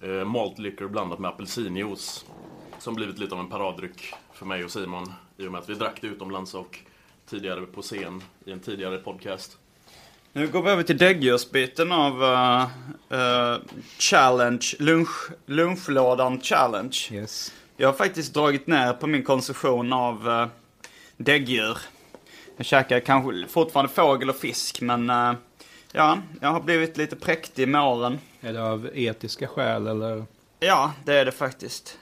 eh, 0.00 0.24
malt 0.24 0.58
liquor 0.58 0.88
blandat 0.88 1.18
med 1.18 1.28
apelsinjuice. 1.30 2.24
Som 2.78 2.94
blivit 2.94 3.18
lite 3.18 3.34
av 3.34 3.40
en 3.40 3.48
paraddryck 3.50 4.14
för 4.32 4.46
mig 4.46 4.64
och 4.64 4.70
Simon 4.70 5.12
i 5.36 5.46
och 5.46 5.52
med 5.52 5.58
att 5.58 5.68
vi 5.68 5.74
drack 5.74 5.98
det 6.00 6.06
utomlands 6.06 6.54
och 6.54 6.78
tidigare 7.26 7.66
på 7.66 7.82
scen 7.82 8.22
i 8.44 8.52
en 8.52 8.60
tidigare 8.60 8.98
podcast. 8.98 9.58
Nu 10.32 10.48
går 10.48 10.62
vi 10.62 10.70
över 10.70 10.82
till 10.82 10.98
däggdjursbiten 10.98 11.92
av 11.92 12.24
eh, 12.24 12.62
eh, 13.20 13.58
Challenge, 13.98 14.66
lunch, 14.78 15.30
lunchlådan 15.46 16.40
Challenge. 16.40 16.96
Yes. 17.12 17.52
Jag 17.76 17.88
har 17.88 17.92
faktiskt 17.92 18.34
dragit 18.34 18.66
ner 18.66 18.92
på 18.92 19.06
min 19.06 19.22
konsumtion 19.22 19.92
av 19.92 20.28
uh, 20.28 20.46
däggdjur. 21.16 21.78
Jag 22.56 22.66
käkar 22.66 23.00
kanske 23.00 23.46
fortfarande 23.48 23.92
fågel 23.92 24.30
och 24.30 24.36
fisk, 24.36 24.80
men 24.80 25.10
eh, 25.10 25.32
ja, 25.92 26.18
jag 26.40 26.48
har 26.48 26.60
blivit 26.60 26.96
lite 26.96 27.16
präktig 27.16 27.68
med 27.68 27.82
åren. 27.82 28.18
Är 28.40 28.52
det 28.52 28.62
av 28.62 28.90
etiska 28.94 29.46
skäl 29.46 29.86
eller? 29.86 30.24
Ja, 30.60 30.92
det 31.04 31.14
är 31.14 31.24
det 31.24 31.32
faktiskt. 31.32 31.98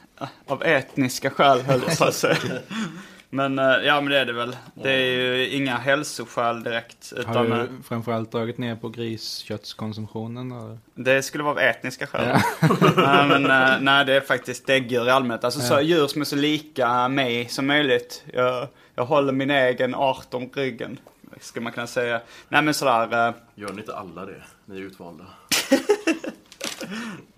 Av 0.46 0.62
etniska 0.62 1.30
skäl 1.30 1.60
höll 1.60 1.82
jag 1.88 1.98
på 1.98 2.04
att 2.04 2.14
säga. 2.14 2.36
Men 3.30 3.58
eh, 3.58 3.64
ja, 3.64 4.00
men 4.00 4.10
det 4.12 4.18
är 4.18 4.26
det 4.26 4.32
väl. 4.32 4.56
Det 4.74 4.90
är 4.92 4.98
ju 5.20 5.48
inga 5.48 5.76
hälsoskäl 5.76 6.62
direkt. 6.62 7.12
Har 7.16 7.20
Utan 7.44 7.52
eh, 7.52 7.58
du 7.58 7.82
framförallt 7.88 8.32
dragit 8.32 8.58
ner 8.58 8.76
på 8.76 8.88
grisköttskonsumtionen? 8.88 10.52
Eller? 10.52 10.78
det 10.94 11.22
skulle 11.22 11.44
vara 11.44 11.52
av 11.52 11.58
etniska 11.58 12.06
skäl. 12.06 12.38
nej, 12.96 13.28
men 13.28 13.44
eh, 13.50 13.80
nej, 13.80 14.04
det 14.04 14.14
är 14.14 14.20
faktiskt 14.20 14.66
däggdjur 14.66 15.06
i 15.06 15.10
allmänhet. 15.10 15.44
Alltså 15.44 15.60
så, 15.60 15.74
Ja. 15.74 15.80
djur 15.80 16.06
som 16.06 16.20
är 16.20 16.24
så 16.24 16.36
lika 16.36 17.08
mig 17.08 17.48
som 17.48 17.66
möjligt. 17.66 18.24
Jag, 18.32 18.68
jag 18.94 19.04
håller 19.04 19.32
min 19.32 19.50
egen 19.50 19.94
art 19.94 20.34
om 20.34 20.50
ryggen. 20.54 20.98
Skulle 21.40 21.64
man 21.64 21.72
kunna 21.72 21.86
säga. 21.86 22.20
Nej 22.48 22.62
men 22.62 22.74
sådär. 22.74 23.28
eh, 23.28 23.34
Gör 23.54 23.68
ni 23.72 23.80
inte 23.80 23.96
alla 23.96 24.24
det? 24.26 24.42
Ni 24.64 24.76
är 24.80 24.82
utvalda. 24.82 25.24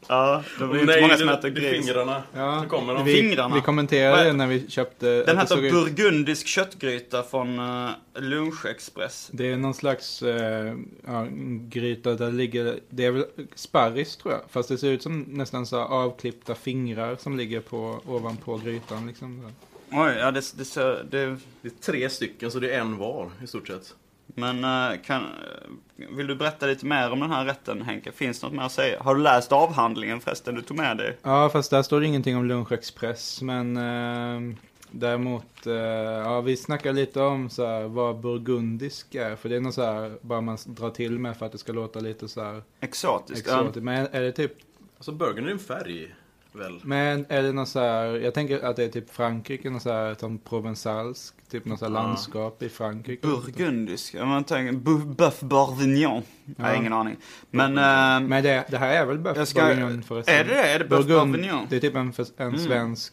Ja, 0.08 0.42
det 0.58 0.66
blir 0.66 0.80
inte 0.80 1.00
många 1.00 1.16
som 1.16 1.28
äter 1.28 1.48
gris. 1.48 1.86
fingrarna. 1.86 2.22
Ja, 2.34 2.62
Nu 2.62 2.68
kommer 2.68 2.94
de. 2.94 3.04
vi, 3.04 3.14
Fingrarna. 3.14 3.54
vi 3.54 3.60
kommenterade 3.60 4.24
det 4.24 4.32
när 4.32 4.46
vi 4.46 4.70
köpte... 4.70 5.18
att 5.20 5.26
Den 5.26 5.36
det 5.36 5.42
heter 5.42 5.54
såg 5.56 5.64
ut- 5.64 5.72
burgundisk 5.72 6.46
köttgryta 6.46 7.22
från 7.22 7.58
uh, 7.58 7.90
Lunchexpress. 8.14 9.28
Det 9.32 9.52
är 9.52 9.56
någon 9.56 9.74
slags 9.74 10.22
eh, 10.22 10.74
ja, 11.06 11.26
gryta 11.68 12.14
där 12.14 12.26
det 12.26 12.32
ligger, 12.32 12.78
det 12.88 13.04
är 13.04 13.10
väl 13.10 13.24
sparris 13.54 14.16
tror 14.16 14.34
jag. 14.34 14.42
Fast 14.50 14.68
det 14.68 14.78
ser 14.78 14.90
ut 14.90 15.02
som 15.02 15.20
nästan 15.28 15.66
så 15.66 15.76
här 15.78 15.84
avklippta 15.84 16.54
fingrar 16.54 17.16
som 17.16 17.36
ligger 17.36 17.60
på, 17.60 18.00
ovanpå 18.06 18.56
grytan 18.64 19.06
liksom. 19.06 19.46
Oj, 19.92 20.12
ja 20.18 20.30
det, 20.30 20.52
det, 20.58 20.64
ser- 20.64 21.04
det 21.10 21.36
Det 21.62 21.68
är 21.68 21.72
tre 21.82 22.10
stycken, 22.10 22.50
så 22.50 22.58
det 22.58 22.70
är 22.74 22.80
en 22.80 22.96
var 22.96 23.30
i 23.44 23.46
stort 23.46 23.66
sett. 23.68 23.94
Men 24.34 24.64
eh, 24.64 25.00
kan, 25.00 25.22
eh, 25.22 26.06
vill 26.16 26.26
du 26.26 26.34
berätta 26.34 26.66
lite 26.66 26.86
mer 26.86 27.10
om 27.12 27.20
den 27.20 27.30
här 27.30 27.44
rätten 27.44 27.82
Henke? 27.82 28.12
Finns 28.12 28.40
det 28.40 28.46
något 28.46 28.56
mer 28.56 28.62
att 28.62 28.72
säga? 28.72 29.02
Har 29.02 29.14
du 29.14 29.22
läst 29.22 29.52
avhandlingen 29.52 30.20
förresten 30.20 30.54
du 30.54 30.62
tog 30.62 30.76
med 30.76 30.96
dig? 30.96 31.16
Ja, 31.22 31.48
fast 31.52 31.70
där 31.70 31.82
står 31.82 32.00
det 32.00 32.06
ingenting 32.06 32.36
om 32.36 32.44
lunchexpress. 32.44 33.42
Men 33.42 33.76
eh, 33.76 34.56
däremot, 34.90 35.66
eh, 35.66 35.74
ja 35.74 36.40
vi 36.40 36.56
snackar 36.56 36.92
lite 36.92 37.20
om 37.20 37.50
så 37.50 37.66
här, 37.66 37.82
vad 37.82 38.20
burgundisk 38.20 39.14
är. 39.14 39.36
För 39.36 39.48
det 39.48 39.56
är 39.56 39.60
något 39.60 39.74
så 39.74 39.82
här, 39.82 40.12
bara 40.20 40.40
man 40.40 40.58
drar 40.66 40.90
till 40.90 41.18
med 41.18 41.36
för 41.36 41.46
att 41.46 41.52
det 41.52 41.58
ska 41.58 41.72
låta 41.72 42.00
lite 42.00 42.28
så 42.28 42.42
här 42.44 42.62
Exotisk. 42.80 43.46
exotiskt. 43.46 43.82
Men 43.84 44.06
är 44.12 44.20
det 44.20 44.32
typ 44.32 44.52
Alltså 44.96 45.12
burgundy 45.12 45.50
är 45.50 45.52
en 45.52 45.58
färg, 45.58 46.14
väl? 46.52 46.80
Men 46.84 47.26
är 47.28 47.42
det 47.42 47.52
något 47.52 47.68
så 47.68 47.80
här, 47.80 48.04
jag 48.06 48.34
tänker 48.34 48.60
att 48.64 48.76
det 48.76 48.84
är 48.84 48.88
typ 48.88 49.10
Frankrike, 49.10 49.70
något 49.70 49.82
så 49.82 49.92
här 49.92 50.14
som 50.14 50.38
provensalsk, 50.38 51.34
typ 51.50 51.64
något 51.64 51.78
så 51.78 51.84
här 51.84 51.92
Ja. 51.92 52.02
landskap 52.02 52.62
i 52.62 52.68
Frankrike. 52.68 53.26
Burgundisk? 53.26 54.14
Man 54.14 54.44
tänker 54.44 54.72
bu- 54.72 55.14
Boeuf 55.14 55.40
bourguignon. 55.40 56.22
Jag 56.56 56.64
har 56.64 56.70
Ja. 56.72 56.76
ingen 56.76 56.92
aning. 56.92 57.16
Men, 57.50 57.78
eh, 57.78 58.28
Men 58.28 58.42
det, 58.42 58.64
det 58.70 58.78
här 58.78 58.88
är 59.02 59.06
väl 59.06 59.18
Boeuf 59.18 59.36
Jag 59.36 59.48
ska- 59.48 59.60
bourguignon 59.60 60.02
förresten? 60.02 60.34
är 60.34 60.44
det 60.44 60.54
det? 60.54 60.62
Är 60.62 60.78
det 60.78 60.84
Boeuf 60.84 61.06
Bourgogne- 61.06 61.32
bourguignon? 61.32 61.66
Det 61.70 61.76
är 61.76 61.80
typ 61.80 61.96
en, 61.96 62.12
en 62.36 62.46
Mm. 62.48 62.58
svensk, 62.60 63.12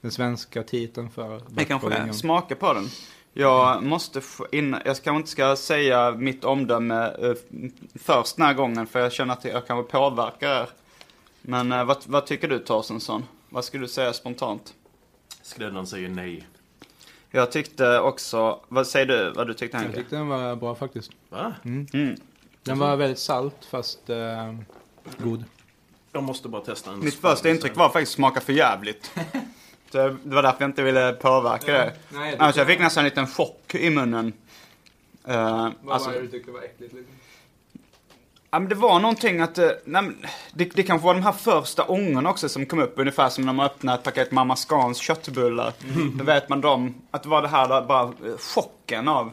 den 0.00 0.10
svenska 0.10 0.62
titeln 0.62 1.10
för 1.10 1.28
Boeuf 1.28 1.42
det 1.48 1.64
kanske 1.64 1.86
är. 1.86 1.90
bourguignon. 1.90 2.14
Smaka 2.14 2.54
på 2.56 2.74
den. 2.74 2.88
Jag 3.34 3.82
måste 3.82 4.20
in, 4.52 4.76
jag 4.84 4.84
kanske 4.84 5.10
inte 5.16 5.30
ska 5.30 5.56
säga 5.56 6.10
mitt 6.10 6.44
omdöme 6.44 7.04
eh, 7.22 7.32
först 7.94 8.36
den 8.36 8.46
här 8.46 8.54
gången 8.54 8.86
för 8.86 9.00
jag 9.00 9.12
känner 9.12 9.32
att 9.32 9.44
jag 9.44 9.66
kanske 9.66 9.92
påverkar 9.92 10.60
er. 10.62 10.68
Men 11.42 11.72
eh, 11.72 11.84
vad, 11.84 11.96
vad 12.06 12.26
tycker 12.26 12.48
du 12.48 12.58
Torstensson? 12.58 13.24
Vad 13.48 13.64
skulle 13.64 13.84
du 13.84 13.88
säga 13.88 14.12
spontant? 14.12 14.74
Skräddaren 15.42 15.86
säger 15.86 16.08
nej. 16.08 16.46
Jag 17.30 17.52
tyckte 17.52 17.98
också, 18.00 18.60
vad 18.68 18.86
säger 18.86 19.06
du, 19.06 19.30
vad 19.30 19.46
du 19.46 19.54
tyckte 19.54 19.76
Jag 19.76 19.82
Henke? 19.82 19.98
tyckte 19.98 20.16
den 20.16 20.28
var 20.28 20.56
bra 20.56 20.74
faktiskt. 20.74 21.10
Va? 21.28 21.54
Mm. 21.64 22.16
Den 22.62 22.78
var 22.78 22.96
väldigt 22.96 23.18
salt 23.18 23.64
fast 23.70 24.10
eh, 24.10 24.54
god. 25.18 25.44
Jag 26.12 26.22
måste 26.22 26.48
bara 26.48 26.62
testa 26.62 26.90
en 26.92 27.04
Mitt 27.04 27.14
första 27.14 27.50
intryck 27.50 27.76
var 27.76 27.88
faktiskt 27.88 28.12
smaka 28.12 28.40
för 28.40 28.52
jävligt. 28.52 29.10
Det 29.90 30.16
det 30.24 30.34
var 30.34 30.42
därför 30.42 30.60
jag 30.60 30.68
inte 30.70 30.82
ville 30.82 31.12
påverka 31.12 31.72
det. 31.72 31.92
Nej, 32.08 32.36
Alltså 32.38 32.60
jag 32.60 32.68
fick 32.68 32.78
nästan 32.78 33.00
en 33.04 33.08
liten 33.08 33.26
chock 33.26 33.74
i 33.74 33.90
munnen. 33.90 34.32
Eh, 35.24 35.68
alltså, 35.88 36.10
du 36.10 36.28
tyckte 36.28 36.50
var 36.50 36.62
äckligt? 36.62 36.92
Liksom? 36.94 37.14
Ja, 38.52 38.58
men 38.58 38.68
det 38.68 38.74
var 38.74 39.00
någonting 39.00 39.40
att, 39.40 39.58
eh, 39.58 39.70
nej, 39.84 40.10
det, 40.54 40.64
det 40.64 40.82
kanske 40.82 41.04
var 41.06 41.14
de 41.14 41.22
här 41.22 41.32
första 41.32 41.84
ångorna 41.84 42.30
också 42.30 42.48
som 42.48 42.66
kom 42.66 42.78
upp. 42.78 42.94
Ungefär 42.96 43.28
som 43.28 43.46
när 43.46 43.52
man 43.52 43.66
öppnar 43.66 43.94
ett 43.94 44.02
paket 44.02 44.30
Mamma 44.32 44.56
Scans 44.56 44.98
köttbullar. 44.98 45.72
Då 46.18 46.24
vet 46.24 46.48
man 46.48 46.60
dem, 46.60 46.94
att 47.10 47.22
det 47.22 47.28
var 47.28 47.42
det 47.42 47.48
här 47.48 47.68
där, 47.68 47.82
bara 47.82 48.02
eh, 48.02 48.36
chocken 48.38 49.08
av. 49.08 49.30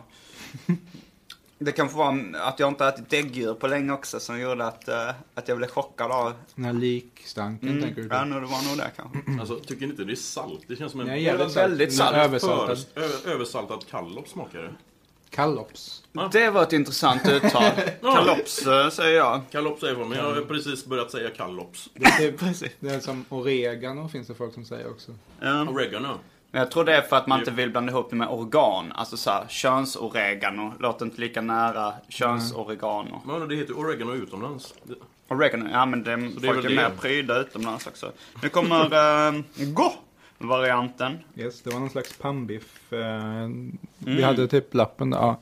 Det 1.61 1.71
kanske 1.71 1.97
var 1.97 2.25
att 2.35 2.59
jag 2.59 2.69
inte 2.69 2.85
ätit 2.85 3.09
däggdjur 3.09 3.53
på 3.53 3.67
länge 3.67 3.93
också 3.93 4.19
som 4.19 4.39
gjorde 4.39 4.65
att, 4.67 4.87
eh, 4.87 5.09
att 5.35 5.47
jag 5.47 5.57
blev 5.57 5.67
chockad 5.67 6.11
av. 6.11 6.33
Den 6.55 6.65
här 6.65 6.73
likstanken 6.73 7.69
Mm. 7.69 7.81
tänker 7.81 8.01
du? 8.01 8.07
Ja, 8.11 8.25
nog, 8.25 8.41
det 8.41 8.47
var 8.47 8.67
nog 8.69 8.77
det 8.77 8.91
kanske. 8.95 9.31
Alltså, 9.39 9.59
tycker 9.59 9.81
ni 9.85 9.91
inte 9.91 10.03
det 10.03 10.13
är 10.13 10.15
salt? 10.15 10.61
Det 10.67 10.75
känns 10.75 10.91
som 10.91 11.01
en 11.01 11.07
Nej, 11.07 11.37
väldigt 11.55 11.89
Den 11.89 11.97
salt. 11.97 12.15
Översaltad. 12.15 12.77
översaltad 13.25 13.79
kallop 13.89 14.27
smakar 14.27 14.59
det. 14.59 14.73
Kallops. 15.29 16.03
Det 16.31 16.49
var 16.49 16.63
ett 16.63 16.73
intressant 16.73 17.27
uttal. 17.27 17.71
Kalops 18.01 18.67
eh, 18.67 18.89
säger 18.89 19.17
jag. 19.17 19.41
Kallop 19.51 19.79
säger 19.79 19.95
man, 19.95 20.09
men 20.09 20.17
jag 20.17 20.25
har 20.33 20.41
precis 20.41 20.85
börjat 20.85 21.11
säga 21.11 21.29
kallops. 21.29 21.89
Det 21.93 22.05
är, 22.05 22.31
Precis. 22.31 22.71
det 22.79 22.89
är 22.89 22.99
som 22.99 23.25
oregano 23.29 24.09
finns 24.09 24.27
det 24.27 24.35
folk 24.35 24.53
som 24.53 24.65
säger 24.65 24.89
också. 24.89 25.11
Ja. 25.39 25.61
Oregano. 25.69 26.19
Men 26.51 26.59
jag 26.59 26.71
tror 26.71 26.83
det 26.85 26.95
är 26.95 27.01
för 27.01 27.15
att 27.15 27.27
man 27.27 27.39
inte 27.39 27.51
vill 27.51 27.71
blanda 27.71 27.91
ihop 27.91 28.09
det 28.09 28.15
med 28.15 28.27
organ. 28.27 28.91
Alltså 28.91 29.17
såhär, 29.17 29.45
könsoregano 29.49 30.73
låter 30.79 31.05
inte 31.05 31.21
lika 31.21 31.41
nära 31.41 31.93
könsoregano. 32.09 33.21
Men 33.25 33.47
det 33.47 33.55
heter 33.55 33.73
oregano 33.73 34.13
utomlands. 34.13 34.73
Oregano, 35.27 35.69
ja 35.71 35.85
men 35.85 36.03
det, 36.03 36.15
det 36.15 36.47
är 36.47 36.53
folk 36.53 36.57
väl 36.57 36.65
är 36.65 36.69
det. 36.69 36.75
mer 36.75 36.89
pryda 36.89 37.39
utomlands 37.39 37.87
också. 37.87 38.11
Nu 38.43 38.49
kommer 38.49 38.85
uh, 39.33 39.41
Go-varianten. 40.39 41.17
Yes, 41.35 41.61
det 41.61 41.69
var 41.69 41.79
någon 41.79 41.89
slags 41.89 42.17
pannbiff. 42.17 42.93
Eh, 42.93 43.47
Vi 43.97 44.23
hade 44.23 44.47
typ 44.47 44.73
lappen 44.73 45.09
där. 45.09 45.17
Ja. 45.19 45.39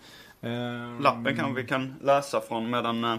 Eh, 0.50 1.02
Lappen 1.02 1.36
kan 1.38 1.56
vi 1.56 1.64
kan 1.68 1.94
läsa 2.02 2.42
från 2.42 2.70
medan, 2.70 3.04
eh, 3.04 3.16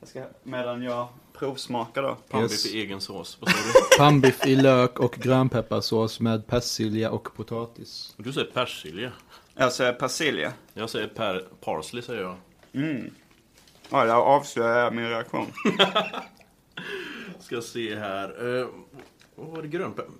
jag, 0.00 0.08
ska, 0.08 0.24
medan 0.42 0.82
jag 0.82 1.08
provsmakar 1.38 2.02
då. 2.02 2.16
Pannbiff 2.30 2.50
Yes. 2.52 2.66
i 2.74 2.80
egen 2.80 3.00
sås. 3.00 3.38
Vad 3.40 3.50
sa 3.50 3.56
du? 3.56 3.98
Pannbiff 3.98 4.46
i 4.46 4.56
lök 4.56 4.98
och 5.00 5.12
grönpepparsås 5.12 6.20
med 6.20 6.46
persilja 6.46 7.10
och 7.10 7.36
potatis. 7.36 8.14
Du 8.16 8.32
säger 8.32 8.50
persilja. 8.50 9.12
Jag 9.54 9.72
säger 9.72 9.92
persilja. 9.92 10.52
Jag 10.74 10.90
säger 10.90 11.06
per 11.08 11.44
parsley 11.60 12.02
säger 12.02 12.22
jag. 12.22 12.36
Mm. 12.72 13.10
Ja, 13.90 14.06
jag 14.06 14.16
avslöjar 14.26 14.90
min 14.90 15.08
reaktion. 15.08 15.46
Ska 17.40 17.60
se 17.62 17.96
här. 17.96 18.44
Uh, 18.46 18.66
vad 19.34 19.46
var 19.48 19.62
det 19.62 19.68
grönpeppar? 19.68 20.12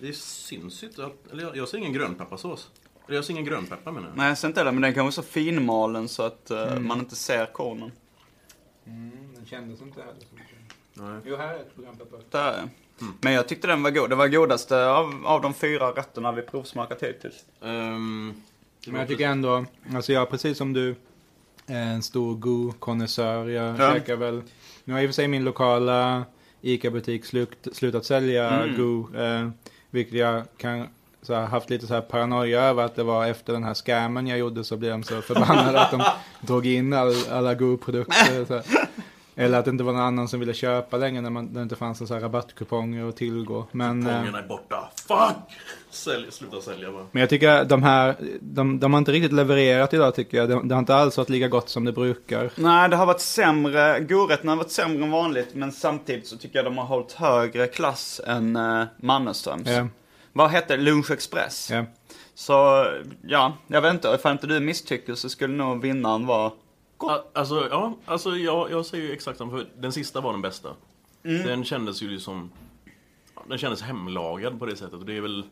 Det, 0.00 0.16
syns 0.16 0.82
inte. 0.82 1.06
Att, 1.06 1.32
eller 1.32 1.42
jag, 1.42 1.56
jag 1.56 1.68
ser 1.68 1.78
ingen 1.78 1.92
grönpepparsås. 1.92 2.70
Eller 3.06 3.16
jag 3.16 3.24
ser 3.24 3.32
ingen 3.32 3.44
grönpeppar 3.44 3.92
menar 3.92 4.08
jag. 4.08 4.16
Nej, 4.16 4.28
jag 4.28 4.38
ser 4.38 4.48
inte 4.48 4.64
det, 4.64 4.72
men 4.72 4.82
den 4.82 4.94
kanske 4.94 5.20
är 5.20 5.22
så 5.22 5.28
finmalen 5.28 6.08
så 6.08 6.22
att 6.22 6.50
eh, 6.50 6.78
man 6.78 6.98
inte 6.98 7.16
ser 7.16 7.46
kornen. 7.46 7.92
Mm, 8.86 9.10
den 9.34 9.46
kändes 9.46 9.82
inte 9.82 10.00
heller 10.00 10.20
så 10.20 10.26
mycket. 10.34 10.56
Nej. 10.94 11.20
Jo, 11.26 11.36
här 11.36 11.54
är 11.54 11.58
ett 11.60 11.72
grönpeppar. 11.76 12.20
Där 12.30 12.52
är 12.52 12.56
den. 12.58 12.70
Men 13.20 13.32
jag 13.32 13.48
tyckte 13.48 13.66
den 13.66 13.82
var 13.82 13.90
god. 13.90 14.10
Det 14.10 14.16
var 14.16 14.28
godaste 14.28 14.86
av, 14.86 15.22
av 15.26 15.42
de 15.42 15.54
fyra 15.54 15.90
rätterna 15.90 16.32
vi 16.32 16.42
provsmakat 16.42 17.02
hittills. 17.02 17.44
Ehm, 17.62 18.34
det 18.84 18.90
Men 18.90 19.00
jag 19.00 19.04
låter- 19.04 19.06
tycker 19.06 19.28
ändå, 19.28 19.64
alltså 19.94 20.12
jag 20.12 20.30
precis 20.30 20.58
som 20.58 20.72
du, 20.72 20.94
är 21.66 21.82
en 21.86 22.02
stor 22.02 22.34
go-konnässör. 22.36 23.48
Jag 23.48 23.80
Ja. 23.80 23.94
käkar 23.94 24.16
väl, 24.16 24.42
nu 24.84 24.94
har 24.94 25.00
i 25.00 25.04
och 25.06 25.08
för 25.08 25.14
sig 25.14 25.28
min 25.28 25.44
lokala 25.44 26.24
ICA-butik 26.60 27.24
slut, 27.24 27.68
slutat 27.72 28.04
sälja 28.04 28.50
Mm. 28.50 28.76
go. 28.76 29.14
Eh, 29.16 29.48
vilket 29.90 30.14
jag 30.14 30.42
kan 30.56 30.88
så 31.22 31.34
här, 31.34 31.46
haft 31.46 31.70
lite 31.70 31.86
så 31.86 31.94
här 31.94 32.00
paranoia 32.00 32.62
över 32.62 32.82
att 32.84 32.96
det 32.96 33.02
var 33.02 33.26
efter 33.26 33.52
den 33.52 33.64
här 33.64 33.74
scammen 33.74 34.26
jag 34.26 34.38
gjorde 34.38 34.64
så 34.64 34.76
blev 34.76 34.90
de 34.90 35.02
så 35.02 35.22
förbannade 35.22 35.80
att 35.80 35.90
de 35.90 36.02
drog 36.46 36.66
in 36.66 36.92
all, 36.92 37.14
alla 37.30 37.54
go-produkter. 37.54 38.62
Eller 39.38 39.58
att 39.58 39.64
det 39.64 39.70
inte 39.70 39.84
var 39.84 39.92
någon 39.92 40.02
annan 40.02 40.28
som 40.28 40.40
ville 40.40 40.54
köpa 40.54 40.96
längre 40.96 41.20
när, 41.20 41.30
man, 41.30 41.44
när 41.46 41.54
det 41.54 41.62
inte 41.62 41.76
fanns 41.76 42.00
några 42.00 42.08
så 42.08 42.14
här 42.14 42.20
rabattkuponger 42.20 43.08
att 43.08 43.16
tillgå. 43.16 43.66
Men, 43.72 44.06
eh, 44.06 44.12
Kupongerna 44.12 44.38
är 44.38 44.48
borta. 44.48 44.88
Fuck! 45.08 45.58
Sälj, 45.90 46.32
sluta 46.32 46.60
sälja 46.60 46.92
bara. 46.92 47.06
men 47.10 47.20
jag 47.20 47.30
tycker 47.30 47.64
de 47.64 47.82
här, 47.82 48.16
de, 48.40 48.80
de 48.80 48.92
har 48.92 48.98
inte 48.98 49.12
riktigt 49.12 49.32
levererat 49.32 49.94
idag 49.94 50.14
tycker 50.14 50.38
jag. 50.38 50.48
Det, 50.48 50.60
det 50.64 50.74
har 50.74 50.78
inte 50.78 50.94
alls 50.94 51.16
varit 51.16 51.28
lika 51.28 51.48
gott 51.48 51.68
som 51.68 51.84
det 51.84 51.92
brukar. 51.92 52.50
Nej, 52.54 52.88
det 52.88 52.96
har 52.96 53.06
varit 53.06 53.20
sämre. 53.20 54.00
Godrätten 54.00 54.48
har 54.48 54.56
varit 54.56 54.70
sämre 54.70 55.04
än 55.04 55.10
vanligt. 55.10 55.54
Men 55.54 55.72
samtidigt 55.72 56.26
så 56.26 56.36
tycker 56.36 56.58
jag 56.58 56.64
de 56.66 56.78
har 56.78 56.84
hållit 56.84 57.12
högre 57.12 57.66
klass 57.66 58.20
än 58.26 58.56
uh, 58.56 58.84
Mannerströms. 58.96 59.68
Ja. 59.68 59.88
Vad 60.32 60.50
hette 60.50 60.76
det? 60.76 60.82
Lunch 60.82 61.10
Express. 61.10 61.70
Ja. 61.70 61.84
Så, 62.34 62.86
ja, 63.26 63.56
jag 63.66 63.80
vet 63.82 63.94
inte. 63.94 64.08
Ifall 64.08 64.32
inte 64.32 64.46
du 64.46 64.60
misstycker 64.60 65.14
så 65.14 65.28
skulle 65.28 65.54
nog 65.54 65.82
vinnaren 65.82 66.26
vara... 66.26 66.52
A- 66.98 67.22
Alltså, 67.32 67.68
ja, 67.70 67.94
alltså 68.06 68.36
jag, 68.36 68.70
jag 68.70 68.86
säger 68.86 69.04
ju 69.04 69.12
exakt 69.12 69.38
samma. 69.38 69.50
För 69.50 69.66
den 69.78 69.92
sista 69.92 70.20
var 70.20 70.32
den 70.32 70.42
bästa. 70.42 70.68
Den 71.22 71.64
kändes 71.64 72.02
ju 72.02 72.08
liksom... 72.10 72.50
Den 73.48 73.58
kändes 73.58 73.82
hemlagad 73.82 74.58
på 74.58 74.66
det 74.66 74.76
sättet. 74.76 74.94
Och 74.94 75.06
det 75.06 75.16
är 75.16 75.20
väl 75.20 75.44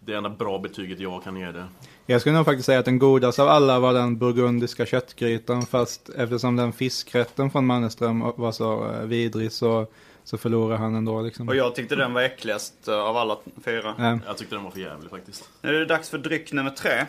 det 0.00 0.14
enda 0.14 0.28
bra 0.30 0.58
betyget 0.58 1.00
jag 1.00 1.24
kan 1.24 1.36
ge 1.36 1.52
det. 1.52 1.64
Jag 2.06 2.20
skulle 2.20 2.36
nog 2.36 2.44
faktiskt 2.44 2.66
säga 2.66 2.78
att 2.78 2.84
den 2.84 2.98
godaste 2.98 3.42
av 3.42 3.48
alla 3.48 3.78
var 3.78 3.92
den 3.94 4.18
burgundiska 4.18 4.86
köttgrytan. 4.86 5.62
Fast 5.62 6.08
eftersom 6.08 6.56
den 6.56 6.72
fiskrätten 6.72 7.50
från 7.50 7.66
Mannerström 7.66 8.20
var 8.36 8.52
så 8.52 8.90
eh, 8.90 9.00
vidrig 9.00 9.52
så, 9.52 9.86
så 10.24 10.38
förlorar 10.38 10.76
han 10.76 10.94
ändå 10.94 11.22
liksom. 11.22 11.48
Och 11.48 11.56
jag 11.56 11.74
tyckte 11.74 11.96
den 11.96 12.14
var 12.14 12.22
äckligast 12.22 12.88
eh, 12.88 12.94
av 12.98 13.16
alla 13.16 13.36
fyra. 13.64 13.94
Ja. 13.98 14.18
Jag 14.26 14.36
tyckte 14.38 14.54
den 14.54 14.64
var 14.64 14.70
för 14.70 14.80
jävlig 14.80 15.10
faktiskt. 15.10 15.48
Nu 15.62 15.68
är 15.76 15.78
det 15.80 15.86
dags 15.86 16.10
för 16.10 16.18
dryck 16.18 16.52
nummer 16.52 16.70
tre. 16.70 17.06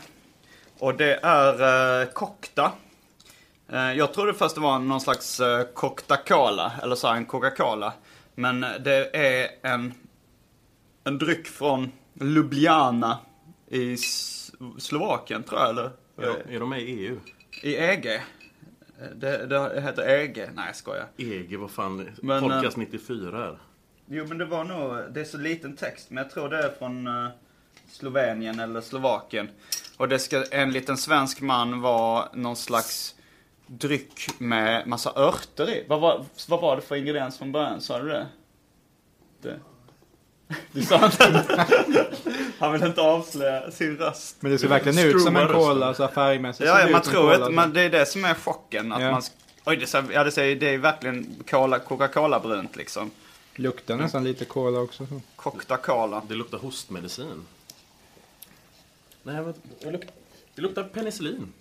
Och 0.80 0.96
det 0.96 1.20
är 1.24 2.02
uh, 2.02 2.12
Kokta. 2.14 2.72
Eh, 3.72 3.94
jag 3.94 4.14
trodde 4.14 4.34
först 4.34 4.56
det 4.56 4.62
var 4.62 4.80
någon 4.80 5.02
slags 5.02 5.40
uh, 5.40 5.62
Coca-Cola, 5.74 6.72
eller 6.84 6.96
så 6.96 7.08
här, 7.08 7.16
en 7.16 7.26
Coca-Cola. 7.26 7.94
Men 8.36 8.62
det 8.62 9.16
är 9.18 9.50
en, 9.62 9.94
en 11.04 11.18
dryck 11.18 11.48
från 11.48 11.92
Ljubljana 12.14 13.18
i 13.68 13.98
Slovakien, 14.80 15.44
tror 15.44 15.60
jag, 15.60 15.70
eller? 15.70 15.92
Är 16.18 16.44
de, 16.46 16.56
är 16.56 16.60
de 16.60 16.70
med 16.70 16.82
i 16.82 16.86
EU? 16.86 17.20
I 17.64 17.76
EG. 17.76 18.06
Eh, 18.06 18.22
Det, 19.16 19.46
det 19.46 19.82
heter 19.82 20.10
EG. 20.10 20.38
Nej, 20.54 20.66
jag 20.66 20.76
skojar. 20.76 21.08
EG, 21.18 21.58
vad 21.58 21.72
fan. 21.72 22.10
Men, 22.22 22.42
Podcast 22.42 22.78
94 22.78 23.46
är. 23.46 23.58
Jo, 24.12 24.26
men 24.28 24.38
det 24.38 24.46
var 24.46 24.64
nog, 24.64 25.14
det 25.14 25.22
är 25.22 25.26
så 25.26 25.38
liten 25.38 25.76
text, 25.76 26.10
men 26.10 26.24
jag 26.24 26.34
tror 26.34 26.50
det 26.50 26.58
är 26.64 26.70
från 26.80 27.08
eh, 27.08 27.30
Slovenien 27.92 28.60
eller 28.60 28.82
Slovakien. 28.82 29.50
Och 29.98 30.10
det 30.10 30.20
ska 30.20 30.44
enligt 30.52 30.90
en 30.90 30.98
svensk 30.98 31.42
man 31.42 31.82
vara 31.82 32.30
någon 32.34 32.56
slags 32.56 33.16
dryck 33.70 34.30
med 34.40 34.88
massa 34.88 35.14
örter 35.16 35.70
i. 35.70 35.86
Vad 35.88 36.00
var, 36.00 36.26
vad 36.48 36.62
var 36.62 36.76
det 36.76 36.82
för 36.82 36.96
ingrediens 36.96 37.38
från 37.38 37.52
början? 37.52 37.82
Sa 37.82 38.00
du 38.00 38.08
det? 38.10 38.28
det. 39.42 39.60
Du 40.72 40.82
sa 40.82 41.06
inte 41.06 41.68
Han 42.60 42.74
vill 42.74 42.84
inte 42.84 43.02
avslöja 43.02 43.72
sin 43.72 43.98
röst. 43.98 44.38
Men 44.40 44.52
det 44.52 44.58
ser 44.58 44.68
verkligen 44.68 45.00
ut 45.08 45.22
som 45.24 45.36
en 45.36 45.48
cola 45.48 45.94
så 45.94 46.04
här 46.04 46.12
färgmässigt. 46.12 46.68
Ja, 46.70 46.76
ser 46.76 46.86
ja 46.86 46.92
man 46.92 47.02
tror 47.02 47.34
cola, 47.34 47.46
att, 47.46 47.54
man, 47.54 47.74
det 47.74 47.82
är 47.82 47.90
det 47.90 48.06
som 48.06 48.26
är 48.26 48.34
chocken. 48.34 48.92
Att 48.92 49.02
Ja. 49.02 49.12
man, 49.12 49.22
oj, 49.66 49.78
det, 49.78 49.88
ser- 49.88 50.12
ja, 50.12 50.24
det, 50.24 50.32
säger, 50.32 50.56
det 50.56 50.74
är 50.74 50.78
verkligen 50.78 51.44
cola, 51.50 51.80
Coca-Cola-brunt 51.80 52.76
liksom. 52.76 53.12
Luktar 53.56 53.96
nästan 53.96 54.24
lite 54.24 54.46
cola 54.46 54.80
också. 54.80 55.06
Så. 55.08 55.22
Coca-Cola. 55.36 56.22
Det 56.28 56.36
luktar 56.36 56.58
hostmedicin. 56.58 57.46
Nej, 59.24 59.42
vad, 59.42 59.56
det, 59.82 59.92
luk, 59.92 60.02
det 60.56 60.62
luktar 60.62 60.84
penicillin. 60.84 61.54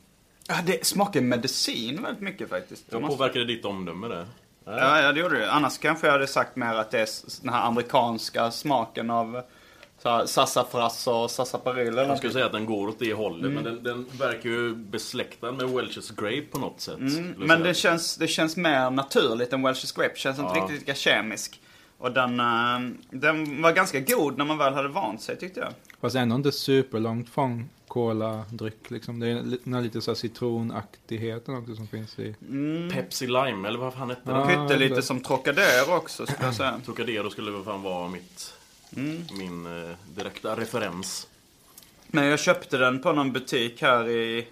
Ja, 0.51 0.55
det 0.67 0.87
smakar 0.87 1.21
medicin 1.21 2.03
väldigt 2.03 2.23
mycket 2.23 2.49
faktiskt. 2.49 2.85
Jag 2.91 3.01
Måste- 3.03 3.17
påverkade 3.17 3.45
ditt 3.45 3.65
omdöme. 3.65 4.09
Nej. 4.09 4.25
Ja, 4.65 5.01
ja, 5.03 5.13
det 5.13 5.21
gjorde 5.21 5.39
det. 5.39 5.51
Annars 5.53 5.79
kanske 5.79 6.07
jag 6.07 6.13
hade 6.13 6.27
sagt 6.27 6.57
mer 6.57 6.75
att 6.75 6.91
det 6.91 7.01
är 7.01 7.09
den 7.43 7.53
här 7.55 7.67
amerikanska 7.67 8.51
smaken 8.51 9.11
av 9.11 9.43
sassafras 10.27 11.07
och 11.07 11.31
sassaparyl 11.31 11.89
eller 11.89 12.05
Jag 12.05 12.19
skulle 12.19 12.33
säga 12.33 12.47
att 12.47 12.53
den 12.53 12.67
går 12.67 12.89
åt 12.89 12.99
det 12.99 13.13
hållet, 13.13 13.41
Mm. 13.51 13.55
men 13.55 13.65
den, 13.65 13.83
den 13.83 14.07
verkar 14.19 14.51
ju 14.51 14.75
besläktad 14.75 15.53
med 15.53 15.67
Welch's 15.67 16.15
Grape 16.21 16.47
på 16.51 16.59
något 16.59 16.81
sätt. 16.81 16.99
Mm, 16.99 17.35
Men 17.37 17.63
det 17.63 17.75
känns, 17.75 18.17
det 18.17 18.29
känns 18.29 18.57
mer 18.57 18.91
naturligt 18.91 19.53
än 19.53 19.67
Welch's 19.67 19.97
Grape. 20.01 20.17
Känns 20.19 20.39
inte 20.39 20.53
Ja. 20.55 20.63
riktigt 20.65 20.81
lika 20.81 20.95
kemisk. 20.95 21.61
Och 21.99 22.13
den, 22.13 22.41
eh, 22.41 22.79
den 23.11 23.63
var 23.63 23.73
ganska 23.73 24.01
god 24.01 24.39
när 24.39 24.45
man 24.45 24.59
väl 24.59 24.75
hade 24.75 24.89
vant 24.89 25.21
sig 25.23 25.37
tyckte 25.37 25.61
jag. 25.61 25.73
Fast 26.01 26.17
ändå 26.17 26.37
inte 26.37 26.53
superlångt 26.53 27.29
från 27.31 27.69
cola-dryck 28.03 28.91
liksom. 28.91 29.21
Det 29.21 29.27
är 29.29 29.35
den 29.65 29.75
här 29.75 29.81
lite 29.83 30.01
så 30.01 30.11
här 30.11 30.17
citronaktigheten 30.17 31.55
också 31.57 31.75
som 31.77 31.87
finns 31.89 32.19
i. 32.19 32.35
Pepsi 32.93 33.27
Lime, 33.27 33.69
eller 33.69 33.79
vad 33.79 33.95
fan 33.95 34.11
hette 34.11 34.33
den? 34.33 34.49
Pyttelite 34.49 34.95
det- 34.95 35.03
som 35.03 35.21
Trocadero 35.21 35.97
också 35.97 36.27
skulle 36.27 36.45
jag 36.47 36.55
säga. 36.55 36.81
Trocadero 36.85 37.31
skulle 37.31 37.51
väl 37.51 37.65
fan 37.65 37.83
vara 37.83 38.09
mitt, 38.09 38.55
Mm. 38.97 39.23
min 39.39 39.67
eh, 39.67 39.97
direkta 40.17 40.57
referens. 40.57 41.29
Men 42.07 42.25
jag 42.27 42.41
köpte 42.41 42.79
den 42.79 43.03
på 43.03 43.13
någon 43.13 43.33
butik 43.33 43.83
här 43.83 44.09
i... 44.09 44.49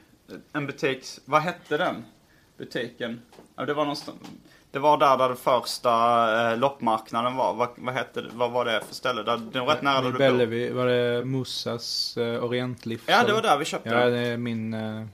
En 0.52 0.66
butik... 0.66 1.04
Vad 1.24 1.42
hette 1.42 1.76
den? 1.76 2.04
Butiken? 2.58 3.20
Ja, 3.56 3.64
det 3.66 3.74
var 3.74 3.84
någonstans... 3.84 4.16
Det 4.76 4.80
var 4.80 4.98
där, 4.98 5.16
där 5.18 5.28
den 5.28 5.36
första 5.36 5.90
eh, 6.50 6.58
loppmarknaden 6.58 7.36
var. 7.36 7.54
Vad, 7.54 7.68
vad 7.76 7.94
hette? 7.94 8.24
Vad 8.32 8.50
var 8.50 8.64
det 8.64 8.82
för 8.88 8.94
ställe? 8.94 9.22
Där, 9.22 9.36
det 9.52 9.60
var 9.60 9.66
rätt 9.66 9.82
nära 9.82 10.00
där 10.00 10.02
du 10.02 10.12
bor. 10.12 10.18
Bellevi 10.18 10.70
var 10.70 10.86
det 10.86 11.24
Mussas 11.24 12.16
eh, 12.16 12.44
Orientlift. 12.44 13.04
Ja, 13.06 13.24
det 13.24 13.32
var 13.32 13.42
där 13.42 13.58
vi 13.58 13.64
köpte 13.64 13.88
Ja, 13.88 14.06
det 14.06 14.18
är 14.18 14.36
min, 14.36 14.74
eh, 14.74 15.06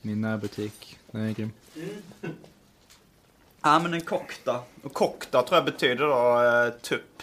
min 0.00 0.20
närbutik. 0.20 0.98
Den 1.10 1.28
är 1.28 1.32
grym. 1.32 1.52
Ja, 3.62 3.78
men 3.78 3.94
en 3.94 4.00
kokta. 4.00 4.60
Och 4.82 4.92
kokta 4.92 5.42
tror 5.42 5.56
jag 5.56 5.64
betyder 5.64 6.06
då 6.06 6.42
eh, 6.42 6.72
tupp. 6.82 7.22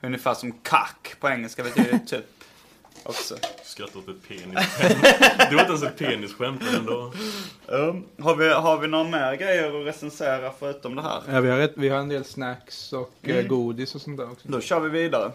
Ungefär 0.00 0.34
som 0.34 0.52
kack 0.52 1.14
på 1.20 1.28
engelska 1.28 1.62
betyder 1.62 1.98
tupp. 1.98 2.37
Också. 3.08 3.36
Skratta 3.64 3.98
åt 3.98 4.08
ett 4.08 4.28
penisskämt. 4.28 5.02
Det 5.50 5.54
var 5.54 5.60
inte 5.60 5.72
ens 5.72 5.82
ett 5.82 5.98
penisskämt, 5.98 6.62
men 6.64 6.74
ändå. 6.74 7.12
Um, 7.66 8.04
har, 8.18 8.36
vi, 8.36 8.48
har 8.48 8.78
vi 8.78 8.88
några 8.88 9.04
mer 9.04 9.34
grejer 9.36 9.80
att 9.80 9.86
recensera 9.86 10.52
förutom 10.58 10.94
det 10.96 11.02
här? 11.02 11.22
Ja, 11.32 11.40
vi, 11.40 11.50
har 11.50 11.58
ett, 11.58 11.72
vi 11.76 11.88
har 11.88 11.98
en 11.98 12.08
del 12.08 12.24
snacks 12.24 12.92
och 12.92 13.12
eh, 13.22 13.30
Mm. 13.36 13.48
godis 13.48 13.94
och 13.94 14.00
sånt 14.00 14.16
där 14.16 14.30
också. 14.32 14.48
Då 14.48 14.60
kör 14.60 14.80
vi 14.80 14.88
vidare. 14.88 15.32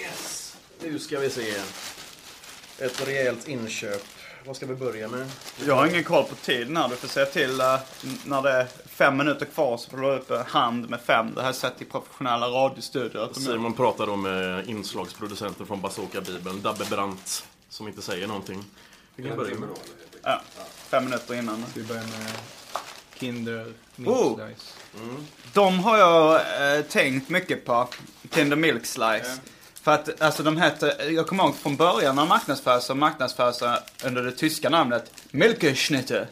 Yes! 0.00 0.56
Nu 0.82 0.98
ska 0.98 1.18
vi 1.18 1.30
se. 1.30 1.54
Ett 2.78 3.08
rejält 3.08 3.48
inköp. 3.48 4.04
Vad 4.44 4.56
ska 4.56 4.66
vi 4.66 4.74
börja 4.74 5.08
med? 5.08 5.26
Jag 5.66 5.74
har 5.74 5.86
ingen 5.86 6.04
koll 6.04 6.24
på 6.24 6.34
tiden 6.34 6.76
här. 6.76 6.88
Du 6.88 6.96
får 6.96 7.08
säga 7.08 7.26
till 7.26 7.60
eh, 7.60 7.78
när 8.24 8.42
det 8.42 8.50
är 8.52 8.66
fem 8.86 9.16
minuter 9.16 9.46
kvar 9.46 9.76
så 9.76 9.90
får 9.90 9.96
du 9.98 10.10
upp 10.10 10.30
en 10.30 10.44
hand 10.46 10.90
med 10.90 11.00
fem. 11.00 11.34
Det 11.34 11.42
här 11.42 11.48
är 11.48 11.52
sett 11.52 11.82
i 11.82 11.84
professionella 11.84 12.48
gör. 12.48 13.32
Simon 13.34 13.72
pratar 13.74 14.06
då 14.06 14.16
med 14.16 14.68
inslagsproducenten 14.68 15.66
från 15.66 15.80
Bazooka 15.80 16.20
Bibeln, 16.20 16.62
Dabbe 16.62 16.84
Brandt, 16.90 17.46
som 17.68 17.88
inte 17.88 18.02
säger 18.02 18.26
någonting. 18.26 18.64
Vi 19.16 19.28
kan 19.28 19.36
börja 19.36 19.58
med 19.58 19.68
Ja, 20.22 20.40
fem 20.88 21.04
minuter 21.04 21.34
innan. 21.34 21.64
Vi 21.74 21.82
börjar 21.82 22.02
med 22.02 22.32
Kinder 23.14 23.72
Milk 23.96 24.10
Oh. 24.10 24.34
Slice. 24.36 24.74
De 25.52 25.78
har 25.78 25.98
jag 25.98 26.34
eh, 26.78 26.84
tänkt 26.84 27.28
mycket 27.28 27.64
på. 27.64 27.88
Kinder 28.34 28.56
Milk 28.56 28.86
Slice. 28.86 29.40
För 29.82 29.92
att 29.92 30.22
alltså 30.22 30.42
de 30.42 30.56
heter, 30.56 31.10
jag 31.10 31.26
kommer 31.26 31.44
ihåg 31.44 31.56
från 31.56 31.76
början 31.76 32.14
när 32.14 32.22
de 32.22 32.28
marknadsförs 32.28 32.82
så 32.82 32.94
marknadsförs 32.94 33.58
de 33.58 33.76
under 34.04 34.22
det 34.22 34.32
tyska 34.32 34.70
namnet 34.70 35.12
Milkeschnitte. 35.30 36.28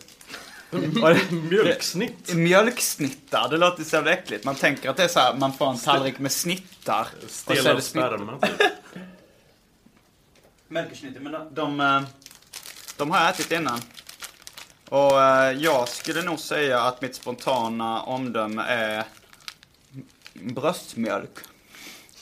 Mjölksnitt! 1.31 2.35
Mjölksnittar, 2.35 3.49
det 3.49 3.57
låter 3.57 3.85
så 3.85 3.97
jävla 3.97 4.13
äckligt. 4.13 4.45
Man 4.45 4.55
tänker 4.55 4.91
att 4.91 4.97
det 4.97 5.05
är 5.05 5.09
så 5.09 5.21
här, 5.21 5.35
man 5.37 5.53
får 5.53 5.71
en 5.71 5.79
tallrik 5.79 6.19
med 6.19 6.33
snittar. 6.33 7.09
det 7.21 7.29
snittar. 7.29 7.81
sperma, 7.81 8.39
typ. 8.39 8.51
Melkersnitte, 10.69 11.21
men 11.21 11.33
de, 11.33 11.55
de, 11.55 11.81
eh, 11.81 12.03
de 12.97 13.11
har 13.11 13.21
jag 13.21 13.31
ätit 13.31 13.53
innan. 13.53 13.81
Och 14.89 15.23
eh, 15.23 15.53
jag 15.53 15.89
skulle 15.89 16.23
nog 16.23 16.39
säga 16.39 16.81
att 16.81 17.03
mitt 17.03 17.15
spontana 17.15 18.03
omdöme 18.03 18.63
är 18.63 19.05
bröstmjölk. 20.35 21.39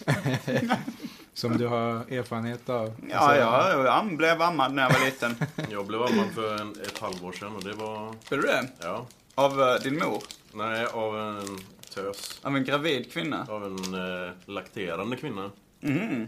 Som 1.34 1.56
du 1.58 1.66
har 1.66 2.12
erfarenhet 2.12 2.68
av. 2.68 2.92
Ja, 3.10 3.16
Alltså, 3.16 3.40
jag, 3.40 3.86
jag 3.86 4.16
blev 4.16 4.42
ammad 4.42 4.74
när 4.74 4.82
jag 4.82 4.90
var 4.98 5.04
liten. 5.04 5.36
Jag 5.70 5.86
blev 5.86 6.02
ammad 6.02 6.30
för 6.34 6.60
en, 6.60 6.70
ett 6.82 6.98
halvår 6.98 7.32
sedan 7.32 7.56
och 7.56 7.64
det 7.64 7.72
var... 7.72 8.08
Är 8.08 8.36
du 8.36 8.40
det? 8.42 8.68
Ja. 8.82 9.06
Av 9.34 9.60
eh, 9.62 9.74
din 9.82 9.94
mor? 9.98 10.22
Nej, 10.52 10.86
av 10.86 11.18
en 11.20 11.58
tös. 11.94 12.40
Av 12.42 12.56
en 12.56 12.64
gravid 12.64 13.12
kvinna? 13.12 13.46
Av 13.48 13.64
en 13.64 13.94
eh, 14.24 14.32
lakterande 14.46 15.16
kvinna. 15.16 15.50
Mhm. 15.80 16.26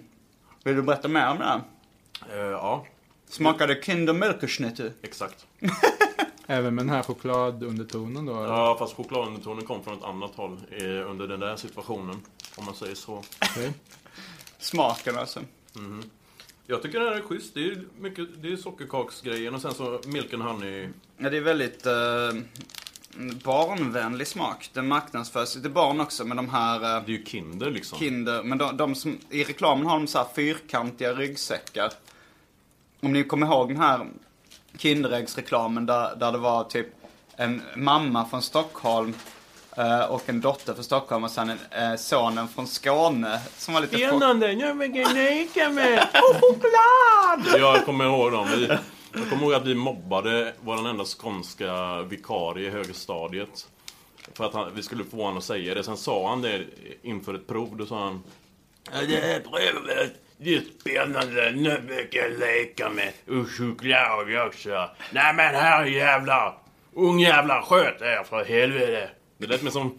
Vill 0.65 0.77
du 0.77 0.83
berätta 0.83 1.09
mer 1.09 1.29
om 1.31 1.39
det? 1.39 1.45
här? 1.45 1.61
Eh, 2.33 2.51
ja, 2.51 2.87
Smakade 3.29 3.83
Kinder 3.83 4.13
Milkersnitte? 4.13 4.93
exakt. 5.03 5.47
Även 6.47 6.75
med 6.75 6.85
den 6.85 6.95
här 6.95 7.03
chokladundertonen 7.03 8.27
då? 8.27 8.37
eller? 8.39 8.55
Ja, 8.55 8.77
fast 8.79 8.97
chokladundertonen 8.97 9.65
kom 9.65 9.85
från 9.85 9.99
ett 9.99 10.05
annat 10.05 10.31
håll 10.35 10.61
eh, 10.71 11.11
under 11.11 11.29
den 11.29 11.41
där 11.41 11.57
situationen. 11.57 12.21
Om 12.57 12.65
man 12.65 12.75
säger 12.75 12.95
så. 12.95 13.23
Okej. 13.51 13.73
Smaken 14.59 15.19
alltså. 15.19 15.41
Jag 16.67 16.83
tycker 16.83 17.01
det 17.01 17.11
här 17.11 17.17
är 17.17 17.23
schysst. 17.23 17.55
Det 17.55 17.61
är 17.65 17.85
mycket, 17.99 18.43
det 18.43 18.53
är 18.53 18.57
sockerkaksgrejen 18.57 19.55
och 19.55 19.61
sen 19.61 19.75
så 19.75 20.01
milk 20.07 20.35
and 20.35 20.43
honey. 20.43 20.89
Ja, 21.19 21.31
det 21.31 21.37
är 21.37 21.41
väldigt... 21.41 21.87
eh, 21.87 22.43
barnvänlig 23.45 24.27
smak. 24.27 24.71
Den 24.73 24.89
marknadsförs 24.89 25.53
till 25.53 25.71
barn 25.71 26.01
också 26.01 26.25
med 26.25 26.37
de 26.37 26.49
här 26.49 26.75
eh, 26.77 27.05
Det 27.07 27.13
är 27.13 27.19
ju 27.19 27.25
Kinder 27.25 27.71
liksom. 27.71 27.99
Kinder. 27.99 28.43
Men 28.43 28.59
de, 28.59 28.77
de 28.77 28.95
som, 28.95 29.19
i 29.31 29.45
reklamen 29.45 29.87
har 29.87 29.99
de 29.99 30.07
så 30.07 30.19
här 30.19 30.27
fyrkantiga 30.35 31.15
ryggsäckar. 31.15 31.93
Om 33.01 33.13
ni 33.13 33.25
kommer 33.25 33.47
ihåg 33.47 33.69
den 33.69 33.77
här 33.77 34.07
Kinderäggsreklamen 34.79 35.87
där, 35.87 36.17
där 36.17 36.33
det 36.33 36.39
var 36.39 36.65
typ 36.65 36.87
en 37.37 37.63
mamma 37.77 38.29
från 38.29 38.43
Stockholm 38.43 39.15
och 40.11 40.23
en 40.29 40.41
dotter 40.41 40.75
från 40.75 40.85
Stockholm 40.85 41.25
och 41.25 41.31
sen 41.31 41.51
en, 41.71 41.91
eh, 41.93 41.97
sonen 41.97 42.49
från 42.49 42.67
Skåne 42.67 43.41
som 43.57 43.75
var 43.75 43.81
lite... 43.81 43.97
chock- 43.97 44.07
Spännande, 44.09 44.53
jag 44.53 44.75
vill 44.75 44.91
med 45.71 46.03
och 46.13 46.37
choklad! 46.41 47.61
Jag 47.61 47.85
kommer 47.85 48.05
ihåg 48.05 48.33
dem. 48.33 48.49
Vi, 48.57 48.67
jag 49.13 49.31
kommer 49.31 49.43
ihåg 49.43 49.55
att 49.55 49.67
vi 49.67 49.75
mobbade 49.75 50.53
vår 50.61 50.89
enda 50.89 51.05
skånska 51.05 52.03
vikarie 52.03 52.67
i 52.69 52.71
högstadiet. 52.71 53.67
För 54.35 54.45
att 54.45 54.55
han, 54.55 54.75
vi 54.75 54.83
skulle 54.83 55.05
få 55.05 55.17
honom 55.17 55.39
att 55.39 55.45
säga 55.45 55.75
det. 55.75 55.83
Sen 55.85 55.97
sa 55.97 56.29
han 56.29 56.43
det 56.43 56.65
inför 57.03 57.35
ett 57.35 57.47
prov. 57.47 57.77
Då 57.77 57.87
sa 57.87 58.05
han 58.05 58.23
"Ja, 58.93 59.01
Det 59.09 59.17
här 59.17 59.41
provet, 59.41 60.13
det 60.39 60.55
är 60.55 60.63
spännande. 60.81 61.51
Nu 61.51 61.81
vill 61.89 62.07
jag 62.11 62.31
leka 62.39 62.89
med 62.91 63.13
och 63.29 63.51
choklad 63.51 64.47
också. 64.47 64.91
Nej 65.13 65.35
men 65.35 65.55
herrejävlar! 65.55 66.59
Ungjävlar, 66.95 67.63
sköt 67.63 68.01
er 68.03 68.25
för 68.29 68.45
helvete! 68.45 69.11
Det 69.39 69.47
lät 69.47 69.63
mig 69.63 69.73
som... 69.73 69.95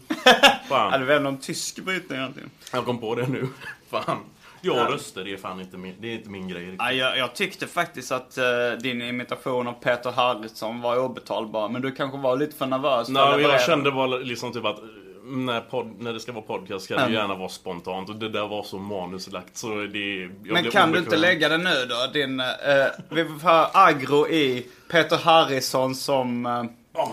Fan. 0.68 0.90
Ja, 0.92 0.98
det 0.98 0.98
var 0.98 1.06
väl 1.14 1.22
någon 1.22 1.38
tysk 1.38 1.78
brytning 1.78 2.18
någonting. 2.18 2.50
Jag 2.72 2.84
kom 2.84 2.98
på 2.98 3.14
det 3.14 3.26
nu. 3.28 3.48
Fan. 3.90 4.18
Jag 4.60 4.86
och 4.86 4.92
röster, 4.92 5.24
det 5.24 5.32
är 5.32 5.36
fan 5.36 5.60
inte 5.60 5.76
min, 5.76 5.94
det 6.00 6.08
är 6.08 6.12
inte 6.14 6.30
min 6.30 6.48
grej 6.48 6.62
riktigt. 6.62 6.78
Ja, 6.80 6.92
jag, 6.92 7.18
jag 7.18 7.34
tyckte 7.34 7.66
faktiskt 7.66 8.12
att 8.12 8.38
eh, 8.38 8.44
din 8.82 9.02
imitation 9.02 9.68
av 9.68 9.72
Peter 9.72 10.10
Harrison 10.10 10.80
var 10.80 10.98
obetalbar. 10.98 11.68
Men 11.68 11.82
du 11.82 11.90
kanske 11.92 12.18
var 12.18 12.36
lite 12.36 12.56
för 12.56 12.66
nervös 12.66 13.08
Nej, 13.08 13.30
leverera. 13.30 13.52
jag 13.52 13.62
kände 13.62 13.90
bara 13.90 14.06
liksom 14.06 14.52
typ 14.52 14.64
att 14.64 14.78
när, 15.24 15.60
podd, 15.60 15.94
när 15.98 16.12
det 16.12 16.20
ska 16.20 16.32
vara 16.32 16.42
podcast 16.44 16.84
ska 16.84 16.94
det 16.94 17.00
Mm. 17.00 17.12
gärna 17.14 17.34
vara 17.34 17.48
spontant. 17.48 18.08
Och 18.08 18.16
det 18.16 18.28
där 18.28 18.48
var 18.48 18.62
så 18.62 18.78
manuslagt 18.78 19.56
så 19.56 19.68
det... 19.68 20.30
Men 20.42 20.70
kan 20.70 20.92
du 20.92 20.98
inte 20.98 21.16
lägga 21.16 21.48
det 21.48 21.58
nu 21.58 21.86
då? 21.88 22.12
Din, 22.12 22.40
eh, 22.40 22.46
vi 23.08 23.24
får 23.24 23.38
höra 23.48 23.68
agro 23.72 24.28
i 24.28 24.66
Peter 24.90 25.16
Harrison 25.16 25.94
som, 25.94 26.46
eh, 26.46 26.64
Ja 26.98 27.12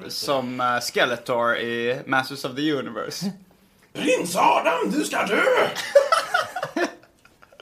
men 0.00 0.10
som 0.10 0.60
eh, 0.60 0.80
Skeletor 0.80 1.56
i 1.56 2.02
Masters 2.06 2.44
of 2.44 2.56
the 2.56 2.72
Universe. 2.72 3.32
Prins 3.92 4.36
Adam, 4.36 4.90
du 4.90 5.04
ska 5.04 5.26
dö! 5.26 5.42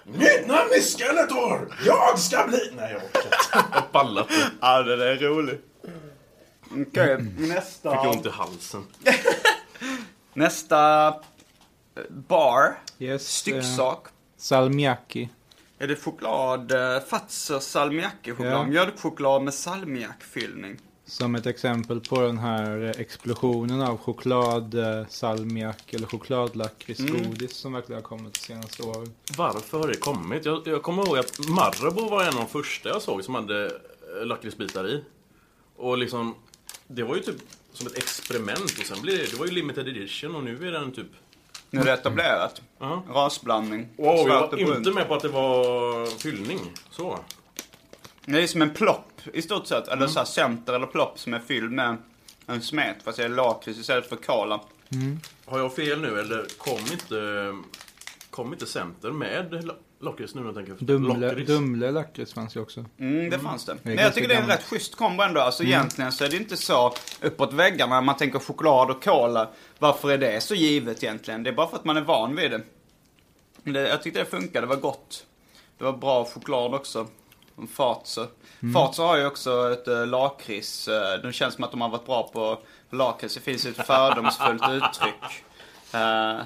Mitt 0.05 0.47
namn 0.47 0.71
är 0.73 0.81
Skeletor! 0.81 1.75
Jag 1.87 2.19
ska 2.19 2.47
bli... 2.47 2.73
Nej, 2.77 2.93
jag 2.93 3.03
orkar 3.03 3.21
inte. 3.25 3.69
Jag 3.75 3.93
pallar 3.93 4.23
inte. 4.23 4.51
ja, 4.61 4.83
det 4.83 4.97
där 4.97 5.07
är 5.07 5.17
roligt. 5.17 5.65
Okej, 6.71 7.17
Fick 7.17 7.49
nästa. 7.49 8.01
ont 8.01 8.27
i 8.27 8.31
halsen. 8.31 8.87
Nästa 10.33 11.09
eh, 11.09 12.03
bar. 12.09 12.79
Yes, 12.99 13.29
Stycksak. 13.29 14.07
Salmiakki. 14.37 15.29
Är 15.79 15.89
det 15.89 15.97
choklad, 15.97 16.73
uh, 16.73 17.01
Fazer 17.01 17.59
salmiakki-choklad? 17.59 18.53
Ja. 18.53 18.65
Mjölkchoklad 18.65 19.43
med 19.43 19.55
salmiakfyllning. 19.55 20.79
Som 21.05 21.35
ett 21.35 21.47
exempel 21.47 22.01
på 22.01 22.21
den 22.21 22.39
här 22.39 22.95
explosionen 22.99 23.83
av 23.83 23.99
choklad, 23.99 24.75
eh, 24.75 25.07
salmiak 25.09 25.95
eller 25.95 26.07
chokladlakritsgodis 26.07 27.53
som 27.53 27.73
verkligen 27.73 28.03
har 28.03 28.09
kommit 28.09 28.35
de 28.35 28.41
senaste 28.41 28.83
åren. 28.83 29.13
Varför 29.37 29.79
har 29.79 29.89
det 29.89 29.97
kommit? 29.97 30.45
Jag, 30.45 30.63
jag 30.67 30.83
kommer 30.83 31.07
ihåg 31.07 31.19
att 31.19 31.49
Marabou 31.49 32.09
var 32.09 32.23
en 32.23 32.29
av 32.29 32.35
de 32.35 32.49
första 32.49 32.89
jag 32.89 33.03
såg 33.03 33.25
som 33.25 33.35
hade 33.35 33.67
eh, 33.67 34.27
lakritsbitar 34.27 34.89
i. 34.89 35.05
Och 35.77 35.99
liksom, 35.99 36.35
det 36.87 37.03
var 37.03 37.17
ju 37.17 37.23
typ 37.23 37.37
som 37.73 37.87
ett 37.87 37.99
experiment 37.99 38.79
och 38.81 38.87
sen 38.87 39.03
blev 39.03 39.19
det, 39.19 39.31
det 39.31 39.37
var 39.37 39.47
ju 39.47 39.53
limited 39.53 39.89
edition 39.89 40.35
och 40.35 40.45
nu 40.45 40.69
är 40.69 40.73
den 40.73 40.93
typ... 40.93 41.07
Nu 41.71 41.81
är 41.81 41.85
det 41.85 41.93
etablerat. 41.93 42.63
Ja. 42.79 43.03
Rasblandning. 43.09 43.89
Wow, 43.97 44.29
jag 44.29 44.67
var 44.67 44.77
inte 44.77 44.91
med 44.91 45.09
på 45.09 45.15
att 45.15 45.23
det 45.23 45.29
var 45.29 46.07
fyllning. 46.07 46.61
Så. 46.91 47.19
Det 48.27 48.43
är 48.43 48.47
som 48.47 48.63
en 48.63 48.71
plopp 48.71 49.21
i 49.33 49.43
stort 49.43 49.67
sett. 49.67 49.89
Eller 49.89 50.07
så 50.07 50.19
här 50.19 50.27
center 50.27 50.73
eller 50.73 50.87
plopp 50.87 51.19
som 51.19 51.35
är 51.35 51.39
fylld 51.39 51.73
med 51.73 51.97
en 52.47 52.63
smet. 52.63 52.97
Fast 53.05 53.19
det 53.19 53.25
är 53.25 53.29
lakrits 53.29 53.79
istället 53.81 54.09
för 54.09 54.17
cola. 54.17 54.61
Har 55.45 55.59
jag 55.59 55.75
fel 55.75 56.01
nu 56.01 56.21
eller 56.21 56.47
kom 56.59 56.79
inte, 56.93 57.53
kom 58.31 58.53
inte 58.53 58.67
Center 58.67 59.11
med 59.11 59.65
la- 59.65 59.75
lakrits 60.01 60.35
nu 60.35 60.41
när 60.41 60.49
jag 60.49 60.55
tänker 60.57 60.73
efter? 60.73 60.85
Dumle. 60.87 61.31
Dumle 61.45 61.91
lakrits 61.91 62.35
fanns 62.35 62.57
ju 62.57 62.61
också. 62.61 62.85
Mm, 62.99 63.31
det 63.31 63.39
fanns 63.39 63.65
det. 63.65 63.77
Men 63.83 63.97
jag 63.97 64.15
tycker 64.15 64.29
det 64.29 64.35
är 64.35 64.43
en 64.43 64.49
rätt 64.49 64.63
schysst 64.65 64.95
kombo 64.97 65.23
ändå. 65.23 65.41
Alltså 65.41 65.63
egentligen 65.65 66.13
så 66.13 66.25
är 66.25 66.29
det 66.29 66.37
inte 66.37 66.57
så 66.57 66.95
uppåt 67.23 67.53
väggarna 67.53 67.95
när 67.95 68.03
man 68.03 68.17
tänker 68.17 68.39
choklad 68.39 68.91
och 68.91 69.05
cola. 69.05 69.49
Varför 69.79 70.11
är 70.11 70.19
det 70.19 70.41
så 70.41 70.55
givet 70.55 71.03
egentligen? 71.03 71.43
Det 71.43 71.51
är 71.51 71.55
bara 71.55 71.69
för 71.69 71.77
att 71.77 71.85
man 71.85 71.97
är 71.97 72.01
van 72.01 72.37
vid 72.37 72.51
det. 72.51 72.61
det 73.63 73.89
jag 73.89 74.03
tyckte 74.03 74.19
det 74.21 74.27
funkade, 74.27 74.61
det 74.67 74.71
var 74.75 74.77
gott. 74.83 75.27
Det 75.79 75.85
var 75.85 75.93
bra 75.93 76.25
choklad 76.25 76.75
också. 76.75 77.07
En 77.63 77.69
Fazer. 77.69 78.27
Fazer 78.75 79.03
har 79.03 79.17
ju 79.17 79.27
också 79.27 79.73
ett 79.73 79.89
äh, 79.89 80.07
lakrits. 80.07 80.89
Uh, 80.89 80.95
det 81.23 81.33
känns 81.33 81.55
som 81.55 81.65
att 81.65 81.71
de 81.71 81.81
har 81.81 81.89
varit 81.89 82.07
bra 82.07 82.31
på 82.33 82.59
lakrits. 82.91 83.35
Det 83.35 83.41
finns 83.41 83.67
ju 83.67 83.71
ett 83.71 83.87
fördomsfullt 83.87 84.63
uttryck 84.71 85.45
eh, 85.95 86.41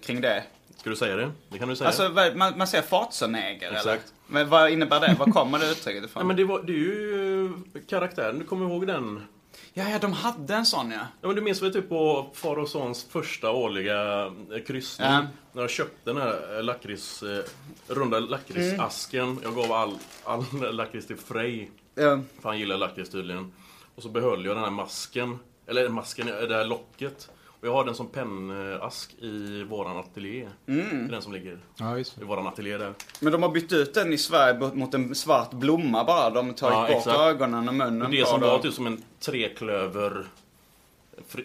kring 0.00 0.20
det. 0.20 0.44
Ska 0.76 0.90
du 0.90 0.96
säga 0.96 1.16
det? 1.16 1.30
Det 1.48 1.58
kan 1.58 1.68
du 1.68 1.76
säga. 1.76 1.88
Alltså 1.88 2.32
man, 2.34 2.58
man 2.58 2.66
säger 2.66 2.84
Fazer-neger 2.84 3.70
eller? 3.70 3.98
Men 4.26 4.48
vad 4.48 4.70
innebär 4.70 5.00
det? 5.00 5.16
Var 5.18 5.26
kommer 5.26 5.58
det 5.58 5.70
uttrycket 5.70 6.04
ifrån? 6.04 6.20
Nej 6.20 6.26
men 6.26 6.36
det, 6.36 6.44
var, 6.44 6.62
det 6.62 6.72
är 6.72 6.76
ju 6.76 7.52
karaktären, 7.88 8.38
du 8.38 8.44
kommer 8.44 8.66
ihåg 8.66 8.86
den? 8.86 9.22
Ja, 9.78 9.90
ja, 9.90 9.98
de 9.98 10.12
hade 10.12 10.54
en 10.54 10.66
sån 10.66 10.90
ja. 10.90 11.00
Ja 11.20 11.26
men 11.26 11.36
du 11.36 11.42
minns 11.42 11.62
väl 11.62 11.72
typ 11.72 11.88
på 11.88 12.30
Far 12.34 12.58
och 12.58 12.68
Sons 12.68 13.04
första 13.04 13.50
årliga 13.50 14.26
eh, 14.26 14.62
kryssning? 14.66 15.08
Ja. 15.08 15.26
När 15.52 15.62
jag 15.62 15.70
köpte 15.70 16.10
den 16.12 16.16
här 16.16 16.56
eh, 16.56 16.62
lakrits, 16.62 17.22
eh, 17.22 17.44
runda 17.88 18.20
lakritsasken. 18.20 19.38
Jag 19.42 19.54
gav 19.54 19.72
all, 19.72 19.98
all 20.24 20.44
lakrits 20.74 21.06
till 21.06 21.16
Frej. 21.16 21.70
ja. 21.94 22.20
För 22.40 22.48
han 22.48 22.58
gillar 22.58 22.76
lakrits 22.76 23.10
tydligen. 23.10 23.52
Och 23.94 24.02
så 24.02 24.08
behöll 24.08 24.44
jag 24.44 24.56
den 24.56 24.64
här 24.64 24.70
masken. 24.70 25.38
Eller 25.66 25.88
masken, 25.88 26.26
det 26.26 26.54
här 26.54 26.64
locket. 26.64 27.30
Och 27.60 27.66
jag 27.68 27.72
har 27.72 27.84
den 27.84 27.94
som 27.94 28.06
pennask 28.08 29.14
i 29.18 29.62
våran 29.62 29.96
ateljé. 29.96 30.48
Mm. 30.66 30.88
Det 30.90 31.04
är 31.04 31.08
den 31.12 31.22
som 31.22 31.32
ligger 31.32 31.58
Ja, 31.76 31.98
i 31.98 32.04
våran 32.22 32.46
ateljé 32.46 32.78
där. 32.78 32.94
Men 33.20 33.32
de 33.32 33.42
har 33.42 33.50
bytt 33.50 33.72
ut 33.72 33.94
den 33.94 34.12
i 34.12 34.18
Sverige 34.18 34.70
mot- 34.74 34.94
en 34.94 35.14
svart 35.14 35.50
blomma 35.50 36.04
bara. 36.04 36.30
De 36.30 36.46
har 36.46 36.52
tagit 36.54 36.74
Ja, 36.74 36.80
bort 36.82 36.90
exakt. 36.96 37.18
ögonen 37.18 37.68
och 37.68 37.74
munnen 37.74 38.02
Och 38.02 38.10
det 38.10 38.28
som 38.28 38.40
var 38.40 38.58
typ 38.58 38.74
som 38.74 38.86
en 38.86 39.02
treklöver... 39.20 40.26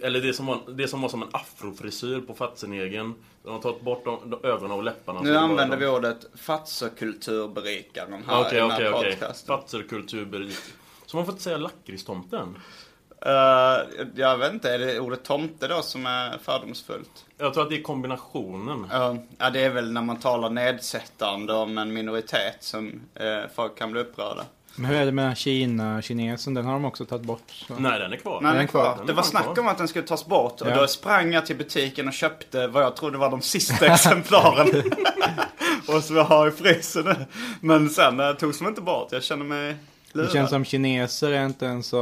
Eller 0.01 0.21
det 0.21 0.33
som 0.33 0.45
var, 0.45 0.59
det 0.67 0.87
som 0.87 1.01
var 1.01 1.09
som 1.09 1.23
en 1.23 1.29
afrofrisyr 1.31 2.19
på 2.19 2.33
Fatsenegen. 2.33 3.15
De 3.43 3.49
har 3.53 3.59
tagit 3.59 3.81
bort 3.81 4.05
de, 4.05 4.29
de 4.29 4.47
ögonen 4.47 4.71
och 4.71 4.83
läpparna. 4.83 5.21
Nu 5.21 5.37
använder 5.37 5.77
de- 5.77 5.85
vi 5.85 5.91
ordet 5.91 6.25
fatserkulturberikaren 6.35 8.23
här 8.27 8.41
Okej, 8.41 8.57
i 8.57 8.59
den 8.61 8.71
okej, 8.71 8.85
här 8.85 8.93
okej. 8.93 9.11
podcasten. 9.11 9.47
Fatserkulturberik. 9.47 10.57
Så 11.05 11.17
man 11.17 11.25
får 11.25 11.31
inte 11.33 11.43
säga 11.43 11.57
lakritstomten? 11.57 12.55
Eh, 13.25 14.05
jag 14.15 14.37
vet 14.37 14.53
inte, 14.53 14.73
är 14.73 14.79
det 14.79 14.99
ordet 14.99 15.23
tomte 15.23 15.67
då 15.67 15.81
som 15.81 16.05
är 16.05 16.37
fördomsfullt? 16.43 17.25
Jag 17.37 17.53
tror 17.53 17.63
att 17.63 17.69
det 17.69 17.77
är 17.77 17.81
kombinationen. 17.81 18.87
Ja, 18.91 19.17
ja, 19.37 19.49
det 19.49 19.63
är 19.63 19.69
väl 19.69 19.91
när 19.91 20.01
man 20.01 20.17
talar 20.19 20.49
nedsättande 20.49 21.53
om 21.53 21.77
en 21.77 21.93
minoritet 21.93 22.57
som 22.59 23.01
eh, 23.15 23.25
folk 23.55 23.77
kan 23.77 23.91
bli 23.91 24.01
upprörda. 24.01 24.43
Men 24.75 24.85
hur 24.85 24.97
är 24.97 25.05
det 25.05 25.11
med 25.11 25.37
Kina, 25.37 26.01
kinesen? 26.01 26.53
Den 26.53 26.65
har 26.65 26.73
de 26.73 26.85
också 26.85 27.05
tagit 27.05 27.25
bort. 27.25 27.43
Så. 27.67 27.73
Nej, 27.77 27.99
den 27.99 28.13
är 28.13 28.17
kvar. 28.17 28.41
Nej, 28.41 28.51
den 28.53 28.61
är 28.61 28.67
kvar. 28.67 28.95
Den 28.97 29.05
Det 29.07 29.13
var 29.13 29.23
snack 29.23 29.43
kvar. 29.43 29.59
om 29.59 29.67
att 29.67 29.77
den 29.77 29.87
skulle 29.87 30.07
tas 30.07 30.25
bort 30.25 30.61
och 30.61 30.67
Ja. 30.69 30.75
då 30.75 30.87
sprang 30.87 31.33
jag 31.33 31.45
till 31.45 31.55
butiken 31.57 32.07
och 32.07 32.13
köpte 32.13 32.67
vad 32.67 32.83
jag 32.83 32.95
trodde 32.95 33.17
var 33.17 33.29
de 33.29 33.41
sista 33.41 33.85
exemplaren. 33.93 34.83
och 35.87 36.03
som 36.03 36.15
jag 36.15 36.23
har 36.23 36.47
i 36.47 36.51
frysen 36.51 37.03
nu. 37.05 37.15
Men 37.59 37.89
sen 37.89 38.19
eh, 38.19 38.33
togs 38.33 38.59
de 38.59 38.67
inte 38.67 38.81
bort. 38.81 39.07
Jag 39.11 39.23
känner 39.23 39.45
mig 39.45 39.75
lurad. 40.11 40.29
Det 40.29 40.33
känns 40.33 40.49
som 40.49 40.65
kineser 40.65 41.31
är 41.31 41.45
inte 41.45 41.67
en 41.67 41.83
så, 41.83 42.01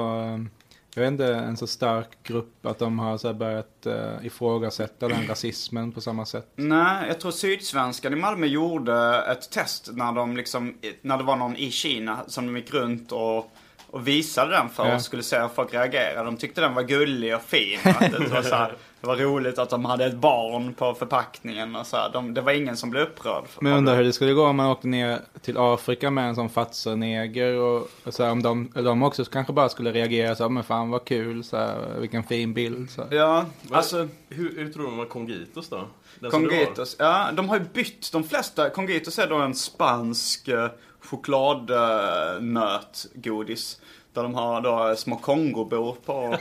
jag 0.95 1.01
vet 1.01 1.11
inte, 1.11 1.35
en 1.35 1.57
så 1.57 1.67
stark 1.67 2.23
grupp 2.23 2.65
att 2.65 2.79
de 2.79 2.99
har 2.99 3.17
så 3.17 3.27
här 3.27 3.35
börjat 3.35 3.87
uh, 3.87 4.25
ifrågasätta 4.25 5.07
den 5.07 5.27
rasismen 5.27 5.91
på 5.91 6.01
samma 6.01 6.25
sätt. 6.25 6.51
Nej, 6.55 7.07
jag 7.07 7.19
tror 7.19 7.31
Sydsvenskan 7.31 8.13
i 8.13 8.15
Malmö 8.15 8.45
gjorde 8.45 9.23
ett 9.31 9.51
test 9.51 9.89
när 9.93 10.11
de 10.11 10.37
liksom, 10.37 10.77
när 11.01 11.17
det 11.17 11.23
var 11.23 11.35
någon 11.35 11.55
i 11.55 11.71
Kina 11.71 12.19
som 12.27 12.45
de 12.45 12.57
gick 12.57 12.73
runt 12.73 13.11
och, 13.11 13.51
och 13.91 14.07
visade 14.07 14.51
den 14.51 14.69
för 14.69 14.87
Ja. 14.87 14.95
och 14.95 15.01
skulle 15.01 15.23
se 15.23 15.39
hur 15.39 15.47
folk 15.47 15.73
reagerade. 15.73 16.23
De 16.25 16.37
tyckte 16.37 16.61
den 16.61 16.73
var 16.73 16.83
gullig 16.83 17.35
och 17.35 17.41
fin. 17.41 17.79
och 17.85 17.89
Att 18.01 18.11
det, 18.11 18.27
var 18.27 18.41
så 18.41 18.55
här, 18.55 18.73
det 19.01 19.07
var 19.07 19.15
roligt 19.15 19.59
att 19.59 19.69
de 19.69 19.85
hade 19.85 20.05
ett 20.05 20.15
barn 20.15 20.73
på 20.73 20.93
förpackningen 20.93 21.75
och 21.75 21.87
så 21.87 21.97
här. 21.97 22.09
De, 22.13 22.33
det 22.33 22.41
var 22.41 22.51
ingen 22.51 22.77
som 22.77 22.89
blev 22.89 23.03
upprörd. 23.03 23.47
För 23.47 23.61
Men 23.63 23.71
jag 23.71 23.77
undrar 23.77 23.95
hur 23.95 24.03
det 24.03 24.13
skulle 24.13 24.33
gå 24.33 24.45
om 24.45 24.55
man 24.55 24.67
åkte 24.71 24.87
ner 24.87 25.19
till 25.41 25.57
Afrika 25.57 26.11
med 26.11 26.29
en 26.29 26.35
sån 26.35 26.49
fatserneger 26.49 27.53
och, 27.59 27.89
och 28.03 28.13
så 28.13 28.23
här, 28.23 28.31
om 28.31 28.43
de, 28.43 28.71
de 28.73 29.03
också 29.03 29.25
kanske 29.25 29.53
bara 29.53 29.69
skulle 29.69 29.91
reagera 29.91 30.35
så 30.35 30.43
här, 30.43 30.49
men 30.49 30.63
fan 30.63 30.89
vad 30.89 31.05
kul, 31.05 31.43
så 31.43 31.57
här, 31.57 31.75
vilken 31.99 32.23
fin 32.23 32.53
bild. 32.53 32.89
Så. 32.89 33.03
Ja, 33.11 33.45
alltså 33.71 34.07
Hur, 34.29 34.55
hur 34.57 34.73
tror 34.73 34.83
du 34.83 34.89
de 34.89 34.97
var 34.97 35.05
Congitos 35.05 35.69
då? 35.69 35.87
Den? 36.19 36.31
Congitos. 36.31 36.95
Ja, 36.99 37.29
de 37.33 37.49
har 37.49 37.57
ju 37.57 37.63
bytt. 37.73 38.11
De 38.11 38.23
flesta, 38.23 38.69
Congitos 38.69 39.19
är 39.19 39.27
då 39.27 39.35
en 39.35 39.55
spansk 39.55 40.47
eh, 40.47 40.67
chokladnötgodis. 41.03 43.81
Där 44.13 44.23
de 44.23 44.35
har 44.35 44.61
då 44.61 44.95
små 44.95 45.15
Kongobor 45.17 45.95
på, 46.05 46.23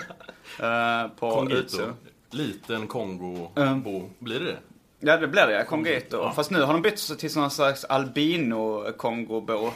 eh, 0.65 1.09
på 1.19 1.31
Kongito. 1.31 1.57
utsidan. 1.61 1.95
Liten 2.31 2.87
Kongo 2.87 3.51
Mm. 3.57 3.83
Blir 4.19 4.39
det 4.41 4.45
det? 4.45 4.59
Ja, 5.01 5.17
det 5.17 5.29
blir 5.29 5.47
det. 5.47 5.65
Kongito. 5.65 6.17
Ja. 6.17 6.33
Fast 6.33 6.51
nu 6.51 6.63
har 6.63 6.73
de 6.73 6.83
bytt 6.83 6.99
sig 6.99 7.17
till 7.17 7.37
någon 7.37 7.51
slags 7.51 7.85
albino-kongobo. 7.85 9.67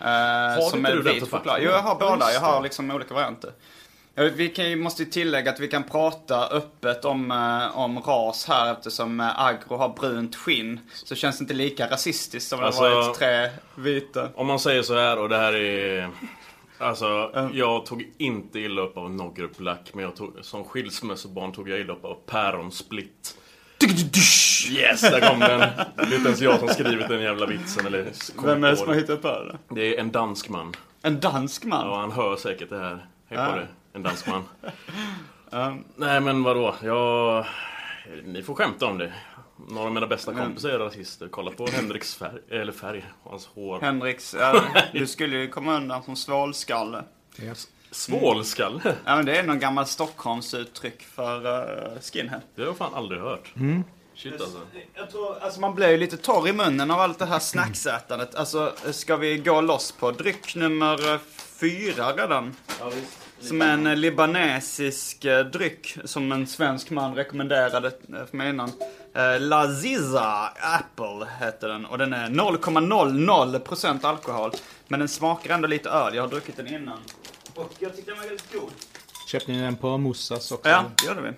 Eh, 0.00 0.06
Har 0.06 0.70
som 0.70 0.78
inte 0.78 0.90
är 0.92 0.96
du 0.96 1.02
vit 1.02 1.30
choklad. 1.30 1.58
Jo, 1.62 1.70
jag 1.70 1.82
har 1.82 1.96
Ja, 2.00 2.10
båda. 2.10 2.32
Jag 2.32 2.40
har 2.40 2.62
liksom 2.62 2.90
olika 2.90 3.14
varianter. 3.14 3.52
Vi 4.16 4.48
kan, 4.48 4.70
ju- 4.70 4.76
måste 4.76 5.02
ju 5.02 5.10
tillägga 5.10 5.50
att 5.50 5.60
vi 5.60 5.68
kan 5.68 5.82
prata 5.82 6.46
öppet 6.48 7.04
om, 7.04 7.30
eh, 7.30 7.78
om 7.78 7.98
ras 8.00 8.48
här 8.48 8.72
eftersom 8.72 9.20
eh, 9.20 9.40
agro 9.40 9.76
har 9.76 9.88
brunt 9.88 10.36
skinn. 10.36 10.80
Så 10.92 11.14
känns 11.14 11.38
det 11.38 11.42
inte 11.42 11.54
lika 11.54 11.90
rasistiskt 11.90 12.48
som 12.50 12.60
Alltså- 12.60 12.82
det 12.82 12.94
varit 12.94 13.18
tre 13.18 13.50
vita. 13.74 14.28
Om 14.34 14.46
man 14.46 14.58
säger 14.60 14.82
så 14.82 14.94
här 14.98 15.18
och 15.18 15.28
det 15.28 15.36
här 15.36 15.52
är... 15.54 16.10
Alltså, 16.78 17.30
jag 17.52 17.86
tog 17.86 18.08
inte 18.18 18.58
illa 18.60 18.82
upp 18.82 18.96
av 18.96 19.10
Nogger 19.10 19.48
Black, 19.58 19.90
men 19.94 20.04
jag 20.04 20.16
tog, 20.16 20.32
som 20.42 20.64
skilsmässobarn 20.64 21.52
tog 21.52 21.68
jag 21.68 21.80
illa 21.80 21.92
upp 21.92 22.04
av 22.04 22.14
Päronsplit. 22.26 23.36
Yes, 24.70 25.00
där 25.00 25.20
kom 25.30 25.40
den! 25.40 25.58
Det 25.96 26.02
är 26.02 26.14
inte 26.14 26.28
ens 26.28 26.40
jag 26.40 26.58
som 26.58 26.68
skrivit 26.68 27.08
den 27.08 27.20
jävla 27.22 27.46
vitsen 27.46 27.86
eller 27.86 28.12
Vem 28.44 28.64
är 28.64 28.70
det 28.70 28.76
som 28.76 28.88
har 28.88 28.94
hittat 28.94 29.22
på 29.22 29.28
det? 29.28 29.58
Det 29.74 29.96
är 29.96 30.00
en 30.00 30.10
dansk 30.12 30.48
man. 30.48 30.72
En 31.02 31.20
dansk 31.20 31.64
man? 31.64 31.86
Ja, 31.86 32.00
han 32.00 32.12
hör 32.12 32.36
säkert 32.36 32.70
det 32.70 32.78
här. 32.78 33.06
Hej 33.28 33.38
på 33.38 33.44
Ja. 33.44 33.56
det. 33.56 33.66
En 33.94 34.02
dansk 34.02 34.26
man. 34.26 34.44
Ja. 35.50 35.76
Nej 35.96 36.20
men 36.20 36.42
vadå, 36.42 36.74
jag... 36.82 37.46
Ni 38.24 38.42
får 38.42 38.54
skämta 38.54 38.86
om 38.86 38.98
det. 38.98 39.12
Några 39.68 39.86
av 39.86 39.94
mina 39.94 40.06
bästa 40.06 40.34
kompisar 40.34 40.68
är 40.68 40.78
rasister. 40.78 41.28
Kolla 41.28 41.50
på 41.50 41.66
Henriks 41.66 42.14
färg, 42.14 42.40
eller 42.50 42.72
färg, 42.72 43.04
hans 43.22 43.46
hår. 43.46 43.80
Henriks, 43.80 44.34
ja, 44.38 44.62
du 44.92 45.06
skulle 45.06 45.36
ju 45.36 45.48
komma 45.48 45.76
undan 45.76 46.02
som 46.02 46.16
svålskalle. 46.16 47.04
Svålskalle? 47.90 48.80
Ja 49.04 49.16
men 49.16 49.26
det 49.26 49.36
är 49.36 49.42
någon 49.42 49.58
gammal 49.58 49.86
Stockholmsuttryck 49.86 51.02
för 51.02 51.46
uh, 51.46 52.00
skinhead. 52.00 52.40
Det 52.54 52.62
har 52.62 52.68
jag 52.68 52.76
fan 52.76 52.94
aldrig 52.94 53.20
hört. 53.20 53.52
Shit 54.14 54.32
alltså. 54.32 54.58
Jag 54.94 55.10
tror, 55.10 55.38
alltså 55.40 55.60
man 55.60 55.74
blir 55.74 55.90
ju 55.90 55.96
lite 55.96 56.16
torr 56.16 56.48
i 56.48 56.52
munnen 56.52 56.90
av 56.90 57.00
allt 57.00 57.18
det 57.18 57.26
här 57.26 57.38
snacksätandet. 57.38 58.34
Alltså, 58.34 58.72
ska 58.90 59.16
vi 59.16 59.38
gå 59.38 59.60
loss 59.60 59.92
på 59.92 60.10
dryck 60.10 60.54
nummer 60.54 61.12
eh, 61.12 61.20
fyra 61.60 62.12
redan? 62.12 62.56
Som 63.40 63.62
en 63.62 63.86
eh, 63.86 63.96
libanesisk 63.96 65.24
eh, 65.24 65.44
dryck 65.46 65.96
som 66.04 66.32
en 66.32 66.46
svensk 66.46 66.90
man 66.90 67.14
rekommenderade 67.14 67.88
eh, 67.88 68.26
för 68.26 68.36
mig 68.36 68.50
innan. 68.50 68.72
Laziza 69.38 70.52
Apple 70.60 71.26
heter 71.40 71.68
den 71.68 71.86
och 71.86 71.98
den 71.98 72.12
är 72.12 72.28
0,00% 72.28 74.06
alkohol. 74.06 74.50
Men 74.88 75.00
den 75.00 75.08
smakar 75.08 75.54
ändå 75.54 75.68
lite 75.68 75.88
öl. 75.88 76.14
Jag 76.14 76.22
har 76.22 76.28
druckit 76.28 76.56
den 76.56 76.66
innan. 76.66 76.98
Och 77.54 77.72
jag 77.78 77.96
tycker 77.96 78.10
den 78.10 78.20
var 78.20 78.26
väldigt 78.26 78.52
god. 78.52 78.70
Köpte 79.28 79.52
ni 79.52 79.60
den 79.60 79.76
på 79.76 79.98
Moussas 79.98 80.52
också? 80.52 80.68
Ja, 80.68 80.84
det 80.96 81.06
gjorde 81.06 81.20
vi. 81.20 81.30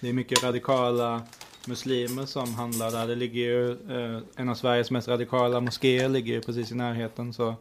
Det 0.00 0.08
är 0.08 0.12
mycket 0.12 0.44
radikala 0.44 1.22
muslimer 1.66 2.26
som 2.26 2.54
handlar 2.54 2.90
där. 2.90 3.06
Det 3.06 3.14
ligger 3.14 3.40
ju, 3.40 3.70
eh, 3.70 4.22
en 4.36 4.48
av 4.48 4.54
Sveriges 4.54 4.90
mest 4.90 5.08
radikala 5.08 5.60
moskéer 5.60 6.08
ligger 6.08 6.34
ju 6.34 6.40
precis 6.40 6.70
i 6.70 6.74
närheten. 6.74 7.32
Så 7.32 7.54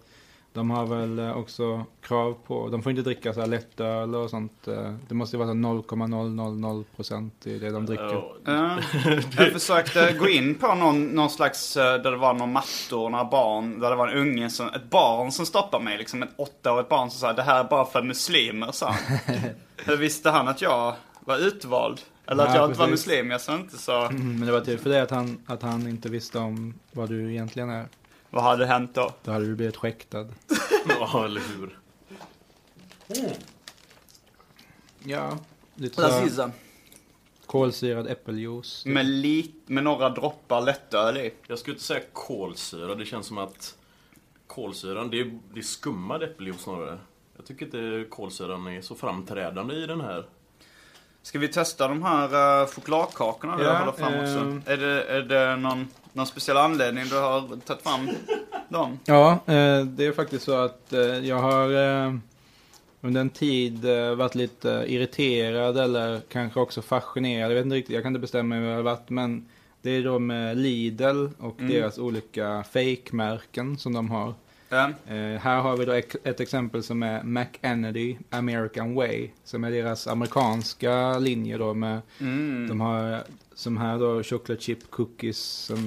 de 0.55 0.69
har 0.71 0.85
väl 0.85 1.19
eh, 1.19 1.37
också 1.37 1.85
krav 2.01 2.37
på, 2.47 2.69
de 2.69 2.83
får 2.83 2.89
inte 2.89 3.01
dricka 3.01 3.33
så 3.33 3.39
här 3.39 3.47
lättöl 3.47 4.15
och 4.15 4.29
sånt. 4.29 4.67
Eh, 4.67 4.93
det 5.07 5.15
måste 5.15 5.35
ju 5.35 5.43
vara 5.43 5.49
så 5.49 5.53
0,000% 5.53 7.31
i 7.43 7.59
det 7.59 7.69
de 7.69 7.85
dricker. 7.85 8.23
Ja, 8.45 8.77
jag 9.37 9.51
försökte 9.51 10.15
gå 10.19 10.29
in 10.29 10.55
på 10.55 10.75
någon, 10.75 11.07
någon 11.07 11.29
slags, 11.29 11.77
eh, 11.77 12.01
där 12.01 12.11
det 12.11 12.17
var 12.17 12.33
någon 12.33 12.51
mattor, 12.51 13.09
några 13.09 13.25
barn, 13.25 13.79
där 13.79 13.89
det 13.89 13.95
var 13.95 14.07
en 14.07 14.17
unge, 14.17 14.49
som, 14.49 14.67
ett 14.67 14.89
barn 14.89 15.31
som 15.31 15.45
stoppade 15.45 15.83
mig, 15.83 15.97
liksom 15.97 16.23
ett 16.23 16.29
åttaårigt 16.35 16.89
barn 16.89 17.09
som 17.09 17.19
sa 17.19 17.33
det 17.33 17.43
här 17.43 17.59
är 17.59 17.63
bara 17.69 17.85
för 17.85 18.03
muslimer, 18.03 18.71
sa. 18.71 18.95
Hur 19.85 19.97
visste 19.97 20.29
han 20.29 20.47
att 20.47 20.61
jag 20.61 20.93
var 21.19 21.37
utvald? 21.37 22.01
Eller 22.27 22.43
att 22.43 22.49
Ja, 22.49 22.61
jag 22.61 22.69
inte 22.69 22.79
var 22.79 22.87
muslim? 22.87 23.31
Jag 23.31 23.41
sa 23.41 23.55
inte 23.55 23.77
så. 23.77 24.05
Mm, 24.05 24.39
Men 24.39 24.45
det 24.47 24.51
var 24.51 24.61
tur 24.61 24.77
för 24.77 24.89
det 24.89 25.01
att 25.03 25.11
han, 25.11 25.37
att 25.45 25.61
han 25.61 25.87
inte 25.87 26.09
visste 26.09 26.39
om 26.39 26.73
vad 26.91 27.09
du 27.09 27.31
egentligen 27.31 27.69
är. 27.69 27.85
Vad 28.35 28.43
hade 28.43 28.65
hänt 28.65 28.93
då? 28.93 29.13
Då 29.23 29.31
hade 29.31 29.45
du 29.45 29.55
blivit 29.55 29.75
skäktad. 29.77 30.27
ja, 30.99 31.25
eller 31.25 31.41
hur? 31.41 31.79
Ja, 35.03 35.37
lite 35.75 35.95
så 35.95 36.41
här 36.41 36.51
kolsyrad 37.45 38.07
äppeljuice. 38.07 38.85
Med, 38.85 39.05
lit, 39.05 39.55
med 39.65 39.83
några 39.83 40.09
droppar 40.09 40.61
lättöl 40.61 41.17
i. 41.17 41.33
Jag 41.47 41.59
skulle 41.59 41.73
inte 41.73 41.85
säga 41.85 42.01
kolsyra. 42.13 42.95
Det 42.95 43.05
känns 43.05 43.27
som 43.27 43.37
att 43.37 43.77
kolsyran, 44.47 45.09
det 45.09 45.19
är, 45.19 45.39
det 45.53 45.59
är 45.59 45.63
skummad 45.63 46.23
äppeljuice 46.23 46.61
snarare. 46.61 46.97
Jag 47.35 47.45
tycker 47.45 47.65
inte 47.65 48.09
kolsyran 48.09 48.67
är 48.67 48.81
så 48.81 48.95
framträdande 48.95 49.75
i 49.75 49.85
den 49.85 50.01
här. 50.01 50.25
Ska 51.21 51.39
vi 51.39 51.47
testa 51.47 51.87
de 51.87 52.03
här 52.03 52.61
uh, 52.61 52.67
chokladkakorna 52.67 53.57
vi 53.57 53.63
Ja, 53.63 53.77
håller 53.77 53.91
fram 53.91 54.13
också? 54.13 54.37
ehm. 54.37 54.61
Är 54.65 54.77
det, 54.77 55.03
är 55.03 55.21
det 55.21 55.55
någon, 55.55 55.87
någon 56.15 56.27
speciell 56.27 56.57
anledning 56.57 57.05
du 57.09 57.15
har 57.15 57.59
tagit 57.65 57.83
fram 57.83 58.09
dem? 58.69 58.99
Ja, 59.05 59.31
eh, 59.31 59.85
det 59.85 60.05
är 60.05 60.11
faktiskt 60.11 60.45
så 60.45 60.57
att 60.57 60.93
eh, 60.93 60.99
jag 60.99 61.39
har 61.39 61.69
eh, 62.05 62.13
under 63.01 63.21
en 63.21 63.29
tid 63.29 63.85
varit 64.17 64.35
lite 64.35 64.85
irriterad 64.87 65.77
eller 65.77 66.21
kanske 66.29 66.59
också 66.59 66.81
fascinerad. 66.81 67.51
Jag 67.51 67.55
vet 67.55 67.65
inte 67.65 67.75
riktigt, 67.75 67.93
jag 67.93 68.03
kan 68.03 68.09
inte 68.09 68.19
bestämma 68.19 68.55
mig 68.55 68.59
vad 68.59 68.69
det 68.69 68.75
har 68.75 68.83
varit. 68.83 69.09
Men 69.09 69.49
det 69.81 69.91
är 69.91 70.03
då 70.03 70.19
med 70.19 70.57
Lidl 70.57 71.27
och 71.39 71.55
deras 71.57 71.97
olika 71.97 72.63
fake-märken 72.63 73.77
som 73.77 73.93
de 73.93 74.11
har. 74.11 74.33
Ja. 74.69 74.83
Eh, 75.07 75.39
här 75.41 75.61
har 75.61 75.77
vi 75.77 75.85
då 75.85 75.91
ett 76.23 76.39
exempel 76.39 76.83
som 76.83 77.03
är 77.03 77.23
McEnedy 77.23 78.17
American 78.29 78.95
Way. 78.95 79.29
Som 79.43 79.63
är 79.63 79.71
deras 79.71 80.07
amerikanska 80.07 81.19
linje 81.19 81.57
då 81.57 81.73
med, 81.73 82.01
Mm. 82.19 82.67
de 82.67 82.81
har 82.81 83.23
som 83.55 83.77
här 83.77 83.99
då 83.99 84.23
chocolate 84.23 84.61
chip 84.61 84.91
cookies, 84.91 85.37
som, 85.39 85.77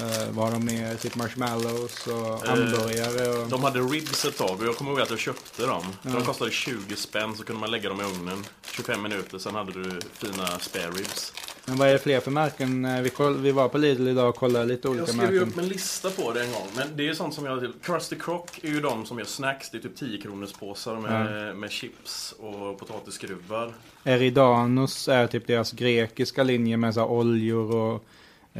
eh, 0.00 0.30
vad 0.30 0.44
har 0.44 0.52
de 0.52 0.64
mer, 0.64 0.94
typ 0.96 1.16
marshmallows 1.16 2.06
och 2.06 2.48
hamburgare 2.48 3.28
och... 3.42 3.48
De 3.48 3.64
hade 3.64 3.80
ribs 3.80 4.24
ett 4.24 4.36
tag 4.38 4.60
och 4.60 4.66
jag 4.66 4.76
kommer 4.76 4.90
ihåg 4.90 5.00
att 5.00 5.10
jag 5.10 5.18
köpte 5.18 5.66
dem. 5.66 5.82
För 6.02 6.10
De 6.10 6.22
kostade 6.22 6.50
20 6.50 6.96
spänn 6.96 7.34
så 7.34 7.44
kunde 7.44 7.60
man 7.60 7.70
lägga 7.70 7.88
dem 7.88 8.00
i 8.00 8.04
ugnen 8.04 8.44
25 8.70 9.02
minuter, 9.02 9.38
sen 9.38 9.54
hade 9.54 9.72
du 9.72 10.00
fina 10.12 10.46
spare 10.58 10.90
ribs. 10.90 11.32
Men 11.66 11.76
vad 11.76 11.88
är 11.88 11.92
det 11.92 11.98
fler 11.98 12.20
för 12.20 12.30
märken? 12.30 12.84
Eh, 12.84 13.00
Vi, 13.02 13.10
koll, 13.10 13.36
vi 13.36 13.52
var 13.52 13.68
på 13.68 13.78
Lidl 13.78 14.08
idag 14.08 14.28
och 14.28 14.36
kollade 14.36 14.64
lite 14.66 14.88
olika 14.88 15.00
Jag 15.02 15.08
skrev 15.08 15.32
ju 15.34 15.40
märken. 15.40 15.48
upp 15.52 15.58
en 15.58 15.68
lista 15.68 16.10
på 16.10 16.32
det 16.32 16.44
en 16.44 16.52
gång, 16.52 16.66
men 16.76 16.88
det 16.96 17.08
är 17.08 17.14
sånt 17.14 17.34
som 17.34 17.44
jag 17.44 17.60
till. 17.60 17.72
Krusty 17.82 18.16
Crock 18.18 18.58
är 18.64 18.68
ju 18.68 18.80
de 18.80 19.06
som 19.06 19.18
gör 19.18 19.24
snacks, 19.26 19.70
det 19.70 19.78
är 19.78 19.82
typ 19.82 19.96
10 19.96 20.20
kronors 20.20 20.52
påsar 20.52 20.96
med, 20.96 21.56
med 21.56 21.70
chips 21.70 22.34
och 22.38 22.78
potatisskruvar. 22.78 23.72
Eridanos 24.04 25.08
är 25.08 25.26
typ 25.26 25.46
deras 25.46 25.72
grekiska 25.72 26.42
linje 26.42 26.76
med 26.76 26.94
så 26.94 27.00
här 27.00 27.08
oljor 27.10 27.74
och 27.76 28.04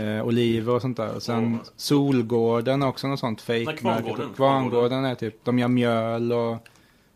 eh, 0.01 0.27
oliver 0.27 0.73
och 0.75 0.83
sånt 0.83 0.97
där. 0.97 1.21
Sen 1.21 1.59
Och- 1.61 1.67
Solgården 1.77 2.83
är 2.83 2.89
också 2.89 3.07
något 3.07 3.21
sånt 3.21 3.41
fake 3.41 3.65
Nej, 3.67 3.77
Kvarngården. 3.77 4.29
Kvarngården 4.37 5.05
är 5.05 5.15
typ, 5.15 5.45
de 5.45 5.59
gör 5.59 5.69
mjöl 5.69 6.33
och 6.33 6.57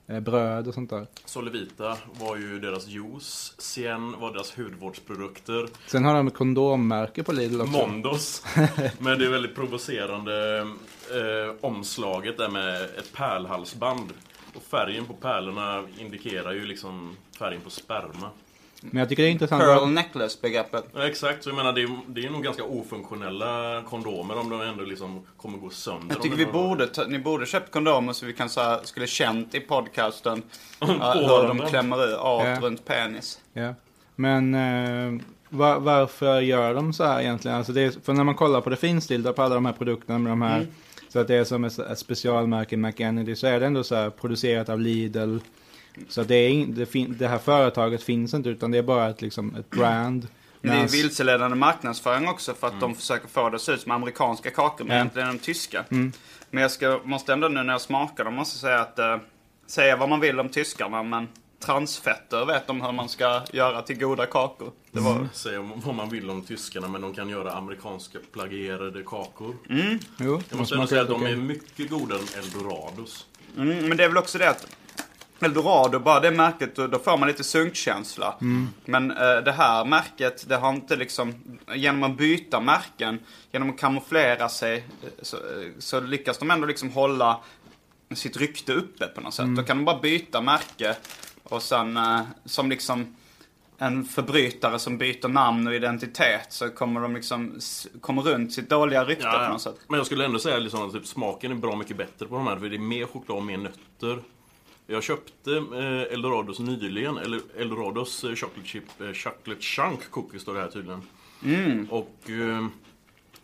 bröd 0.08 0.68
och 0.68 0.74
sånt 0.74 0.90
där. 0.90 1.06
Solevita 1.24 1.96
var 2.20 2.36
ju 2.36 2.58
deras 2.58 2.86
juice, 2.86 3.54
Cien 3.58 4.20
var 4.20 4.32
deras 4.32 4.58
hudvårdsprodukter, 4.58 5.68
Sen 5.86 6.04
har 6.04 6.14
de 6.14 6.30
kondommärke 6.30 7.22
på 7.22 7.32
Lidl 7.32 7.60
också. 7.60 7.72
Mondos. 7.72 8.42
Men 8.98 9.18
det 9.18 9.24
är 9.24 9.30
väldigt 9.30 9.54
provocerande 9.54 10.58
eh, 11.10 11.54
omslaget 11.60 12.36
där 12.38 12.48
med 12.48 12.82
ett 12.82 13.12
pärlhalsband. 13.12 14.12
Och 14.54 14.62
färgen 14.62 15.04
på 15.06 15.14
pärlorna 15.14 15.84
indikerar 15.98 16.52
ju 16.52 16.66
liksom 16.66 17.16
färgen 17.38 17.60
på 17.60 17.70
sperma. 17.70 18.30
Men 18.82 18.96
jag 19.00 19.08
tycker 19.08 19.22
det 19.22 19.28
är 19.28 19.32
intressant. 19.32 19.62
Pearl 19.62 19.88
necklace-begreppet. 19.88 20.84
Ja, 20.94 21.06
exakt, 21.08 21.44
så 21.44 21.50
jag 21.50 21.56
menar 21.56 21.72
det 21.72 21.82
är, 21.82 21.98
det 22.06 22.24
är 22.24 22.30
nog 22.30 22.42
ganska 22.42 22.64
ofunktionella 22.64 23.82
kondomer 23.82 24.38
om 24.38 24.50
de 24.50 24.60
ändå 24.60 24.84
liksom 24.84 25.26
kommer 25.36 25.58
gå 25.58 25.70
sönder. 25.70 26.14
Jag 26.14 26.22
tycker 26.22 26.36
vi 26.36 26.46
borde, 26.46 26.86
ta, 26.86 27.04
ni 27.04 27.18
borde 27.18 27.46
köpt 27.46 27.70
kondomer 27.72 28.12
så 28.12 28.26
vi 28.26 28.32
kan 28.32 28.48
så 28.48 28.60
här, 28.60 28.78
skulle 28.82 29.06
känt 29.06 29.54
i 29.54 29.60
podcasten 29.60 30.42
uh, 30.82 30.88
hur 31.14 31.48
de 31.48 31.58
klämmer 31.58 32.08
ut 32.12 32.16
art 32.18 32.46
Ja. 32.46 32.60
runt 32.60 32.84
penis. 32.84 33.40
Ja. 33.52 33.74
Men 34.16 34.54
eh, 34.54 35.20
va- 35.48 35.78
varför 35.78 36.40
gör 36.40 36.74
de 36.74 36.92
så 36.92 37.04
här 37.04 37.20
egentligen? 37.20 37.56
Alltså 37.56 37.72
det 37.72 37.80
är, 37.82 37.90
för 38.04 38.12
när 38.12 38.24
man 38.24 38.34
kollar 38.34 38.60
på 38.60 38.70
det 38.70 38.76
finstilta 38.76 39.32
på 39.32 39.42
alla 39.42 39.54
de 39.54 39.66
här 39.66 39.72
produkterna 39.72 40.18
med 40.18 40.32
de 40.32 40.42
här. 40.42 40.66
Så 41.08 41.18
att 41.18 41.28
det 41.28 41.34
är 41.34 41.44
som 41.44 41.64
ett, 41.64 41.78
ett 41.78 41.98
specialmärke 41.98 42.76
McEnedy 42.76 43.36
så 43.36 43.46
är 43.46 43.60
det 43.60 43.66
ändå 43.66 43.84
så 43.84 43.94
här 43.94 44.10
producerat 44.10 44.68
av 44.68 44.80
Lidl. 44.80 45.36
Så 46.08 46.22
det, 46.22 46.34
är 46.34 46.48
in, 46.48 46.74
det, 46.74 46.86
fin, 46.86 47.16
det 47.18 47.28
här 47.28 47.38
företaget 47.38 48.02
finns 48.02 48.34
inte 48.34 48.48
utan 48.48 48.70
det 48.70 48.78
är 48.78 48.82
bara 48.82 49.08
ett, 49.08 49.22
liksom, 49.22 49.54
ett 49.54 49.70
brand. 49.70 50.28
Men 50.60 50.76
det 50.76 50.82
är 50.82 50.88
vilseledande 51.02 51.56
marknadsföring 51.56 52.28
också 52.28 52.54
för 52.54 52.66
att 52.66 52.80
de 52.80 52.94
försöker 52.94 53.28
få 53.28 53.50
det 53.50 53.56
att 53.56 53.62
se 53.62 53.72
ut 53.72 53.80
som 53.80 53.92
amerikanska 53.92 54.50
kakor 54.50 54.84
men 54.84 54.96
egentligen 54.96 55.28
är 55.28 55.32
de 55.32 55.38
tyska. 55.38 55.84
Men 56.50 56.62
jag 56.62 56.70
ska, 56.70 57.00
måste 57.04 57.32
ändå 57.32 57.48
nu 57.48 57.62
när 57.62 57.72
jag 57.72 57.80
smakar 57.80 58.24
dem 58.24 58.34
måste 58.34 58.58
säga 58.58 58.80
att 58.80 58.98
eh, 58.98 59.16
säga 59.66 59.96
vad 59.96 60.08
man 60.08 60.20
vill 60.20 60.40
om 60.40 60.48
tyskarna 60.48 61.02
men 61.02 61.28
transfetter 61.64 62.46
vet 62.46 62.66
de 62.66 62.80
hur 62.80 62.92
man 62.92 63.08
ska 63.08 63.42
göra 63.52 63.82
till 63.82 63.98
goda 63.98 64.26
kakor. 64.26 64.72
Det 64.90 65.00
var, 65.00 65.28
Säga 65.32 65.60
vad 65.74 65.94
man 65.94 66.08
vill 66.08 66.30
om 66.30 66.42
tyskarna 66.42 66.88
men 66.88 67.00
de 67.00 67.14
kan 67.14 67.28
göra 67.28 67.52
amerikanska 67.52 68.18
plagierade 68.32 69.02
kakor. 69.02 69.56
Jo, 70.18 70.40
Jag 70.48 70.58
måste 70.58 70.74
ändå 70.74 70.86
säga 70.86 71.02
att 71.02 71.08
de 71.08 71.26
är 71.26 71.36
mycket 71.36 71.90
godare 71.90 72.18
än 72.18 72.42
eldorados. 72.44 73.26
mm, 73.56 73.88
men 73.88 73.96
det 73.96 74.04
är 74.04 74.08
väl 74.08 74.18
också 74.18 74.38
det 74.38 74.50
att 74.50 74.66
Eldorado, 75.40 75.98
bara 75.98 76.20
det 76.20 76.30
märket, 76.30 76.76
då, 76.76 76.86
då 76.86 76.98
får 76.98 77.18
man 77.18 77.28
lite 77.28 77.44
sunkkänsla. 77.44 78.34
Men 78.84 79.10
eh, 79.10 79.36
det 79.44 79.52
här 79.52 79.84
märket, 79.84 80.48
det 80.48 80.56
har 80.56 80.70
inte 80.70 80.96
liksom, 80.96 81.34
genom 81.74 82.02
att 82.02 82.16
byta 82.16 82.60
märken, 82.60 83.18
genom 83.52 83.70
att 83.70 83.78
kamouflera 83.78 84.48
sig, 84.48 84.76
eh, 84.76 85.10
så, 85.22 85.36
eh, 85.36 85.42
så 85.78 86.00
lyckas 86.00 86.38
de 86.38 86.50
ändå 86.50 86.66
liksom 86.66 86.90
hålla 86.90 87.40
sitt 88.14 88.36
rykte 88.36 88.72
uppe 88.72 89.06
på 89.06 89.20
något 89.20 89.34
sätt. 89.34 89.56
Då 89.56 89.62
kan 89.62 89.76
de 89.76 89.84
bara 89.84 89.98
byta 90.00 90.40
märke 90.40 90.96
och 91.42 91.62
sen 91.62 91.96
eh, 91.96 92.20
som 92.44 92.70
liksom 92.70 93.16
en 93.78 94.04
förbrytare 94.04 94.78
som 94.78 94.98
byter 94.98 95.28
namn 95.28 95.66
och 95.66 95.74
identitet 95.74 96.46
så 96.48 96.70
kommer 96.70 97.00
de 97.00 97.14
liksom, 97.14 97.60
kommer 98.00 98.22
runt 98.22 98.52
sitt 98.52 98.70
dåliga 98.70 99.04
rykte 99.04 99.26
Ja, 99.26 99.44
på 99.46 99.52
något 99.52 99.62
sätt. 99.62 99.76
Men 99.88 99.96
jag 99.96 100.06
skulle 100.06 100.24
ändå 100.24 100.38
säga 100.38 100.58
liksom 100.58 100.86
att 100.86 100.92
typ, 100.92 101.06
smaken 101.06 101.50
är 101.50 101.54
bra 101.54 101.76
mycket 101.76 101.96
bättre 101.96 102.26
på 102.26 102.34
de 102.34 102.46
här 102.46 102.56
för 102.56 102.68
det 102.68 102.76
är 102.76 102.78
mer 102.78 103.06
choklad 103.06 103.38
och 103.38 103.44
mer 103.44 103.56
nötter. 103.56 104.22
Jag 104.90 105.02
köpte 105.02 105.56
eh, 105.56 106.14
Eldorados 106.14 106.58
nyligen, 106.58 107.18
eller 107.18 107.40
Eldorados 107.58 108.24
eh, 108.24 108.34
chocolate 108.34 108.68
chip, 108.68 109.00
eh, 109.00 109.12
chocolate 109.12 109.60
chunk 109.60 110.10
cookies 110.10 110.42
står 110.42 110.54
det 110.54 110.60
här 110.60 110.68
tydligen. 110.68 111.02
Och 111.90 112.30
eh, 112.30 112.66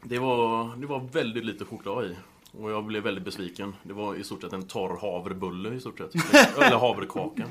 det, 0.02 0.18
var, 0.18 0.76
det 0.76 0.86
var 0.86 1.00
väldigt 1.12 1.44
lite 1.44 1.64
choklad 1.64 2.04
i. 2.04 2.16
Och 2.60 2.70
jag 2.70 2.84
blev 2.84 3.02
väldigt 3.02 3.24
besviken. 3.24 3.74
Det 3.82 3.92
var 3.92 4.14
i 4.14 4.24
stort 4.24 4.42
sett 4.42 4.52
en 4.52 4.62
torr 4.62 4.98
havrebulle 5.00 5.74
i 5.74 5.80
stort 5.80 5.98
sett. 5.98 6.14
eller 6.56 6.78
havrekaka. 6.78 7.44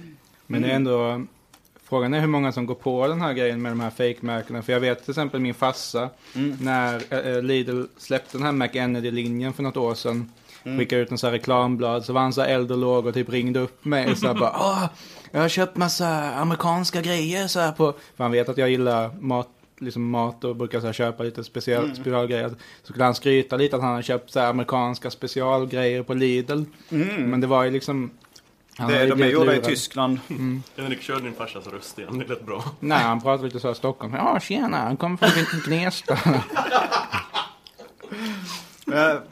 Men 0.48 0.62
det 0.62 0.68
är 0.68 0.76
ändå... 0.76 1.26
Frågan 1.84 2.14
är 2.14 2.20
hur 2.20 2.28
många 2.28 2.52
som 2.52 2.66
går 2.66 2.76
på 2.76 3.08
den 3.08 3.22
här 3.22 3.34
grejen 3.34 3.62
med 3.62 3.72
de 3.72 3.80
här 3.80 3.89
fake-märkena. 3.89 4.62
För 4.62 4.74
jag 4.74 4.80
vet 4.80 5.02
till 5.02 5.12
exempel 5.12 5.39
min 5.39 5.54
farsa, 5.54 6.10
när 6.62 7.14
äh, 7.28 7.41
Lidl 7.41 7.84
släppte 7.98 8.38
den 8.38 8.46
här 8.46 8.52
McEnedy-linjen 8.52 9.54
för 9.54 9.64
något 9.64 9.78
år 9.78 9.94
sedan. 9.94 10.32
Skickade 10.64 11.01
ut 11.01 11.11
en 11.11 11.18
sån 11.18 11.28
här 11.28 11.32
reklamblad, 11.32 12.05
så 12.05 12.14
var 12.14 12.22
han 12.22 12.34
så 12.34 12.41
här 12.41 12.49
eld 12.49 12.72
och 12.72 12.78
låg 12.78 13.05
och 13.05 13.14
typ 13.14 13.30
ringde 13.30 13.59
upp 13.59 13.86
mig 13.86 14.11
och 14.11 14.18
så 14.18 14.28
här 14.28 14.34
bara 14.34 14.51
Åh, 14.59 14.86
jag 15.32 15.41
har 15.41 15.49
köpt 15.49 15.78
massa 15.78 16.34
amerikanska 16.34 17.01
grejer 17.01 17.47
så 17.47 17.59
här 17.59 17.72
på... 17.72 17.93
För 18.16 18.24
han 18.24 18.32
vet 18.32 18.49
att 18.49 18.57
jag 18.57 18.70
gillar 18.70 19.11
mat, 19.20 19.49
liksom 19.80 20.09
mat 20.09 20.43
och 20.43 20.55
brukar 20.55 20.80
så 20.80 20.86
här 20.86 20.93
köpa 20.93 21.24
lite 21.24 21.43
speciell, 21.43 21.95
specialgrejer. 21.95 22.49
Så 22.84 22.88
skulle 22.89 23.03
han 23.03 23.16
skryta 23.16 23.57
lite 23.57 23.76
att 23.76 23.82
han 23.82 23.95
har 23.95 24.01
köpt 24.01 24.32
så 24.32 24.39
här 24.39 24.49
amerikanska 24.49 25.09
specialgrejer 25.09 26.03
på 26.03 26.14
Lidl. 26.14 26.64
Men 26.89 27.41
det 27.41 27.47
var 27.47 27.64
ju 27.64 27.72
liksom... 27.72 28.11
han 28.78 28.91
Det, 28.91 29.05
de 29.05 29.22
är 29.24 29.28
gjorda 29.28 29.55
i. 29.55 29.61
Tyskland. 29.61 30.20
Henrik, 30.78 31.01
kör 31.01 31.20
din 31.20 31.34
farsas 31.34 31.68
röst 31.68 31.99
igen. 31.99 32.20
Det 32.20 32.26
lät 32.28 32.45
bra. 32.45 32.64
Nej, 32.80 33.03
han 33.03 33.22
pratar 33.22 33.43
lite 33.45 33.59
så 33.59 33.68
här 33.68 33.76
Stockholm. 33.76 34.14
Ja, 34.14 34.39
tjena, 34.39 34.78
han 34.78 34.97
kommer 34.97 35.18
från 35.18 35.59
Gnesta. 35.66 36.20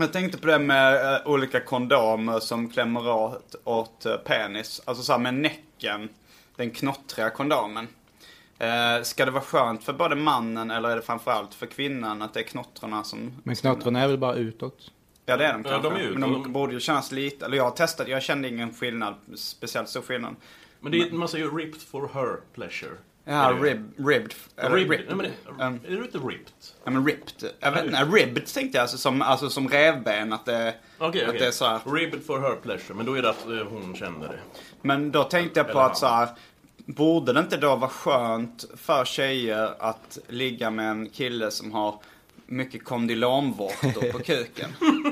Jag 0.00 0.12
tänkte 0.12 0.38
på 0.38 0.46
det 0.46 0.58
med 0.58 1.14
eh, 1.14 1.26
olika 1.26 1.60
kondomer 1.60 2.40
som 2.40 2.70
klämmer 2.70 3.08
åt, 3.08 3.54
åt 3.64 4.06
eh, 4.06 4.16
penis. 4.16 4.82
Alltså 4.84 5.02
så 5.04 5.12
här 5.12 5.18
med 5.18 5.34
näcken. 5.34 6.08
Den 6.56 6.70
knottriga 6.70 7.30
kondomen. 7.30 7.88
Eh, 8.58 9.02
ska 9.02 9.24
det 9.24 9.30
vara 9.30 9.42
skönt 9.42 9.84
för 9.84 9.92
både 9.92 10.16
mannen 10.16 10.70
eller 10.70 10.88
är 10.88 10.96
det 10.96 11.02
framförallt 11.02 11.54
för 11.54 11.66
kvinnan 11.66 12.22
att 12.22 12.34
det 12.34 12.40
är 12.40 12.44
knottrarna 12.44 13.04
som... 13.04 13.32
Men 13.42 13.56
knottrarna 13.56 14.00
är 14.00 14.06
väl 14.08 14.18
bara 14.18 14.34
utåt? 14.34 14.90
Ja 15.26 15.36
det 15.36 15.44
är 15.46 15.52
de 15.52 15.62
Ja, 15.64 15.70
kanske. 15.70 15.90
de 15.90 15.96
är 15.96 16.02
ju- 16.04 16.12
Men 16.12 16.20
de 16.32 16.42
de- 16.42 16.52
borde 16.52 16.72
ju 16.72 16.80
kännas 16.80 17.12
lite, 17.12 17.44
eller 17.46 17.56
jag 17.56 17.64
har 17.64 17.70
testat, 17.70 18.08
jag 18.08 18.22
kände 18.22 18.48
ingen 18.48 18.74
skillnad, 18.74 19.14
speciellt 19.34 19.88
stor 19.88 20.02
skillnad. 20.02 20.36
Men 20.80 20.92
det 20.92 20.98
är, 21.00 21.12
man 21.12 21.28
säger 21.28 21.44
ju 21.44 21.50
ripped 21.58 21.80
for 21.82 22.10
her 22.14 22.36
pleasure. 22.54 22.92
Ja, 23.34 23.52
det- 23.52 23.60
rib, 23.70 23.92
ribbed. 24.08 24.34
eller 24.56 24.76
Ribbed? 24.76 24.98
rib- 25.00 25.04
Nej, 25.06 25.16
men 25.16 25.26
det, 25.58 25.64
Um, 25.64 25.80
är 25.86 25.96
du 25.96 26.04
inte 26.04 26.18
ripped? 26.18 26.52
Ja 26.84 26.90
men 26.90 27.06
ripped. 27.06 27.50
Jag 27.60 27.72
vet 27.72 27.84
inte, 27.84 28.04
ribbed 28.04 28.46
tänkte 28.46 28.78
jag 28.78 28.82
alltså 28.82 28.98
som, 28.98 29.22
alltså 29.22 29.50
som 29.50 29.68
revben 29.68 30.32
att 30.32 30.44
det, 30.46 30.74
Okej, 30.98 31.22
att 31.22 31.28
okej. 31.28 31.40
det 31.40 31.46
är 31.46 31.50
så 31.50 31.64
här. 31.66 31.80
Ribbed 31.86 32.22
for 32.26 32.40
her 32.40 32.56
pleasure, 32.62 32.94
men 32.94 33.06
då 33.06 33.14
är 33.14 33.22
det 33.22 33.30
att 33.30 33.46
eh, 33.46 33.66
hon 33.70 33.94
känner 33.96 34.28
det. 34.28 34.38
Men 34.82 35.10
då 35.12 35.24
tänkte 35.24 35.60
jag 35.60 35.72
på 35.72 35.80
att 35.80 35.98
så 35.98 36.06
här, 36.06 36.28
borde 36.76 37.32
det 37.32 37.40
inte 37.40 37.56
då 37.56 37.76
vara 37.76 37.90
skönt 37.90 38.64
för 38.76 39.04
tjejer 39.04 39.70
att 39.78 40.18
ligga 40.28 40.70
med 40.70 40.90
en 40.90 41.08
kille 41.08 41.50
som 41.50 41.72
har 41.72 41.94
mycket 42.50 42.84
kondylomvårtor 42.84 44.12
på 44.12 44.18
kuken? 44.18 44.70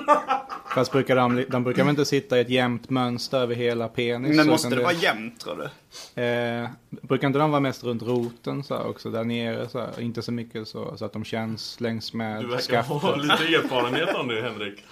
Fast 0.74 0.92
brukar 0.92 1.16
de, 1.16 1.44
de 1.48 1.64
brukar 1.64 1.82
väl 1.84 1.90
inte 1.90 2.04
sitta 2.04 2.38
i 2.38 2.40
ett 2.40 2.50
jämnt 2.50 2.90
mönster 2.90 3.38
över 3.38 3.54
hela 3.54 3.88
penis? 3.88 4.36
Men 4.36 4.46
måste 4.46 4.68
det 4.74 4.82
vara 4.82 4.92
jämnt 4.92 5.40
tror 5.40 5.56
du? 5.56 6.22
Eh, 6.22 6.68
brukar 6.90 7.26
inte 7.26 7.38
de 7.38 7.50
vara 7.50 7.60
mest 7.60 7.84
runt 7.84 8.02
roten 8.02 8.64
så 8.64 8.76
här, 8.76 8.86
också, 8.86 9.10
där 9.10 9.24
nere 9.24 9.68
så 9.68 9.78
här, 9.78 10.00
Inte 10.00 10.22
så 10.22 10.32
mycket 10.32 10.68
så, 10.68 10.96
så 10.96 11.04
att 11.04 11.12
de 11.12 11.24
känns 11.24 11.80
längs 11.80 12.12
med 12.12 12.40
Du 12.40 12.46
verkar 12.46 12.62
skaftet. 12.62 13.02
ha 13.02 13.16
lite 13.16 13.32
erfarenhet 13.32 14.14
om 14.14 14.28
det, 14.28 14.42
Henrik. 14.42 14.84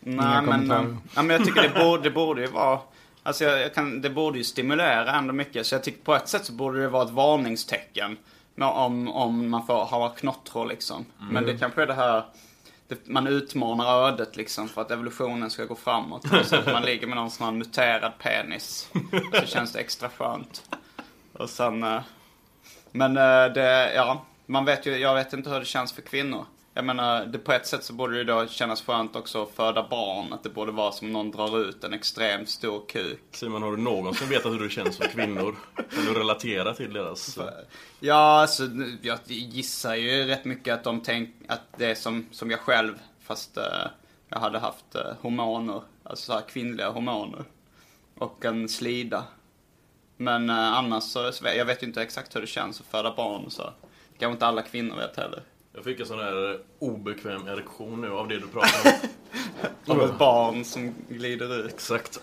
Nej 0.00 0.42
men, 0.42 0.70
eh, 0.70 0.96
ja, 1.14 1.22
men 1.22 1.30
jag 1.36 1.44
tycker 1.44 1.62
det 1.62 1.84
borde, 1.84 2.02
det 2.02 2.10
borde 2.10 2.40
ju 2.40 2.46
vara 2.46 2.78
Alltså 3.22 3.44
jag, 3.44 3.60
jag 3.60 3.74
kan, 3.74 4.00
det 4.00 4.10
borde 4.10 4.38
ju 4.38 4.44
stimulera 4.44 5.12
ändå 5.18 5.32
mycket. 5.32 5.66
Så 5.66 5.74
jag 5.74 5.84
tycker 5.84 6.02
på 6.02 6.14
ett 6.14 6.28
sätt 6.28 6.44
så 6.44 6.52
borde 6.52 6.80
det 6.80 6.88
vara 6.88 7.04
ett 7.04 7.10
varningstecken. 7.10 8.16
Om, 8.58 9.08
om 9.08 9.50
man 9.50 9.66
får 9.66 9.74
ha 9.84 10.08
knottror 10.08 10.66
liksom. 10.66 11.04
Men 11.30 11.46
det 11.46 11.58
kanske 11.58 11.82
är 11.82 11.86
det 11.86 11.94
här 11.94 12.24
det, 12.88 13.08
man 13.08 13.26
utmanar 13.26 14.08
ödet 14.08 14.36
liksom 14.36 14.68
för 14.68 14.80
att 14.80 14.90
evolutionen 14.90 15.50
ska 15.50 15.64
gå 15.64 15.74
framåt. 15.74 16.26
Så 16.44 16.56
att 16.56 16.66
man 16.66 16.82
ligger 16.82 17.06
med 17.06 17.16
någon 17.16 17.30
sån 17.30 17.44
här 17.44 17.52
muterad 17.52 18.12
penis. 18.18 18.90
Så 19.40 19.46
känns 19.46 19.72
det 19.72 19.78
extra 19.80 20.08
skönt. 20.08 20.62
Och 21.32 21.50
sen... 21.50 21.82
eh, 21.82 22.00
Men 22.92 23.16
eh, 23.16 23.52
det, 23.54 23.94
ja. 23.94 24.24
Man 24.46 24.64
vet 24.64 24.86
ju, 24.86 24.96
jag 24.96 25.14
vet 25.14 25.32
inte 25.32 25.50
hur 25.50 25.58
det 25.58 25.64
känns 25.66 25.92
för 25.92 26.02
kvinnor. 26.02 26.44
Jag 26.80 26.86
menar, 26.86 27.26
det, 27.26 27.38
på 27.38 27.52
ett 27.52 27.66
sätt 27.66 27.84
så 27.84 27.92
borde 27.92 28.16
det 28.16 28.24
då 28.24 28.46
kännas 28.46 28.82
skönt 28.82 29.16
också 29.16 29.42
att 29.42 29.50
föda 29.50 29.86
barn. 29.90 30.32
Att 30.32 30.42
det 30.42 30.48
borde 30.48 30.72
vara 30.72 30.92
som 30.92 31.12
någon 31.12 31.30
drar 31.30 31.60
ut 31.60 31.84
en 31.84 31.92
extremt 31.92 32.48
stor 32.48 32.82
kuk. 32.88 33.22
Simon, 33.32 33.62
har 33.62 33.70
du 33.70 33.76
någonsin 33.76 34.28
vetat 34.28 34.52
hur 34.52 34.60
det 34.60 34.70
känns 34.70 34.96
för 34.96 35.08
kvinnor? 35.08 35.56
Kan 35.76 36.04
du 36.04 36.14
relatera 36.14 36.74
till 36.74 36.92
deras... 36.92 37.38
Ja, 38.00 38.40
alltså 38.40 38.62
jag 39.02 39.18
gissar 39.26 39.94
ju 39.94 40.24
rätt 40.24 40.44
mycket 40.44 40.74
att 40.74 40.84
de 40.84 41.00
tänker 41.00 41.52
att 41.52 41.60
det 41.76 41.86
är 41.86 41.94
som, 41.94 42.26
som 42.30 42.50
jag 42.50 42.60
själv. 42.60 42.94
Fast 43.22 43.56
eh, 43.56 43.64
jag 44.28 44.38
hade 44.38 44.58
haft 44.58 44.94
eh, 44.94 45.12
hormoner. 45.20 45.82
Alltså 46.02 46.32
så 46.32 46.40
kvinnliga 46.40 46.90
hormoner. 46.90 47.44
Och 48.18 48.44
en 48.44 48.68
slida. 48.68 49.24
Men 50.16 50.50
eh, 50.50 50.72
annars 50.72 51.04
så, 51.04 51.32
jag 51.42 51.64
vet 51.64 51.82
ju 51.82 51.86
inte 51.86 52.02
exakt 52.02 52.36
hur 52.36 52.40
det 52.40 52.46
känns 52.46 52.80
att 52.80 52.86
föda 52.86 53.14
barn 53.16 53.44
och 53.44 53.52
så. 53.52 53.72
Kanske 54.18 54.32
inte 54.32 54.46
alla 54.46 54.62
kvinnor 54.62 54.96
vet 54.96 55.16
heller. 55.16 55.42
Jag 55.74 55.84
fick 55.84 56.00
en 56.00 56.06
sån 56.06 56.18
här 56.18 56.58
obekväm 56.78 57.46
erektion 57.48 58.00
nu 58.00 58.10
av 58.12 58.28
det 58.28 58.34
du 58.38 58.46
pratar 58.46 58.90
om. 58.90 58.92
Av 59.86 60.02
ett 60.02 60.18
barn 60.18 60.64
som 60.64 60.94
glider 61.08 61.58
ut 61.64 61.72
Exakt. 61.74 62.18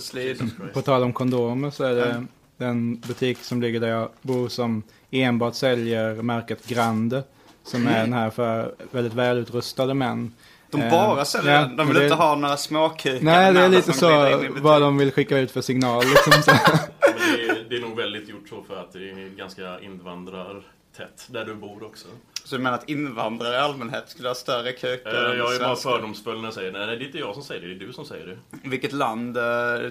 Slidan. 0.00 0.50
På 0.74 0.82
tal 0.82 1.02
om 1.02 1.12
kondomer 1.12 1.70
så 1.70 1.84
är 1.84 1.94
det 1.94 2.26
den 2.56 3.00
butik 3.00 3.38
som 3.38 3.62
ligger 3.62 3.80
där 3.80 3.88
jag 3.88 4.08
bor 4.22 4.48
som 4.48 4.82
enbart 5.10 5.54
säljer 5.54 6.14
märket 6.14 6.66
Grande. 6.66 7.22
Som 7.64 7.86
är 7.86 8.00
den 8.00 8.12
här 8.12 8.30
för 8.30 8.74
väldigt 8.90 9.14
välutrustade 9.14 9.94
män. 9.94 10.34
De 10.70 10.80
Eh, 10.82 10.90
bara 10.90 11.24
säljer 11.24 11.52
ja, 11.54 11.60
den. 11.60 11.76
De 11.76 11.86
vill 11.86 11.96
det- 11.96 12.02
inte 12.02 12.14
ha 12.16 12.34
några 12.36 12.56
småkukar. 12.56 13.18
Nej, 13.24 13.52
det 13.52 13.60
är 13.60 13.68
lite 13.68 13.92
så 13.92 14.40
vad 14.60 14.82
de 14.82 14.98
vill 14.98 15.12
skicka 15.12 15.38
ut 15.38 15.50
för 15.50 15.60
signal. 15.60 16.04
Liksom, 16.04 16.32
så. 16.42 16.50
Men 16.50 17.36
det, 17.36 17.42
är, 17.48 17.66
det 17.70 17.76
är 17.76 17.80
nog 17.80 17.96
väldigt 17.96 18.28
gjort 18.28 18.48
så 18.48 18.62
för 18.62 18.76
att 18.80 18.92
det 18.92 18.98
är 19.10 19.36
ganska 19.36 19.80
invandrartätt 19.80 21.26
där 21.26 21.44
du 21.44 21.54
bor 21.54 21.84
också. 21.84 22.08
Så 22.50 22.56
du 22.56 22.62
menar 22.62 22.78
att 22.78 22.88
invandrare 22.88 23.54
i 23.54 23.58
allmänhet 23.58 24.04
skulle 24.08 24.28
ha 24.28 24.34
större 24.34 24.72
kukar 24.72 25.24
Eh, 25.24 25.30
än 25.30 25.38
Jag 25.38 25.54
är 25.54 25.60
bara 25.60 25.76
fördomsfull 25.76 26.36
när 26.36 26.44
jag 26.44 26.54
säger 26.54 26.72
nej, 26.72 26.86
det 26.86 27.04
är 27.04 27.06
inte 27.06 27.18
jag 27.18 27.34
som 27.34 27.42
säger 27.42 27.60
det, 27.60 27.66
det 27.74 27.84
är 27.84 27.86
du 27.86 27.92
som 27.92 28.04
säger 28.04 28.26
det. 28.26 28.68
Vilket 28.68 28.92
land 28.92 29.36
eh, 29.36 29.42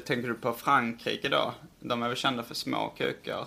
tänker 0.05 0.27
du 0.27 0.33
på? 0.33 0.53
Frankrike 0.53 1.29
då? 1.29 1.53
De 1.79 2.03
är 2.03 2.07
väl 2.07 2.17
kända 2.17 2.43
för 2.43 2.55
små 2.55 2.93
kukar? 2.97 3.45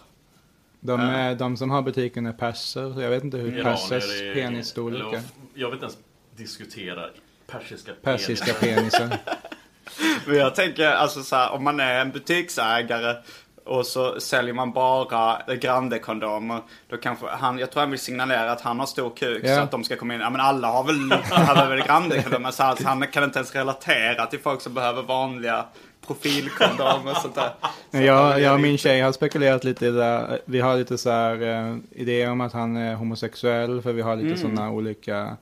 De, 0.81 1.01
är, 1.01 1.35
de 1.35 1.57
som 1.57 1.71
har 1.71 1.83
butiken 1.83 2.27
är 2.27 2.33
perser. 2.33 3.03
Jag 3.03 3.11
vet 3.11 3.25
inte 3.25 3.37
hur 3.37 3.63
persers 3.63 4.21
är- 4.21 4.35
penisstorlek 4.35 5.01
eller, 5.01 5.15
är. 5.15 5.23
Jag 5.55 5.69
vill 5.69 5.75
inte 5.75 5.87
ens 5.87 5.99
diskutera 6.37 7.09
persiska 7.47 7.93
Persiska 8.03 8.53
penisar. 8.53 9.19
Men 10.27 10.37
jag 10.37 10.55
tänker 10.55 10.91
alltså 10.91 11.23
så 11.23 11.37
här, 11.37 11.51
om 11.51 11.65
man 11.65 11.81
är 11.81 12.01
en 12.01 12.11
butiksägare 12.11 13.17
och 13.65 13.87
så 13.87 14.21
säljer 14.21 14.55
man 14.55 14.73
bara 14.73 15.43
Grande-kondomer. 15.61 16.61
Då 16.89 16.97
kanske 16.97 17.27
han, 17.29 17.59
jag 17.59 17.71
tror 17.71 17.81
han 17.81 17.91
vill 17.91 18.01
signalera 18.01 18.53
att 18.53 18.61
han 18.61 18.79
har 18.79 18.87
stor 18.87 19.11
kuk 19.17 19.43
Ja. 19.45 19.57
så 19.57 19.63
att 19.63 19.71
de 19.71 19.85
ska 19.85 19.97
komma 19.97 20.15
in. 20.15 20.21
Ja 20.21 20.31
men 20.31 20.41
alla 20.41 20.69
har 20.69 20.85
väl, 20.85 21.13
alla 21.31 21.61
har 21.61 21.69
väl 21.71 21.83
Grande-kondomer. 21.87 22.51
Så 22.51 22.63
alltså, 22.63 22.89
han 22.89 23.07
kan 23.07 23.25
inte 23.25 23.39
ens 23.39 23.55
relatera 23.55 24.27
till 24.27 24.39
folk 24.41 24.61
som 24.61 24.75
behöver 24.75 25.03
vanliga 25.03 25.65
profilkondomer 26.07 27.11
och 27.11 27.17
sånt 27.17 27.35
där. 27.35 27.51
Så 27.91 27.97
Jag, 27.99 28.41
jag 28.41 28.55
och 28.55 28.61
min 28.61 28.79
tjej 28.79 29.01
har 29.01 29.13
spekulerat 29.13 29.65
lite 29.65 29.87
i 29.87 29.91
det 29.91 29.99
där. 29.99 30.39
Vi 30.45 30.61
har 30.61 30.77
lite 30.77 30.99
så 30.99 31.11
här 31.11 31.43
eh, 31.43 31.77
idéer 31.91 32.31
om 32.31 32.41
att 32.41 32.53
han 32.53 32.77
är 32.77 32.95
homosexuell. 32.95 33.83
För 33.83 33.93
vi 33.93 34.03
har 34.03 34.17
lite 34.17 34.27
Mm. 34.29 34.39
sådana 34.39 34.71
olika 34.71 35.37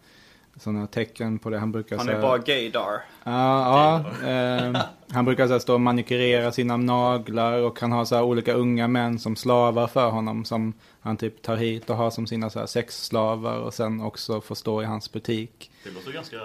sådana 0.60 0.86
tecken 0.86 1.38
på 1.38 1.50
det. 1.50 1.58
Han 1.58 1.72
brukar 1.72 1.96
Han 1.98 2.08
är 2.08 2.12
här- 2.12 2.22
bara 2.22 2.38
gaydar. 2.38 3.04
Ja, 3.24 4.04
ja 4.22 4.28
eh, 4.28 4.82
han 5.10 5.24
brukar 5.24 5.48
så 5.48 5.60
stå 5.60 5.74
och 5.74 5.80
manikurera 5.80 6.52
sina 6.52 6.76
naglar 6.76 7.58
och 7.58 7.80
han 7.80 7.92
har 7.92 8.04
så 8.04 8.22
olika 8.22 8.52
unga 8.52 8.88
män 8.88 9.18
som 9.18 9.36
slavar 9.36 9.86
för 9.86 10.10
honom 10.10 10.44
som 10.44 10.72
han 11.00 11.16
typ 11.16 11.42
tar 11.42 11.56
hit 11.56 11.90
och 11.90 11.96
har 11.96 12.10
som 12.10 12.26
sina 12.26 12.50
så 12.50 12.66
sexslavar 12.66 13.58
och 13.58 13.74
sen 13.74 14.00
också 14.00 14.40
får 14.40 14.54
stå 14.54 14.82
i 14.82 14.84
hans 14.84 15.12
butik. 15.12 15.70
Det 15.84 15.90
låter 15.90 16.12
ganska 16.12 16.36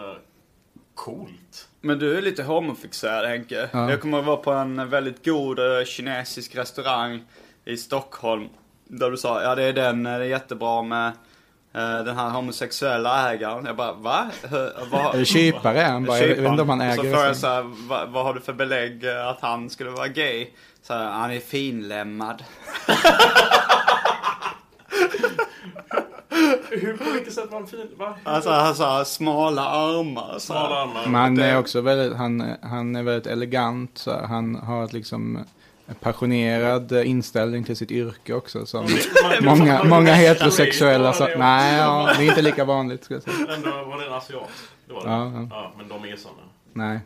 Coolt. 0.96 1.68
Men 1.82 2.00
du 2.00 2.18
är 2.18 2.22
lite 2.22 2.44
homofixerad 2.44 3.30
Henke. 3.30 3.70
Ja. 3.74 3.90
Jag 3.90 4.02
kommer 4.02 4.20
att 4.20 4.26
vara 4.26 4.38
på 4.38 4.52
en 4.52 4.90
väldigt 4.90 5.26
god 5.26 5.60
eh, 5.60 5.86
kinesisk 5.86 6.56
restaurang 6.56 7.24
i 7.66 7.78
Stockholm. 7.78 8.50
Där 8.88 9.12
du 9.12 9.18
sa, 9.18 9.42
ja 9.44 9.56
det 9.56 9.64
är 9.64 9.74
den, 9.74 10.06
eh, 10.06 10.18
det 10.18 10.26
är 10.26 10.30
jättebra 10.30 10.82
med 10.82 11.12
den 11.82 12.18
här 12.18 12.30
homosexuella 12.30 13.32
ägaren. 13.32 13.66
Jag 13.66 13.76
bara, 13.76 13.94
va? 13.94 14.28
Hur, 14.44 14.72
vad, 14.92 15.16
Eller 15.16 15.26
kypare 15.26 15.82
är 15.82 15.92
han 15.92 16.06
bara. 16.06 16.20
Jag 16.20 16.28
vet 16.28 16.38
inte 16.52 16.62
om 16.62 16.70
han 16.70 16.82
äger 16.82 16.96
så 16.96 17.02
det 17.02 17.10
frågade 17.10 17.28
jag 17.28 17.38
så 17.38 17.48
här, 17.48 17.64
vad, 17.88 18.10
vad 18.10 18.26
har 18.26 18.34
du 18.34 18.42
för 18.42 18.54
belägg 18.54 19.04
eh, 19.04 19.28
att 19.28 19.42
han 19.42 19.70
skulle 19.70 19.90
vara 19.90 20.08
gay? 20.08 20.48
Så 20.82 20.94
här, 20.94 21.12
han 21.12 21.32
är 21.32 21.40
finlämmad. 21.40 22.44
Hur, 26.70 26.98
på 26.98 27.12
vilket 27.12 27.34
sätt 27.34 27.52
var 27.52 27.60
han 27.60 27.68
fin? 27.68 27.90
Va? 27.98 28.16
Alltså 28.24 28.50
han 28.50 28.76
sa 28.76 29.06
smala 29.06 29.66
armar. 29.66 30.40
Smala 30.40 30.76
armar. 30.76 31.04
Men 31.06 31.16
han 31.16 31.40
är 31.40 31.58
också 31.58 31.82
väldigt, 31.82 32.18
han, 32.18 32.56
han 32.62 32.96
är 32.96 33.04
väldigt 33.04 33.28
elegant. 33.28 33.98
Så 33.98 34.26
han 34.26 34.56
har 34.56 34.84
ett 34.84 34.94
liksom 34.94 35.40
en 35.88 35.96
passionerad 35.96 36.92
eh, 36.92 37.10
inställning 37.10 37.64
till 37.64 37.78
sitt 37.78 37.92
yrke 37.92 38.34
också. 38.34 38.66
Som 38.66 38.88
många, 39.42 39.84
många 39.84 40.14
heterosexuella. 40.14 41.12
Det- 41.12 41.36
nej, 41.38 41.78
ja, 41.78 42.14
det 42.18 42.24
är 42.24 42.28
inte 42.30 42.42
lika 42.42 42.66
vanligt. 42.66 43.04
Ska 43.04 43.14
jag 43.14 43.24
säga. 43.24 43.36
Ändå 43.56 43.70
var 43.70 44.00
det 44.00 44.06
en 44.06 44.14
asiat. 44.14 44.50
Det 44.88 44.94
var 44.94 45.04
det. 45.04 45.10
Ja, 45.10 45.32
ja. 45.34 45.48
ja 45.52 45.72
men 45.78 45.88
de 45.88 46.06
är 46.12 46.16
såna. 46.16 46.34
Nej. 46.74 47.00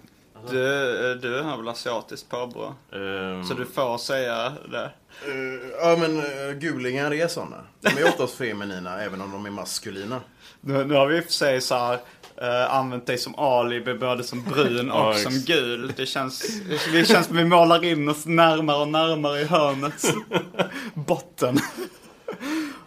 Du, 0.50 1.16
du 1.22 1.42
har 1.42 1.58
väl 1.58 1.68
asiatiskt 1.68 2.30
påbrå? 2.30 2.74
Ehm, 2.94 3.44
Så 3.44 3.54
du 3.54 3.66
får 3.66 3.98
säga 3.98 4.54
det. 4.72 4.84
eh, 4.84 5.70
ja 5.82 5.98
men 6.00 6.18
uh, 6.18 6.54
gulingar 6.60 7.14
är 7.14 7.28
såna. 7.28 7.58
De 7.82 7.90
är 8.02 8.04
oftast 8.08 8.36
feminina 8.36 9.02
även 9.04 9.22
om 9.22 9.32
de 9.32 9.46
är 9.46 9.50
maskulina. 9.50 10.22
Nu, 10.62 10.86
nu 10.86 10.94
har 10.94 11.08
vi 11.08 11.18
i 11.18 11.20
och 11.20 11.24
för 11.24 11.32
sig 11.32 11.62
så 11.62 11.76
här, 11.76 12.00
eh, 12.42 12.76
använt 12.76 13.08
dig 13.08 13.18
som 13.18 13.36
alibi 13.40 13.94
både 13.94 14.24
som 14.24 14.44
brun 14.44 14.92
och 14.92 15.16
som 15.16 15.34
gul. 15.46 15.94
Det 15.98 16.06
känns, 16.06 16.62
det 16.94 17.06
känns 17.08 17.28
som 17.28 17.38
vi 17.38 17.46
målar 17.46 17.84
in 17.84 18.10
oss 18.10 18.26
närmare 18.26 18.78
och 18.82 18.88
närmare 18.88 19.40
i 19.42 19.46
hörnets 19.46 20.12
botten. 20.94 21.60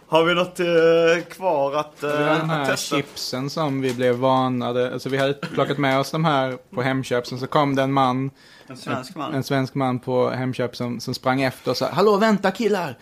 Har 0.07 0.23
vi 0.23 0.33
något 0.35 0.59
eh, 0.59 1.25
kvar 1.29 1.75
att, 1.75 2.03
eh, 2.03 2.09
Det 2.09 2.17
den 2.17 2.41
att 2.41 2.47
här 2.47 2.65
testa? 2.65 2.95
chipsen 2.95 3.49
som 3.49 3.81
vi 3.81 3.93
blev 3.93 4.15
varnade. 4.15 4.93
Alltså 4.93 5.09
vi 5.09 5.17
hade 5.17 5.33
plockat 5.33 5.77
med 5.77 5.99
oss 5.99 6.11
de 6.11 6.25
här 6.25 6.57
på 6.75 6.81
Hemköp. 6.81 7.27
Sen 7.27 7.39
så 7.39 7.47
kom 7.47 7.75
det 7.75 7.81
en 7.83 7.93
man, 7.93 8.31
En 8.67 8.77
svensk 8.77 9.15
man. 9.15 9.33
en 9.33 9.43
svensk 9.43 9.75
man 9.75 9.99
på 9.99 10.29
Hemköp 10.29 10.75
som, 10.75 10.99
som 10.99 11.13
sprang 11.13 11.41
efter 11.41 11.71
och 11.71 11.77
sa 11.77 11.89
Hallå 11.91 12.17
vänta 12.17 12.51
killar! 12.51 12.97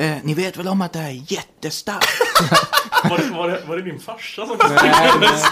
Eh, 0.00 0.16
ni 0.24 0.34
vet 0.34 0.56
väl 0.56 0.68
om 0.68 0.82
att 0.82 0.92
det 0.92 0.98
här 0.98 1.10
är 1.10 1.32
jättestarkt? 1.32 2.06
Var 3.10 3.18
det, 3.18 3.30
var, 3.30 3.48
det, 3.48 3.62
var 3.66 3.76
det 3.76 3.82
din 3.82 3.98
farsa 4.00 4.46
som 4.46 4.56
Nej, 4.74 5.10
nej. 5.20 5.42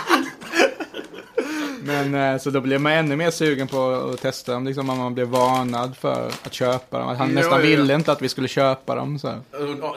Men 1.82 2.14
eh, 2.14 2.38
så 2.40 2.50
då 2.50 2.60
blev 2.60 2.80
man 2.80 2.92
ännu 2.92 3.16
mer 3.16 3.30
sugen 3.30 3.68
på 3.68 3.90
att 4.14 4.20
testa 4.20 4.52
dem. 4.52 4.64
Liksom 4.66 4.90
om 4.90 4.98
man 4.98 5.14
blev 5.14 5.26
varnad 5.28 5.96
för 5.96 6.32
att 6.42 6.52
köpa 6.54 6.98
dem. 6.98 7.08
Att 7.08 7.18
han 7.18 7.28
Ja, 7.28 7.34
nästan 7.34 7.60
ja. 7.60 7.66
ville 7.66 7.94
inte 7.94 8.12
att 8.12 8.22
vi 8.22 8.28
skulle 8.28 8.48
köpa 8.48 8.94
dem. 8.94 9.18
Så. 9.18 9.34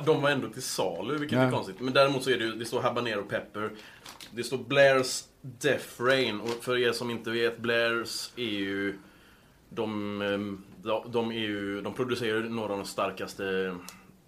De 0.05 0.21
var 0.21 0.29
ändå 0.29 0.47
till 0.49 0.61
salu, 0.61 1.17
vilket 1.17 1.37
Ja. 1.37 1.43
är 1.45 1.51
konstigt. 1.51 1.75
Men 1.79 1.93
däremot 1.93 2.23
så 2.23 2.29
är 2.29 2.37
det 2.37 2.43
ju, 2.43 2.51
det 2.55 2.65
står 2.65 2.81
habanero 2.81 3.23
pepper. 3.23 3.69
Det 4.31 4.43
står 4.43 4.57
Blairs 4.57 5.23
Death 5.41 5.85
Rain. 6.03 6.41
Och 6.41 6.63
för 6.63 6.77
er 6.77 6.91
som 6.91 7.09
inte 7.11 7.29
vet, 7.29 7.57
Blairs 7.57 8.29
är 8.35 8.43
ju... 8.43 8.97
De, 9.69 10.21
ehm, 10.21 10.63
de, 11.11 11.31
är 11.31 11.35
ju, 11.35 11.81
de 11.81 11.93
producerar 11.93 12.39
några 12.39 12.71
av 12.71 12.79
de 12.79 12.85
starkaste 12.87 13.75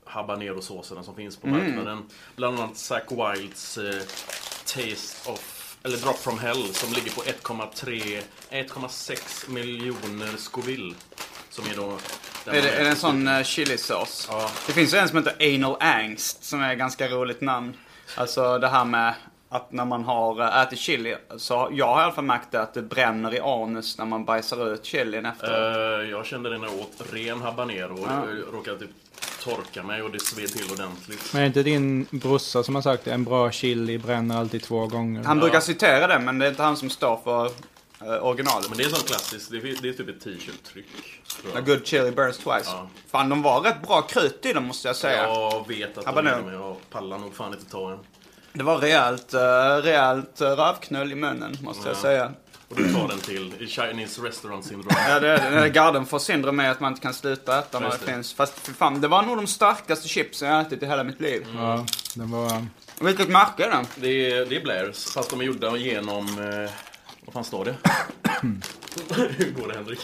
habanero-såserna 0.05 1.03
som 1.03 1.15
finns 1.15 1.37
på 1.37 1.47
marknaden. 1.47 2.03
Bland 2.35 2.59
annat 2.59 2.77
Zack 2.77 3.11
Wilds 3.11 3.77
eh, 3.77 4.01
Taste 4.65 5.31
of... 5.31 5.59
Eller 5.83 5.97
Drop 5.97 6.17
from 6.17 6.39
Hell 6.39 6.73
som 6.73 6.93
ligger 6.93 7.11
på 7.11 7.21
1,3... 7.21 8.21
1,6 8.49 9.49
miljoner 9.49 10.37
Scoville. 10.37 10.95
Som 11.49 11.65
är 11.65 11.75
då... 11.75 11.97
Är 12.45 12.61
det, 12.61 12.69
är 12.69 12.83
det 12.83 12.89
en 12.89 12.95
sån 12.95 13.27
uh, 13.27 13.43
chilisås? 13.43 14.27
Ja. 14.31 14.51
Det 14.67 14.73
finns 14.73 14.93
ju 14.93 14.97
en 14.97 15.07
som 15.07 15.17
heter 15.17 15.55
Anal 15.55 15.77
Angst 15.79 16.43
som 16.43 16.61
är 16.61 16.71
ett 16.71 16.77
ganska 16.79 17.07
roligt 17.07 17.41
namn. 17.41 17.73
Alltså 18.15 18.59
det 18.59 18.67
här 18.67 18.85
med 18.85 19.13
att 19.53 19.71
när 19.71 19.85
man 19.85 20.03
har 20.03 20.41
eh, 20.41 20.61
ätit 20.61 20.79
chili, 20.79 21.15
så 21.37 21.69
jag 21.71 21.87
har 21.87 22.01
i 22.01 22.03
alla 22.03 22.13
fall 22.13 22.23
märkt 22.23 22.51
det 22.51 22.61
att 22.61 22.73
det 22.73 22.81
bränner 22.81 23.33
i 23.35 23.39
anus 23.39 23.97
när 23.97 24.05
man 24.05 24.25
bajsar 24.25 24.73
ut 24.73 24.85
chilin 24.85 25.25
efter. 25.25 26.01
Eh, 26.01 26.09
jag 26.09 26.25
kände 26.25 26.49
det 26.49 26.57
när 26.57 26.67
jag 26.67 26.79
åt 26.79 27.03
ren 27.11 27.41
habanero 27.41 27.93
och 27.93 28.07
jag 28.11 28.53
råkade 28.53 28.79
typ 28.79 28.89
torka 29.43 29.83
mig 29.83 30.01
och 30.01 30.11
det 30.11 30.19
sved 30.19 30.49
till 30.49 30.71
ordentligt. 30.71 31.33
Men 31.33 31.41
är 31.41 31.43
det 31.43 31.47
inte 31.47 31.63
din 31.63 32.07
brorsa 32.11 32.63
som 32.63 32.75
har 32.75 32.81
sagt 32.81 33.05
det? 33.05 33.13
En 33.13 33.23
bra 33.23 33.51
chili 33.51 33.97
bränner 33.97 34.37
alltid 34.37 34.63
två 34.63 34.87
gånger. 34.87 35.23
Han 35.23 35.39
brukar 35.39 35.59
citera 35.59 36.07
det 36.07 36.19
men 36.19 36.39
det 36.39 36.45
är 36.45 36.49
inte 36.49 36.63
han 36.63 36.77
som 36.77 36.89
står 36.89 37.17
för 37.23 37.45
uh, 37.45 38.25
originalet. 38.25 38.69
Men 38.69 38.77
det 38.77 38.83
är 38.83 38.89
sånt 38.89 39.07
klassiskt, 39.07 39.51
det 39.51 39.57
är, 39.57 39.81
det 39.81 39.89
är 39.89 39.93
typ 39.93 40.09
ett 40.09 40.21
t-shirt-tryck. 40.21 40.85
A 41.55 41.61
good 41.65 41.87
chili 41.87 42.11
burns 42.11 42.37
twice. 42.37 42.65
Ja. 42.65 42.87
Fan 43.07 43.29
de 43.29 43.41
var 43.41 43.61
rätt 43.61 43.87
bra 43.87 44.01
krut 44.01 44.45
i 44.45 44.53
dem 44.53 44.63
måste 44.63 44.87
jag 44.87 44.95
säga. 44.95 45.23
Jag 45.23 45.67
vet 45.67 45.97
att 45.97 46.05
de 46.05 46.05
Habanero. 46.05 46.33
är 46.33 46.37
det, 46.37 46.45
men 46.45 46.53
jag 46.53 46.75
pallar 46.89 47.17
nog 47.17 47.35
fan 47.35 47.53
inte 47.53 47.65
ta 47.65 47.91
en. 47.91 47.99
Det 48.53 48.63
var 48.63 48.77
rejält, 48.77 49.33
uh, 49.33 49.39
rejält 49.83 50.41
uh, 50.41 50.47
rövknull 50.47 51.11
i 51.11 51.15
munnen 51.15 51.57
måste 51.61 51.87
jag 51.89 51.97
Ja. 51.97 52.01
säga. 52.01 52.31
Och 52.69 52.75
du 52.75 52.93
tar 52.93 53.07
den 53.07 53.19
till 53.19 53.53
i 53.59 53.67
Chinese 53.67 54.21
restaurant 54.21 54.65
syndrome. 54.65 54.95
Ja, 55.09 55.19
det 55.19 55.27
är 55.29 55.61
det. 55.61 55.69
Gardenfors 55.69 56.21
syndrom 56.21 56.59
är 56.59 56.69
att 56.69 56.79
man 56.79 56.91
inte 56.91 57.01
kan 57.01 57.13
sluta 57.13 57.59
äta 57.59 57.79
när 57.79 57.89
det 57.89 58.11
finns. 58.11 58.33
Fast 58.33 58.59
för 58.59 58.73
fan, 58.73 59.01
det 59.01 59.07
var 59.07 59.21
nog 59.23 59.37
de 59.37 59.47
starkaste 59.47 60.07
chipsen 60.07 60.47
jag 60.49 60.61
ätit 60.61 60.83
i 60.83 60.85
hela 60.85 61.03
mitt 61.03 61.21
liv. 61.21 61.45
Ja, 61.55 61.85
den 62.15 62.31
var... 62.31 62.65
Vilket 63.01 63.29
märke 63.29 63.65
är 63.65 63.69
det? 63.71 63.85
Det 63.95 64.31
är, 64.31 64.45
det 64.45 64.55
är 64.55 64.61
Blairs, 64.61 65.05
fast 65.13 65.29
de 65.29 65.39
är 65.41 65.45
gjorda 65.45 65.77
genom... 65.77 66.25
Eh, 66.27 66.71
vad 67.25 67.33
fan 67.33 67.43
står 67.43 67.65
det? 67.65 67.75
Hur 69.37 69.51
går 69.61 69.67
det 69.67 69.73
Henrik? 69.73 69.99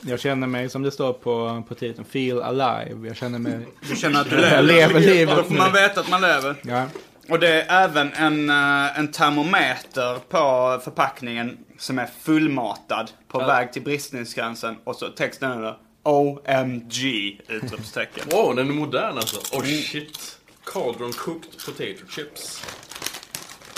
Jag 0.00 0.20
känner 0.20 0.46
mig 0.46 0.68
som 0.70 0.82
det 0.82 0.90
står 0.90 1.12
på, 1.12 1.62
på 1.68 1.74
titeln, 1.74 2.04
feel 2.10 2.42
alive. 2.42 3.08
Jag 3.08 3.16
känner 3.16 3.38
mig... 3.38 3.68
Du 3.88 3.96
känner 3.96 4.20
att 4.20 4.30
du 4.30 4.36
Jag 4.40 4.64
lever. 4.64 4.90
lever 4.90 4.94
Då 4.94 4.98
livet 5.00 5.46
får 5.46 5.54
man 5.54 5.72
nu. 5.72 5.80
veta 5.80 6.00
att 6.00 6.08
man 6.10 6.20
lever. 6.20 6.56
Ja. 6.62 6.84
Och 7.28 7.38
det 7.38 7.62
är 7.62 7.84
även 7.84 8.12
en, 8.12 8.50
eh, 8.50 8.98
en 8.98 9.12
termometer 9.12 10.18
på 10.28 10.80
förpackningen 10.84 11.58
som 11.78 11.98
är 11.98 12.06
fullmatad 12.20 13.10
på 13.28 13.40
Ja. 13.42 13.46
väg 13.46 13.72
till 13.72 13.82
bristningsgränsen. 13.82 14.76
Och 14.84 14.96
så 14.96 15.08
texten 15.08 15.52
är 15.52 15.62
där 15.62 15.76
OMG! 16.02 17.40
Utropstecken. 17.48 18.24
Wow, 18.30 18.56
den 18.56 18.68
är 18.68 18.72
modern 18.72 19.16
alltså. 19.18 19.56
Oh 19.56 19.62
shit. 19.64 20.38
Cauldron 20.64 21.12
cooked 21.12 21.50
potato 21.66 22.06
chips. 22.10 22.62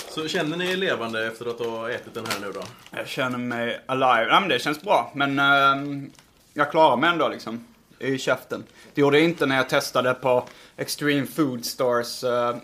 Så 0.09 0.27
känner 0.27 0.57
ni 0.57 0.71
er 0.71 0.77
levande 0.77 1.27
efter 1.27 1.45
att 1.49 1.59
ha 1.59 1.89
ätit 1.91 2.13
den 2.13 2.25
här 2.25 2.39
nu 2.41 2.51
då? 2.51 2.61
Jag 2.97 3.07
känner 3.07 3.37
mig 3.37 3.81
alive. 3.85 4.27
Ja, 4.31 4.39
men 4.39 4.49
det 4.49 4.59
känns 4.59 4.81
bra. 4.81 5.11
Men 5.15 5.39
ehm, 5.39 6.11
jag 6.53 6.71
klarar 6.71 6.97
mig 6.97 7.09
ändå 7.09 7.27
liksom. 7.29 7.65
I 7.99 8.17
käften. 8.17 8.63
Det 8.93 9.01
gjorde 9.01 9.17
jag 9.19 9.25
inte 9.25 9.45
när 9.45 9.55
jag 9.55 9.69
testade 9.69 10.13
på 10.13 10.47
Extreme 10.77 11.27
Food 11.27 11.65
Stores 11.65 12.23
eh, 12.23 12.55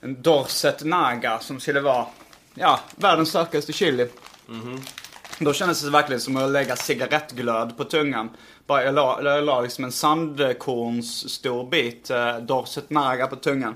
en 0.00 0.22
Dorset 0.22 0.84
Naga 0.84 1.38
som 1.38 1.60
skulle 1.60 1.80
vara, 1.80 2.06
ja, 2.54 2.80
världens 2.96 3.28
starkaste 3.28 3.72
chili. 3.72 4.08
Då 5.38 5.52
kändes 5.52 5.82
det 5.82 5.90
verkligen 5.90 6.20
som 6.20 6.36
att 6.36 6.50
lägga 6.50 6.76
cigarettglöd 6.76 7.76
på 7.76 7.84
tungan. 7.84 8.30
Bara 8.66 8.84
jag 8.84 8.94
la, 8.94 9.22
jag 9.22 9.44
la 9.44 9.60
liksom 9.60 9.84
en 9.84 9.92
sandkorns 9.92 11.30
stor 11.30 11.70
bit 11.70 12.10
eh, 12.10 12.36
Dorset 12.38 12.90
Naga 12.90 13.26
på 13.26 13.36
tungan. 13.36 13.74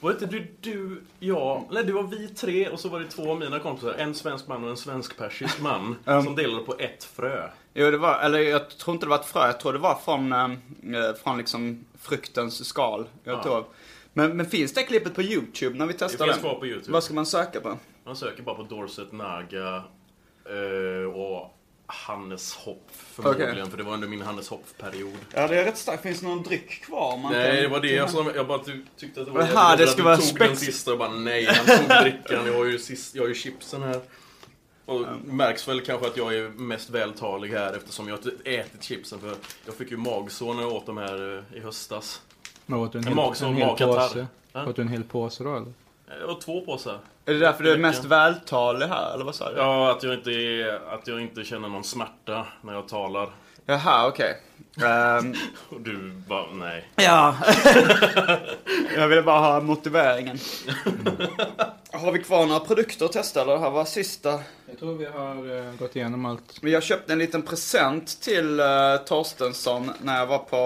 Var 0.00 0.10
det 0.12 0.14
inte 0.24 0.26
du, 0.36 0.54
du, 0.60 1.02
jag, 1.20 1.68
nej 1.70 1.84
det 1.84 1.92
var 1.92 2.02
vi 2.02 2.28
tre 2.28 2.68
och 2.68 2.80
så 2.80 2.88
var 2.88 3.00
det 3.00 3.06
två 3.10 3.30
av 3.30 3.38
mina 3.38 3.58
kompisar. 3.58 3.92
En 3.92 4.14
svensk 4.14 4.46
man 4.46 4.64
och 4.64 4.70
en 4.70 4.76
svensk-persisk 4.76 5.60
man. 5.60 5.96
Um. 6.04 6.24
Som 6.24 6.36
delade 6.36 6.64
på 6.64 6.74
ett 6.78 7.04
frö. 7.04 7.48
Jo, 7.74 7.90
det 7.90 7.98
var, 7.98 8.18
eller 8.18 8.38
jag 8.38 8.78
tror 8.78 8.94
inte 8.94 9.06
det 9.06 9.10
var 9.10 9.18
ett 9.18 9.26
frö. 9.26 9.46
Jag 9.46 9.60
tror 9.60 9.72
det 9.72 9.78
var 9.78 9.98
från, 10.04 10.32
eh, 10.32 10.44
eh, 10.44 11.14
från 11.24 11.38
liksom 11.38 11.84
fruktens 12.00 12.64
skal. 12.68 13.06
Jag 13.24 13.38
Ja. 13.38 13.42
tror. 13.42 13.64
Men, 14.14 14.36
men 14.36 14.46
finns 14.46 14.72
det 14.72 14.82
klippet 14.82 15.14
på 15.14 15.22
YouTube 15.22 15.78
när 15.78 15.86
vi 15.86 15.92
testar 15.92 16.08
finns 16.08 16.36
den? 16.36 16.40
kvar 16.40 16.54
på 16.54 16.66
YouTube. 16.66 16.92
Vad 16.92 17.04
ska 17.04 17.14
man 17.14 17.26
söka 17.26 17.60
på? 17.60 17.78
Man 18.04 18.16
söker 18.16 18.42
bara 18.42 18.54
på 18.54 18.62
Dorset 18.62 19.12
Naga 19.12 19.84
eh, 20.48 21.12
och 21.14 21.58
Hannes 21.86 22.54
Hopp 22.54 22.90
förmodligen. 22.92 23.52
Okej. 23.52 23.70
För 23.70 23.76
det 23.76 23.82
var 23.82 23.94
under 23.94 24.08
min 24.08 24.22
Hannes 24.22 24.48
Hopp-period. 24.48 25.18
Ja, 25.34 25.48
det 25.48 25.60
är 25.60 25.64
rätt 25.64 25.78
starkt. 25.78 26.02
Finns 26.02 26.20
det 26.20 26.26
någon 26.26 26.42
dryck 26.42 26.84
kvar? 26.84 27.16
Man 27.16 27.32
Nej, 27.32 27.62
det 27.62 27.68
var 27.68 27.80
det 27.80 27.92
jag 27.92 28.10
som, 28.10 28.30
jag 28.34 28.46
bara 28.46 28.64
ty, 28.64 28.72
tyckte 28.96 29.20
att 29.20 29.26
det 29.26 29.32
var 29.32 29.40
Jaha, 29.40 29.70
jävligt 29.70 29.78
det 29.78 29.84
att 29.84 29.90
ska 29.90 29.96
du 29.96 30.02
vara 30.02 30.16
tog 30.16 30.38
den 30.38 30.56
sista 30.56 30.92
och 30.92 30.98
bara 30.98 31.10
nej, 31.10 31.44
han 31.44 31.78
tog 31.78 31.88
drickan. 32.02 32.46
Jag 32.46 32.54
har 32.54 32.64
ju, 32.64 32.78
sist, 32.78 33.14
jag 33.14 33.22
har 33.22 33.28
ju 33.28 33.34
chipsen 33.34 33.82
här. 33.82 34.00
Och 34.86 35.06
märks 35.24 35.68
väl 35.68 35.80
kanske 35.80 36.06
att 36.06 36.16
jag 36.16 36.34
är 36.34 36.48
mest 36.48 36.90
vältalig 36.90 37.48
här 37.48 37.72
eftersom 37.72 38.08
jag 38.08 38.16
har 38.16 38.32
ätit 38.44 38.82
chipsen 38.82 39.20
för 39.20 39.34
jag 39.66 39.74
fick 39.74 39.90
ju 39.90 39.96
magsår 39.96 40.54
när 40.54 40.62
jag 40.62 40.72
åt 40.72 40.86
dem 40.86 40.96
här 40.96 41.44
eh, 41.52 41.58
i 41.58 41.60
höstas. 41.60 42.20
Men 42.66 42.78
åt 42.78 42.92
du 42.92 42.98
en 42.98 43.06
En 43.06 43.18
hel, 43.18 43.48
en 43.48 43.54
hel 43.54 43.76
påse? 43.76 44.26
Ja. 44.52 44.66
Åt 44.66 44.76
du 44.76 44.82
en 44.82 44.88
hel 44.88 45.04
påse 45.04 45.44
då 45.44 45.56
eller? 45.56 45.72
Det 46.20 46.26
var 46.26 46.40
två 46.40 46.60
påsar. 46.60 46.98
Är 47.24 47.32
det 47.32 47.38
därför 47.38 47.64
du 47.64 47.72
är 47.72 47.78
mest 47.78 48.04
vältalig 48.04 48.86
här, 48.86 49.14
eller 49.14 49.24
vad 49.24 49.34
sa 49.34 49.50
du? 49.50 49.56
Ja, 49.56 49.90
att 49.90 50.02
jag, 50.02 50.14
inte 50.14 50.30
är, 50.30 50.94
att 50.94 51.06
jag 51.06 51.20
inte 51.20 51.44
känner 51.44 51.68
någon 51.68 51.84
smärta 51.84 52.46
när 52.62 52.72
jag 52.72 52.88
talar. 52.88 53.28
Jaha, 53.66 54.08
okej. 54.08 54.40
Ehm, 54.82 55.34
Och 55.68 55.80
du 55.80 56.12
bara, 56.28 56.52
nej. 56.52 56.88
ja. 56.96 57.36
jag 58.96 59.08
ville 59.08 59.22
bara 59.22 59.38
ha 59.38 59.60
motiveringen. 59.60 60.38
Har 61.92 62.12
vi 62.12 62.18
kvar 62.18 62.46
några 62.46 62.60
produkter 62.60 63.04
att 63.04 63.12
testa 63.12 63.42
eller? 63.42 63.52
Det 63.52 63.58
här 63.58 63.70
var 63.70 63.84
sista. 63.84 64.40
Jag 64.66 64.78
tror 64.78 64.94
vi 64.94 65.04
har 65.04 65.58
eh, 65.58 65.74
gått 65.74 65.96
igenom 65.96 66.24
allt. 66.24 66.58
Jag 66.62 66.82
köpte 66.82 67.12
en 67.12 67.18
liten 67.18 67.42
present 67.42 68.20
till 68.20 68.60
uh, 68.60 68.96
Torstensson 69.06 69.90
när 70.02 70.18
jag 70.18 70.26
var 70.26 70.38
på 70.38 70.56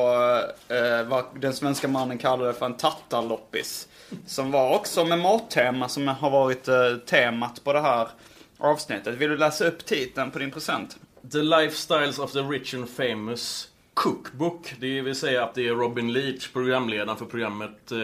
uh, 0.74 1.08
vad 1.08 1.24
den 1.40 1.54
svenska 1.54 1.88
mannen 1.88 2.18
kallade 2.18 2.54
för 2.54 2.66
en 2.66 2.76
tattarloppis. 2.76 3.88
Som 4.26 4.50
var 4.50 4.74
också 4.74 5.04
med 5.04 5.18
mattema 5.18 5.88
som 5.88 6.08
har 6.08 6.30
varit 6.30 6.68
uh, 6.68 6.96
temat 6.96 7.64
på 7.64 7.72
det 7.72 7.80
här 7.80 8.08
avsnittet. 8.58 9.14
Vill 9.14 9.30
du 9.30 9.36
läsa 9.36 9.64
upp 9.64 9.84
titeln 9.86 10.30
på 10.30 10.38
din 10.38 10.50
present? 10.50 10.96
The 11.32 11.42
Lifestyles 11.42 12.18
of 12.18 12.32
the 12.32 12.40
Rich 12.40 12.74
and 12.74 12.88
Famous 12.88 13.67
Cookbook. 14.02 14.74
Det 14.80 15.02
vill 15.02 15.14
säga 15.14 15.44
att 15.44 15.54
det 15.54 15.68
är 15.68 15.74
Robin 15.74 16.12
Leach, 16.12 16.48
programledaren 16.52 17.16
för 17.16 17.24
programmet. 17.26 17.92
eh, 17.92 17.98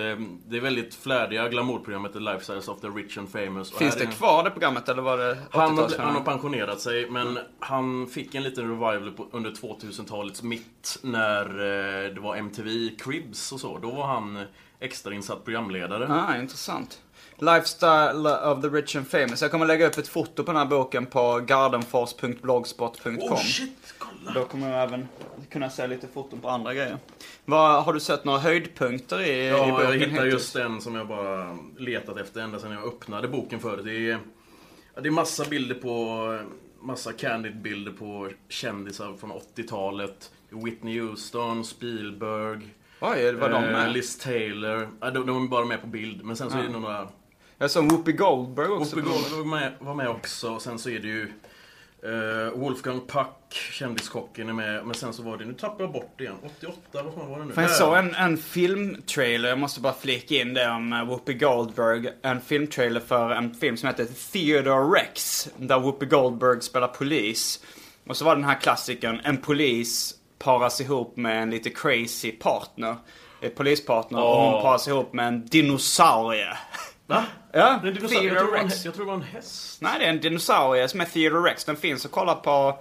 Det 0.46 0.56
är 0.56 0.60
väldigt 0.60 0.94
flärdiga 0.94 1.48
glamourprogrammet 1.48 2.12
The 2.12 2.18
Lifestyles 2.18 2.68
of 2.68 2.80
the 2.80 2.86
Rich 2.86 3.18
and 3.18 3.28
Famous. 3.28 3.72
Finns 3.72 3.96
det 3.96 4.06
kvar 4.06 4.44
det 4.44 4.50
programmet 4.50 4.88
eller 4.88 5.02
var 5.02 5.18
det 5.18 5.38
Han, 5.50 5.78
80-talsfilm? 5.78 6.00
han 6.02 6.14
har 6.14 6.22
pensionerat 6.22 6.80
sig, 6.80 7.10
men 7.10 7.38
han 7.58 8.06
fick 8.06 8.34
en 8.34 8.42
liten 8.42 8.64
revival 8.68 9.10
på, 9.16 9.26
under 9.32 9.50
2000-talets 9.50 10.42
mitt 10.42 10.98
när 11.02 11.44
eh, 11.46 12.14
det 12.14 12.20
var 12.20 12.36
MTV 12.36 12.90
Cribs 12.98 13.52
och 13.52 13.60
så. 13.60 13.78
Då 13.78 13.90
var 13.90 14.06
han 14.06 14.44
extrainsatt 14.84 15.44
programledare. 15.44 16.06
Ah, 16.10 16.36
intressant. 16.36 17.00
Lifestyle 17.38 18.26
of 18.26 18.62
the 18.62 18.68
rich 18.68 18.96
and 18.96 19.08
famous. 19.08 19.42
Jag 19.42 19.50
kommer 19.50 19.66
lägga 19.66 19.86
upp 19.86 19.98
ett 19.98 20.08
foto 20.08 20.44
på 20.44 20.52
den 20.52 20.56
här 20.56 20.66
boken 20.66 21.06
på 21.06 21.40
gardenfors.blogspot.com. 21.46 23.18
Oh 23.18 23.36
shit, 23.36 23.94
kolla! 23.98 24.32
Då 24.34 24.44
kommer 24.44 24.70
jag 24.70 24.82
även 24.82 25.08
kunna 25.50 25.70
se 25.70 25.86
lite 25.86 26.08
foton 26.08 26.40
på 26.40 26.48
andra 26.48 26.74
grejer. 26.74 26.98
Vad, 27.44 27.84
har 27.84 27.92
du 27.92 28.00
sett 28.00 28.24
några 28.24 28.38
höjdpunkter 28.38 29.20
i, 29.20 29.30
i 29.30 29.48
Ja, 29.48 29.66
boken 29.66 29.90
jag 29.90 29.98
hittade 29.98 30.28
just 30.28 30.54
den 30.54 30.80
som 30.80 30.94
jag 30.94 31.08
bara 31.08 31.58
letat 31.78 32.16
efter 32.18 32.40
ända 32.40 32.58
sedan 32.58 32.72
jag 32.72 32.84
öppnade 32.84 33.28
boken 33.28 33.60
förut. 33.60 33.84
Det 33.84 34.10
är, 34.10 34.18
ja, 34.94 35.00
det 35.00 35.08
är 35.08 35.10
massa 35.10 35.44
bilder 35.44 35.74
på, 35.74 36.38
massa 36.80 37.12
candid-bilder 37.12 37.92
på 37.92 38.30
kändisar 38.48 39.14
från 39.20 39.32
80-talet. 39.32 40.30
Whitney 40.50 41.00
Houston, 41.00 41.64
Spielberg, 41.64 42.74
Oj, 43.00 43.32
var 43.32 43.48
de 43.48 43.64
eh, 43.64 43.70
med? 43.70 43.92
Liz 43.92 44.18
Taylor. 44.18 44.88
De, 45.00 45.26
de 45.26 45.44
är 45.44 45.48
bara 45.48 45.64
med 45.64 45.80
på 45.80 45.86
bild, 45.86 46.24
men 46.24 46.36
sen 46.36 46.50
så 46.50 46.58
är 46.58 46.62
det 46.62 46.68
nog 46.68 46.82
några... 46.82 47.08
Jag 47.58 47.70
såg 47.70 47.92
Whoopi 47.92 48.12
Goldberg 48.12 48.68
också. 48.68 48.96
Whoopi 48.96 49.10
Goldberg 49.10 49.38
var 49.38 49.60
med, 49.60 49.72
var 49.78 49.94
med 49.94 50.08
också, 50.08 50.50
och 50.50 50.62
sen 50.62 50.78
så 50.78 50.90
är 50.90 50.98
det 50.98 51.08
ju 51.08 51.32
eh, 52.02 52.58
Wolfgang 52.58 53.00
Puck, 53.06 53.52
kändiskocken, 53.72 54.48
är 54.48 54.52
med. 54.52 54.86
Men 54.86 54.94
sen 54.94 55.12
så 55.12 55.22
var 55.22 55.36
det, 55.36 55.44
nu 55.44 55.52
tappar 55.52 55.84
jag 55.84 55.92
bort 55.92 56.14
det 56.16 56.24
igen. 56.24 56.36
88, 56.58 56.80
vad 56.92 57.14
fan 57.14 57.30
var 57.30 57.38
det 57.38 57.44
nu? 57.44 57.52
För 57.52 57.62
jag 57.62 57.70
Där. 57.70 57.74
såg 57.74 57.96
en, 57.96 58.14
en 58.14 58.36
filmtrailer, 58.36 59.48
jag 59.48 59.58
måste 59.58 59.80
bara 59.80 59.92
flika 59.92 60.34
in 60.34 60.54
det 60.54 60.70
om 60.70 60.92
eh, 60.92 61.04
Whoopi 61.04 61.34
Goldberg. 61.34 62.08
En 62.22 62.40
filmtrailer 62.40 63.00
för 63.00 63.30
en 63.30 63.54
film 63.54 63.76
som 63.76 63.86
heter 63.86 64.06
Theodore 64.32 65.00
Rex. 65.00 65.48
Där 65.56 65.78
Whoopi 65.78 66.06
Goldberg 66.06 66.60
spelar 66.60 66.88
polis. 66.88 67.64
Och 68.06 68.16
så 68.16 68.24
var 68.24 68.36
den 68.36 68.44
här 68.44 68.60
klassikern, 68.60 69.20
en 69.24 69.36
polis 69.36 70.14
paras 70.44 70.80
ihop 70.80 71.16
med 71.16 71.42
en 71.42 71.50
lite 71.50 71.70
crazy 71.70 72.32
partner. 72.32 72.96
Eh, 73.40 73.50
Polispartner 73.50 74.22
och 74.22 74.36
hon 74.36 74.62
paras 74.62 74.88
ihop 74.88 75.12
med 75.12 75.28
en 75.28 75.46
dinosaurie. 75.46 76.56
Va? 77.06 77.24
Ja, 77.52 77.78
Det 77.82 77.88
en 77.88 77.94
dinosaurie. 77.94 78.28
Jag, 78.28 78.36
Theodore 78.36 78.40
tror 78.40 78.46
det 78.46 78.52
var 78.52 78.58
en, 78.58 78.68
Rex. 78.68 78.84
jag 78.84 78.94
tror 78.94 79.04
det 79.04 79.10
var 79.10 79.16
en 79.18 79.22
häst. 79.22 79.82
Nej, 79.82 79.98
det 79.98 80.04
är 80.04 80.10
en 80.10 80.20
dinosaurie 80.20 80.88
som 80.88 81.00
är 81.00 81.04
Theodore 81.04 81.50
Rex. 81.50 81.64
Den 81.64 81.76
finns 81.76 82.04
att 82.06 82.10
kolla 82.12 82.34
på, 82.34 82.78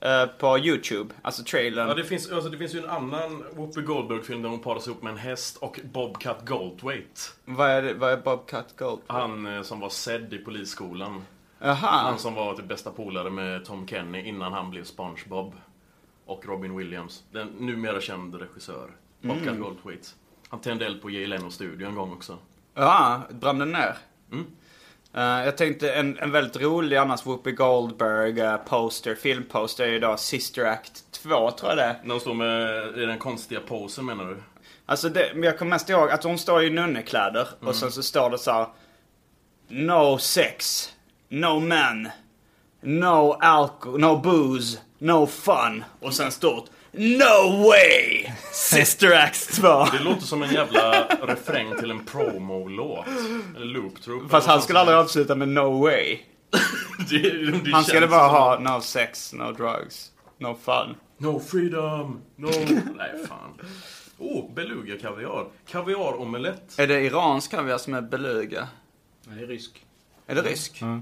eh, 0.00 0.26
på 0.26 0.58
YouTube. 0.58 1.14
Alltså 1.22 1.42
trailern. 1.44 1.88
Ja, 1.88 1.94
det 1.94 2.04
finns, 2.04 2.32
alltså, 2.32 2.50
det 2.50 2.58
finns 2.58 2.74
ju 2.74 2.78
en 2.78 2.90
annan 2.90 3.44
Whoopi 3.56 3.80
Goldberg-film 3.80 4.42
där 4.42 4.48
hon 4.48 4.58
paras 4.58 4.86
ihop 4.86 5.02
med 5.02 5.10
en 5.10 5.18
häst 5.18 5.56
och 5.56 5.80
Bobcat 5.84 6.46
Goldthwait. 6.48 7.34
Vad 7.44 7.70
är, 7.70 7.82
det, 7.82 7.94
vad 7.94 8.12
är 8.12 8.16
Bobcat 8.16 8.76
Gold? 8.78 9.00
Han 9.06 9.56
eh, 9.56 9.62
som 9.62 9.80
var 9.80 9.88
sedd 9.88 10.34
i 10.34 10.38
polisskolan. 10.38 11.24
Jaha. 11.58 11.74
Han 11.76 12.18
som 12.18 12.34
var 12.34 12.54
typ 12.54 12.68
bästa 12.68 12.90
polare 12.90 13.30
med 13.30 13.64
Tom 13.64 13.86
Kenny 13.88 14.22
innan 14.22 14.52
han 14.52 14.70
blev 14.70 14.84
SpongeBob. 14.84 15.54
Och 16.26 16.46
Robin 16.46 16.76
Williams. 16.76 17.24
Den 17.32 17.48
numera 17.48 18.00
känd 18.00 18.34
regissör. 18.34 18.90
Mm. 19.22 19.60
Goldthwait. 19.60 20.14
Han 20.48 20.60
tände 20.60 20.86
eld 20.86 21.02
på 21.02 21.10
Jay 21.10 21.26
Leno 21.26 21.50
studio 21.50 21.88
en 21.88 21.94
gång 21.94 22.12
också. 22.12 22.38
Ja, 22.74 23.22
brann 23.30 23.58
den 23.58 23.72
ner? 23.72 23.96
Mm. 24.32 24.46
Eh, 25.14 25.44
jag 25.44 25.56
tänkte 25.56 25.92
en, 25.92 26.18
en 26.18 26.30
väldigt 26.30 26.62
rolig 26.62 26.96
annars 26.96 27.26
Whoopi 27.26 27.52
Goldberg 27.52 28.42
uh, 28.42 28.56
poster, 28.56 29.14
filmposter 29.14 29.84
är 29.84 29.88
ju 29.88 29.98
då 29.98 30.16
Sister 30.16 30.64
Act 30.64 31.12
2 31.12 31.50
tror 31.50 31.70
jag 31.70 31.78
det 31.78 31.82
är. 31.82 32.00
När 32.04 32.10
hon 32.10 32.20
står 32.20 32.34
med 32.34 32.98
i 32.98 33.06
den 33.06 33.18
konstiga 33.18 33.60
posen 33.60 34.06
menar 34.06 34.24
du? 34.24 34.42
Alltså 34.86 35.08
det, 35.08 35.30
men 35.34 35.42
jag 35.42 35.58
kommer 35.58 35.70
mest 35.70 35.90
ihåg 35.90 36.10
att 36.10 36.24
hon 36.24 36.38
står 36.38 36.64
i 36.64 36.70
nunnekläder 36.70 37.48
och 37.60 37.76
sen 37.76 37.92
så 37.92 38.02
står 38.02 38.30
det 38.30 38.38
så 38.38 38.52
här. 38.52 38.66
No 39.68 40.18
sex, 40.18 40.88
no 41.28 41.60
men, 41.60 42.08
no 42.82 43.32
alcohol, 43.40 44.00
no 44.00 44.16
booze, 44.16 44.78
no 44.98 45.26
fun. 45.26 45.84
Och 46.00 46.14
sen 46.14 46.32
stort 46.32 46.64
No 46.98 47.62
way! 47.68 48.32
Sister 48.52 49.12
Act 49.16 49.54
2. 49.54 49.84
Det 49.84 49.98
låter 50.04 50.22
som 50.26 50.42
en 50.42 50.50
jävla 50.54 51.04
refräng 51.04 51.76
till 51.78 51.90
en 51.90 52.04
promo-låt. 52.04 53.06
Eller 53.56 53.66
loop 53.66 54.02
troop. 54.02 54.30
Fast 54.30 54.46
han 54.46 54.62
skulle 54.62 54.78
aldrig 54.78 54.98
avsluta 54.98 55.34
med 55.34 55.48
no 55.48 55.82
way. 55.82 56.18
det, 57.10 57.18
det 57.64 57.72
Han 57.72 57.84
skulle 57.84 58.06
bara 58.06 58.56
som- 58.56 58.66
ha 58.66 58.76
no 58.76 58.80
sex, 58.80 59.32
no 59.32 59.52
drugs, 59.52 60.10
no 60.38 60.56
fun. 60.64 60.94
No 61.18 61.40
freedom, 61.40 62.20
no... 62.36 62.50
Nej, 62.96 63.26
fan. 63.28 63.68
Oh, 64.18 64.54
beluga 64.54 64.98
kaviar. 64.98 65.46
Kaviaromelett. 65.68 66.78
Är 66.78 66.86
det 66.86 67.00
iransk 67.00 67.50
kaviar 67.50 67.78
som 67.78 67.94
är 67.94 68.00
beluga? 68.02 68.68
Nej, 69.26 69.36
det 69.38 69.42
är 69.44 69.48
rysk. 69.48 69.84
Är 70.26 70.34
det 70.34 70.42
rysk? 70.42 70.78
Ja. 70.80 71.00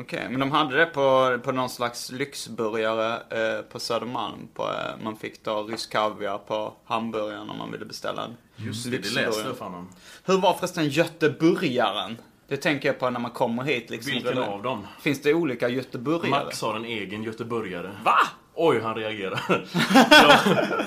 Okej, 0.00 0.26
men 0.30 0.40
de 0.40 0.50
hade 0.50 0.76
det 0.76 0.86
på, 0.86 1.38
på 1.44 1.52
någon 1.52 1.70
slags 1.70 2.12
lyxburgare 2.12 3.14
eh, 3.14 3.62
på 3.62 3.80
Södermalm. 3.80 4.48
På, 4.54 4.62
eh, 4.62 5.04
man 5.04 5.16
fick 5.16 5.44
då 5.44 5.62
rysk 5.62 5.92
kaviar 5.92 6.38
på 6.38 6.74
hamburgaren 6.84 7.50
om 7.50 7.58
man 7.58 7.72
ville 7.72 7.84
beställa 7.84 8.24
en 8.24 8.36
Just 8.56 8.84
det, 8.84 8.90
det 8.90 9.10
läste 9.10 9.42
jag 9.46 9.56
fan 9.56 9.74
om. 9.74 9.88
Hur 10.24 10.38
var 10.38 10.54
förresten 10.54 10.88
göteburgaren? 10.88 12.16
Det 12.48 12.56
tänker 12.56 12.88
jag 12.88 12.98
på 12.98 13.10
när 13.10 13.20
man 13.20 13.30
kommer 13.30 13.62
hit 13.62 13.90
liksom. 13.90 14.12
Vilken 14.12 14.38
av 14.38 14.62
dem? 14.62 14.86
Finns 15.00 15.22
det 15.22 15.34
olika 15.34 15.68
göteburgare? 15.68 16.30
Max 16.30 16.62
har 16.62 16.76
en 16.76 16.84
egen 16.84 17.22
göteborgare. 17.22 17.90
Va? 18.04 18.18
Oj, 18.54 18.80
han 18.80 18.94
reagerar. 18.94 19.40
ja, 20.10 20.38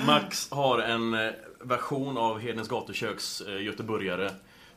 Max 0.06 0.50
har 0.50 0.78
en 0.78 1.14
eh, 1.14 1.30
version 1.60 2.18
av 2.18 2.38
Hedens 2.38 2.68
gatuköks 2.68 3.40
eh, 3.40 3.62
göteborgare. 3.62 4.30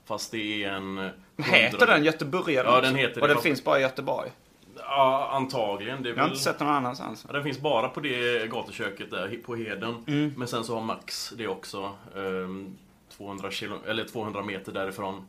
Fast 0.05 0.31
det 0.31 0.63
är 0.63 0.69
en... 0.71 0.97
eh, 0.97 1.11
Heter 1.45 1.87
den 1.87 2.03
göteburgaren? 2.03 2.73
Ja, 2.73 2.81
den 2.81 2.95
heter 2.95 3.15
det, 3.15 3.21
Och 3.21 3.27
den 3.27 3.35
fast- 3.35 3.43
finns 3.43 3.63
bara 3.63 3.79
i 3.79 3.81
Göteborg? 3.81 4.31
Ja, 4.77 5.29
antagligen. 5.31 6.03
Det 6.03 6.09
Jag 6.09 6.15
har 6.15 6.21
väl... 6.23 6.31
inte 6.31 6.43
sett 6.43 6.59
någon 6.59 6.69
annanstans. 6.69 7.23
Ja, 7.27 7.33
den 7.33 7.43
finns 7.43 7.59
bara 7.59 7.89
på 7.89 7.99
det 7.99 8.49
gatuköket 8.51 9.11
där 9.11 9.39
på 9.45 9.55
Heden. 9.55 10.03
Mm. 10.07 10.33
Men 10.37 10.47
sen 10.47 10.63
så 10.63 10.73
har 10.75 10.81
Max 10.81 11.33
det 11.37 11.47
också. 11.47 11.91
ehm, 12.15 12.77
200, 13.17 13.51
kilo, 13.51 13.79
eller 13.87 14.03
200 14.05 14.41
meter 14.43 14.71
därifrån. 14.71 15.27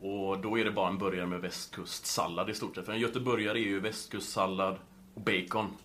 Och 0.00 0.38
då 0.38 0.58
är 0.58 0.64
det 0.64 0.70
bara 0.70 0.88
en 0.88 0.98
burgare 0.98 1.26
med 1.26 1.40
västkustsallad 1.40 2.50
i 2.50 2.54
stort 2.54 2.74
sett. 2.74 2.84
För 2.86 2.92
en 2.92 3.00
göteborgare 3.00 3.58
är 3.58 3.62
ju 3.62 3.80
västkustsallad 3.80 4.76
och 5.14 5.20
bacon. 5.20 5.76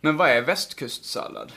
Men 0.00 0.16
vad 0.16 0.28
är 0.30 0.42
västkustsallad? 0.42 1.52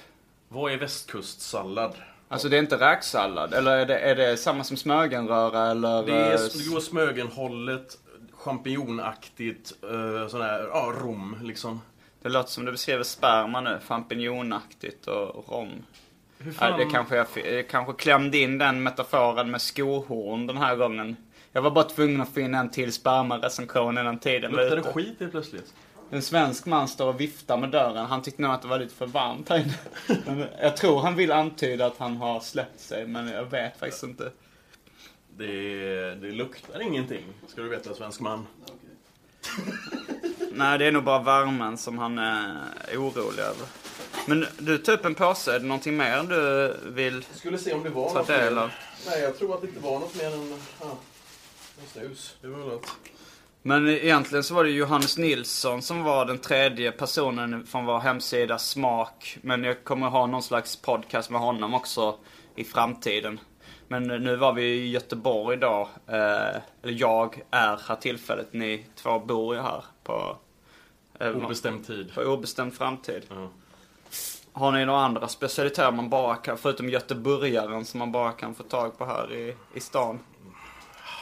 Vad 0.47 0.71
är 0.73 0.77
västkustsallad? 0.77 1.95
Alltså 2.34 2.49
det 2.49 2.57
är 2.57 2.59
inte 2.59 2.79
räksallad? 2.91 3.53
Eller 3.53 3.77
är 3.77 3.86
det, 3.86 3.99
är 3.99 4.15
det 4.15 4.38
samma 4.38 4.63
som 4.63 4.77
smörgånröra 4.77 5.71
eller? 5.71 6.03
Det 6.03 6.13
är 6.13 6.34
eh, 6.34 6.73
går 6.73 6.79
Smögenhållet, 6.79 7.97
champinjonaktigt, 8.34 9.73
uh, 9.91 10.27
sån 10.27 10.41
här, 10.41 10.67
ja, 10.71 10.93
rom 11.01 11.38
liksom. 11.43 11.81
Det 12.21 12.29
låter 12.29 12.49
som 12.49 12.65
du 12.65 12.71
beskriver 12.71 13.03
sperma 13.03 13.61
nu, 13.61 13.79
champinjonaktigt 13.88 15.07
och 15.07 15.49
rom. 15.49 15.69
Hur 16.38 16.51
Ja, 16.51 16.57
fan... 16.57 16.79
det 16.79 16.86
kanske 16.86 17.15
jag, 17.15 17.27
jag 17.53 17.67
kanske 17.69 17.93
klämde 17.93 18.38
in 18.38 18.57
den 18.57 18.84
metaforen 18.84 19.51
med 19.51 19.61
skohorn 19.61 20.47
den 20.47 20.57
här 20.57 20.75
gången. 20.75 21.15
Jag 21.51 21.61
var 21.61 21.71
bara 21.71 21.84
tvungen 21.84 22.21
att 22.21 22.34
få 22.34 22.39
in 22.39 22.55
en 22.55 22.69
till 22.69 22.93
spermarecension 22.93 23.97
innan 23.97 24.19
tiden 24.19 24.51
var 24.51 24.59
Luktar 24.61 24.75
det 24.75 24.81
ute. 24.81 24.93
skit 24.93 25.15
helt 25.19 25.31
plötsligt? 25.31 25.73
En 26.14 26.22
svensk 26.22 26.66
man 26.66 26.88
står 26.88 27.07
och 27.07 27.22
viftar 27.22 27.57
med 27.57 27.70
dörren. 27.70 28.05
Han 28.05 28.22
tyckte 28.22 28.41
nog 28.41 28.51
att 28.51 28.61
det 28.61 28.68
var 28.68 28.80
lite 28.80 28.95
för 28.95 29.05
varmt 29.05 29.49
här 29.49 29.59
inne. 29.59 29.78
Men 30.26 30.47
Jag 30.61 30.78
tror 30.78 31.01
han 31.01 31.16
vill 31.16 31.32
antyda 31.32 31.86
att 31.86 31.97
han 31.97 32.18
har 32.18 32.39
släppt 32.39 32.80
sig, 32.80 33.07
men 33.07 33.28
jag 33.28 33.45
vet 33.45 33.80
faktiskt 33.80 34.03
inte. 34.03 34.32
Det, 35.38 36.16
det 36.16 36.32
luktar 36.32 36.82
ingenting, 36.82 37.24
ska 37.47 37.61
du 37.61 37.70
veta 37.70 37.93
svensk 37.93 38.20
man. 38.20 38.47
Nej, 40.51 40.80
det 40.80 40.86
är 40.86 40.91
nog 40.91 41.03
bara 41.03 41.20
värmen 41.20 41.78
som 41.78 41.97
han 41.97 42.18
är 42.18 42.97
orolig 42.97 43.43
över. 43.43 43.68
Men 44.28 44.45
du 44.57 44.78
tog 44.78 44.95
upp 44.95 45.05
en 45.05 45.16
påse. 45.16 45.55
Är 45.55 45.59
det 45.59 45.66
någonting 45.66 45.97
mer 45.97 46.24
du 46.24 46.76
vill 46.91 47.26
Skulle 47.34 47.57
se 47.57 47.74
om 47.74 47.84
det 47.84 47.89
var 47.89 48.09
ta 48.09 48.18
något 48.18 48.28
del 48.28 48.55
mer. 48.55 48.76
Nej, 49.07 49.22
jag 49.22 49.38
tror 49.38 49.55
att 49.55 49.61
det 49.61 49.68
inte 49.68 49.80
var 49.80 49.99
något 49.99 50.16
mer 50.16 50.34
än 50.34 50.53
ja, 50.82 50.97
en 51.82 51.88
snus. 51.88 52.36
Det 52.41 52.47
var 52.47 52.72
allt. 52.72 52.88
Men 53.66 53.88
egentligen 53.89 54.43
så 54.43 54.53
var 54.53 54.64
det 54.64 54.70
Johannes 54.70 55.18
Nilsson 55.18 55.82
som 55.82 56.03
var 56.03 56.26
den 56.26 56.38
tredje 56.38 56.91
personen 56.91 57.66
från 57.66 57.86
vår 57.86 57.99
hemsida 57.99 58.57
Smak. 58.57 59.38
Men 59.41 59.64
jag 59.64 59.84
kommer 59.84 60.07
ha 60.07 60.26
någon 60.26 60.43
slags 60.43 60.76
podcast 60.76 61.30
med 61.30 61.41
honom 61.41 61.74
också 61.74 62.16
i 62.55 62.64
framtiden. 62.64 63.39
Men 63.88 64.03
nu 64.03 64.36
var 64.36 64.53
vi 64.53 64.64
i 64.64 64.89
Göteborg 64.91 65.57
idag. 65.57 65.88
Eh, 66.07 66.55
eller 66.84 66.93
jag 67.01 67.41
är 67.51 67.80
här 67.88 67.95
tillfället. 67.95 68.53
Ni 68.53 68.86
två 68.95 69.20
bor 69.20 69.55
ju 69.55 69.61
här 69.61 69.84
på, 70.03 70.38
eh, 71.20 71.30
Obestämd 71.30 71.88
tid. 71.88 72.14
på 72.16 72.22
obestämd 72.22 72.74
framtid. 72.74 73.26
Ja. 73.30 73.49
Har 74.53 74.72
ni 74.72 74.86
några 74.86 74.99
andra 74.99 75.28
specialiteter 75.28 75.91
man 75.91 76.09
bara 76.09 76.36
kan, 76.36 76.57
förutom 76.57 76.89
göteborgaren, 76.89 77.86
som 77.86 77.99
man 77.99 78.11
bara 78.11 78.32
kan 78.32 78.55
få 78.55 78.64
tag 78.64 78.97
på 78.97 79.05
här 79.05 79.34
i, 79.34 79.55
i 79.74 79.80
stan? 79.80 80.20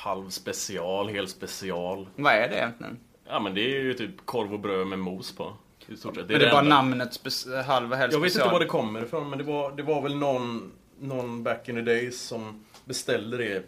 Halv 0.01 0.29
special, 0.29 1.07
hel 1.09 1.27
special. 1.27 2.07
Vad 2.15 2.33
är 2.33 2.49
det 2.49 2.55
egentligen? 2.55 2.99
Ja 3.27 3.39
men 3.39 3.53
det 3.53 3.61
är 3.61 3.79
ju 3.79 3.93
typ 3.93 4.25
korv 4.25 4.53
och 4.53 4.59
bröd 4.59 4.87
med 4.87 4.99
mos 4.99 5.35
på. 5.35 5.53
I 5.87 5.95
stort 5.97 6.15
sett. 6.15 6.27
Det 6.27 6.35
är, 6.35 6.39
det 6.39 6.49
bara 6.51 6.59
enda. 6.59 6.75
namnet 6.75 7.19
halv 7.65 7.91
och 7.91 7.97
helst 7.97 8.13
Jag 8.13 8.19
vet 8.21 8.35
inte 8.35 8.47
var 8.47 8.59
det 8.59 8.65
kommer 8.65 9.03
ifrån 9.03 9.29
men 9.29 9.37
det 9.39 9.43
var, 9.45 9.71
det 9.71 9.83
var 9.83 10.01
väl 10.01 10.15
någon, 10.15 10.71
någon 10.99 11.43
back 11.43 11.69
in 11.69 11.75
the 11.75 11.81
days 11.81 12.21
som 12.21 12.65
beställde 12.85 13.37
det. 13.37 13.55
eh, 13.55 13.63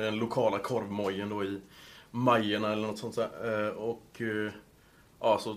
Den 0.00 0.16
lokala 0.16 0.58
korvmojen 0.58 1.28
då 1.28 1.44
i 1.44 1.60
Majerna 2.10 2.72
eller 2.72 2.86
något 2.86 2.98
sånt 2.98 3.16
där. 3.16 3.66
Eh, 3.66 3.72
Och 3.74 4.20
eh, 4.20 4.52
ja, 5.20 5.38
så 5.38 5.56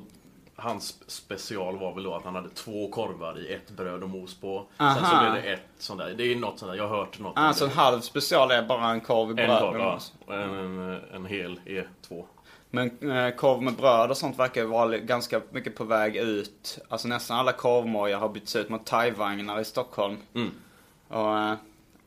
hans 0.59 1.11
special 1.11 1.77
var 1.77 1.93
väl 1.93 2.03
då 2.03 2.13
att 2.13 2.23
han 2.23 2.35
hade 2.35 2.49
två 2.49 2.87
korvar 2.87 3.39
i 3.39 3.53
ett 3.53 3.71
bröd 3.71 4.03
och 4.03 4.09
mos 4.09 4.39
på. 4.39 4.65
Sen 4.77 4.95
så 4.95 4.99
Aha. 4.99 5.31
blev 5.31 5.43
det 5.43 5.53
ett 5.53 5.61
sånt 5.77 5.99
där. 5.99 6.13
Det 6.17 6.31
är 6.31 6.35
något 6.35 6.59
sånt 6.59 6.71
där. 6.71 6.77
Jag 6.77 6.87
har 6.87 6.97
hört 6.97 7.19
något. 7.19 7.33
Alltså 7.35 7.65
det. 7.65 7.71
en 7.71 7.77
halv 7.77 8.01
special 8.01 8.51
är 8.51 8.63
bara 8.63 8.89
en 8.89 9.01
korv 9.01 9.31
i 9.31 9.33
bröd 9.33 9.49
En 9.49 9.59
korv, 9.59 9.73
med 9.73 9.81
ja. 9.81 9.93
mos. 9.93 10.13
En, 10.27 10.53
en, 10.53 11.01
en 11.13 11.25
hel 11.25 11.59
är 11.65 11.87
två. 12.07 12.25
Men 12.69 13.11
eh, 13.11 13.35
korv 13.35 13.61
med 13.61 13.73
bröd 13.73 14.09
och 14.09 14.17
sånt 14.17 14.39
verkar 14.39 14.63
vara 14.63 14.97
ganska 14.97 15.41
mycket 15.51 15.75
på 15.75 15.83
väg 15.83 16.15
ut. 16.15 16.79
Alltså 16.89 17.07
nästan 17.07 17.39
alla 17.39 17.51
korvmojar 17.51 18.19
har 18.19 18.29
bytts 18.29 18.55
ut 18.55 18.69
mot 18.69 18.85
thai-vagnar 18.85 19.59
i 19.59 19.65
Stockholm. 19.65 20.17
Mm. 20.33 20.51
Och 21.07 21.39
eh, 21.39 21.53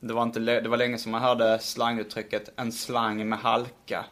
det 0.01 0.15
var, 0.15 0.23
inte, 0.23 0.41
det 0.41 0.69
var 0.69 0.77
länge 0.77 0.99
som 0.99 1.13
man 1.13 1.23
hörde 1.23 1.59
slanguttrycket 1.59 2.53
en 2.57 2.73
slang 2.73 3.29
med 3.29 3.39
halka. 3.39 4.05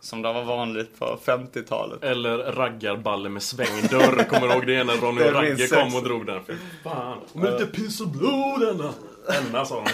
Som 0.00 0.22
det 0.22 0.32
var 0.32 0.44
vanligt 0.44 0.98
på 0.98 1.18
50-talet. 1.24 2.04
Eller 2.04 2.38
raggarballe 2.38 3.28
med 3.28 3.42
svängdörr. 3.42 4.24
Kommer 4.28 4.48
du 4.48 4.54
ihåg 4.54 4.66
det 4.66 4.84
när 4.84 4.96
Ronny 4.96 5.22
och 5.22 5.32
Ragge 5.32 5.68
kom 5.68 5.94
och 5.94 6.02
drog 6.02 6.26
den? 6.26 6.44
Fy 6.46 6.54
fan. 6.84 7.18
Om 7.32 7.40
det 7.40 7.52
inte 7.52 7.66
piss 7.66 8.00
och 8.00 8.08
blod 8.08 8.60
denna. 8.60 8.92
Denna 9.28 9.64
sa 9.64 9.74
de. 9.74 9.90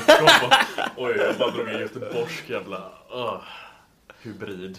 Oj, 0.96 1.14
jag 1.16 1.38
bara 1.38 1.50
drog 1.50 1.68
en 1.68 1.80
göteborgsk 1.80 2.50
jävla 2.50 2.76
uh, 3.14 3.40
hybrid. 4.22 4.78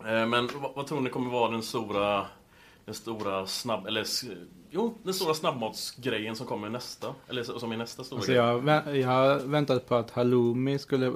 Eh, 0.00 0.26
Men 0.26 0.48
vad, 0.54 0.74
vad 0.74 0.86
tror 0.86 1.00
ni 1.00 1.10
kommer 1.10 1.30
vara 1.30 1.50
den 1.50 1.62
stora 1.62 2.26
den 2.84 2.94
stora 2.94 3.46
snabb... 3.46 3.86
Eller 3.86 4.06
jo, 4.70 4.98
den 5.02 5.14
stora 5.14 5.34
snabbmatsgrejen 5.34 6.36
som 6.36 6.46
kommer 6.46 6.68
nästa. 6.68 7.14
Eller 7.28 7.42
som 7.42 7.72
är 7.72 7.76
nästa 7.76 8.04
stora 8.04 8.16
Alltså 8.18 8.32
grej. 8.32 8.40
jag, 8.40 8.62
vä- 8.62 8.94
jag 8.94 9.08
har 9.08 9.38
väntat 9.38 9.88
på 9.88 9.94
att 9.94 10.10
halloumi 10.10 10.78
skulle 10.78 11.06
eh, 11.06 11.14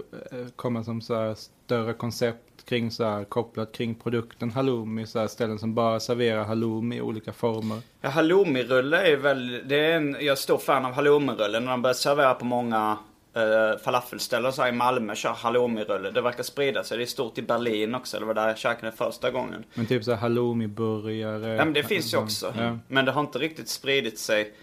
komma 0.56 0.84
som 0.84 1.00
så 1.00 1.14
här 1.14 1.34
större 1.34 1.92
koncept 1.92 2.49
kring 2.70 2.90
så 2.90 3.04
här 3.04 3.24
kopplat 3.24 3.72
kring 3.72 3.94
produkten 3.94 4.50
halloumi. 4.50 5.06
Så 5.06 5.18
här 5.18 5.26
ställen 5.26 5.58
som 5.58 5.74
bara 5.74 6.00
serverar 6.00 6.44
halloumi 6.44 6.96
i 6.96 7.00
olika 7.00 7.32
former. 7.32 7.78
Ja, 8.00 8.08
halloumi-rulle 8.08 9.12
är 9.12 9.16
väl, 9.16 9.62
det 9.68 9.76
är 9.76 9.96
en, 9.96 10.12
jag 10.12 10.26
är 10.26 10.34
stor 10.34 10.58
fan 10.58 10.84
av 10.84 10.92
halloumi-rulle. 10.92 11.60
När 11.60 11.70
de 11.70 11.82
börjar 11.82 11.94
servera 11.94 12.34
på 12.34 12.44
många 12.44 12.98
eh, 13.34 13.78
falafelställen 13.84 14.52
så 14.52 14.62
här 14.62 14.68
i 14.68 14.72
Malmö 14.72 15.14
kör 15.14 15.32
halloumi-rulle. 15.32 16.10
Det 16.10 16.20
verkar 16.20 16.42
sprida 16.42 16.84
sig. 16.84 16.98
Det 16.98 17.04
är 17.04 17.06
stort 17.06 17.38
i 17.38 17.42
Berlin 17.42 17.94
också. 17.94 18.18
Det 18.18 18.24
var 18.24 18.34
där 18.34 18.48
jag 18.48 18.58
käkade 18.58 18.92
första 18.92 19.30
gången. 19.30 19.64
Men 19.74 19.86
typ 19.86 20.04
så 20.04 20.14
halloumi-burgare. 20.14 21.48
Ja 21.48 21.64
men 21.64 21.72
det 21.72 21.82
finns 21.82 22.14
ju 22.14 22.18
också. 22.18 22.54
Ja. 22.58 22.78
Men 22.88 23.04
det 23.04 23.12
har 23.12 23.20
inte 23.20 23.38
riktigt 23.38 23.68
spridit 23.68 24.18
sig 24.18 24.54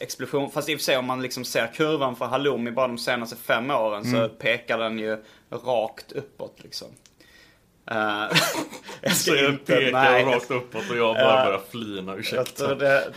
explosion. 0.00 0.50
Fast 0.50 0.68
i 0.68 0.74
och 0.74 0.78
för 0.78 0.84
sig 0.84 0.96
om 0.96 1.06
man 1.06 1.22
liksom 1.22 1.44
ser 1.44 1.66
kurvan 1.66 2.16
för 2.16 2.26
halloumi 2.26 2.70
bara 2.70 2.88
de 2.88 2.98
senaste 2.98 3.36
fem 3.36 3.70
åren 3.70 4.04
så 4.04 4.28
pekar 4.28 4.78
den 4.78 4.98
ju 4.98 5.16
rakt 5.50 6.12
uppåt 6.12 6.54
liksom. 6.62 6.88
Eh, 7.90 8.26
jag 9.00 9.16
Så 9.16 9.34
jag 9.34 9.66
pekar 9.66 10.24
rakt 10.24 10.50
uppåt 10.50 10.90
och 10.90 10.96
jag 10.96 11.14
bara 11.14 11.44
börjar 11.44 11.60
flina. 11.70 12.14
Ursäkta. 12.16 12.74
det, 12.74 13.12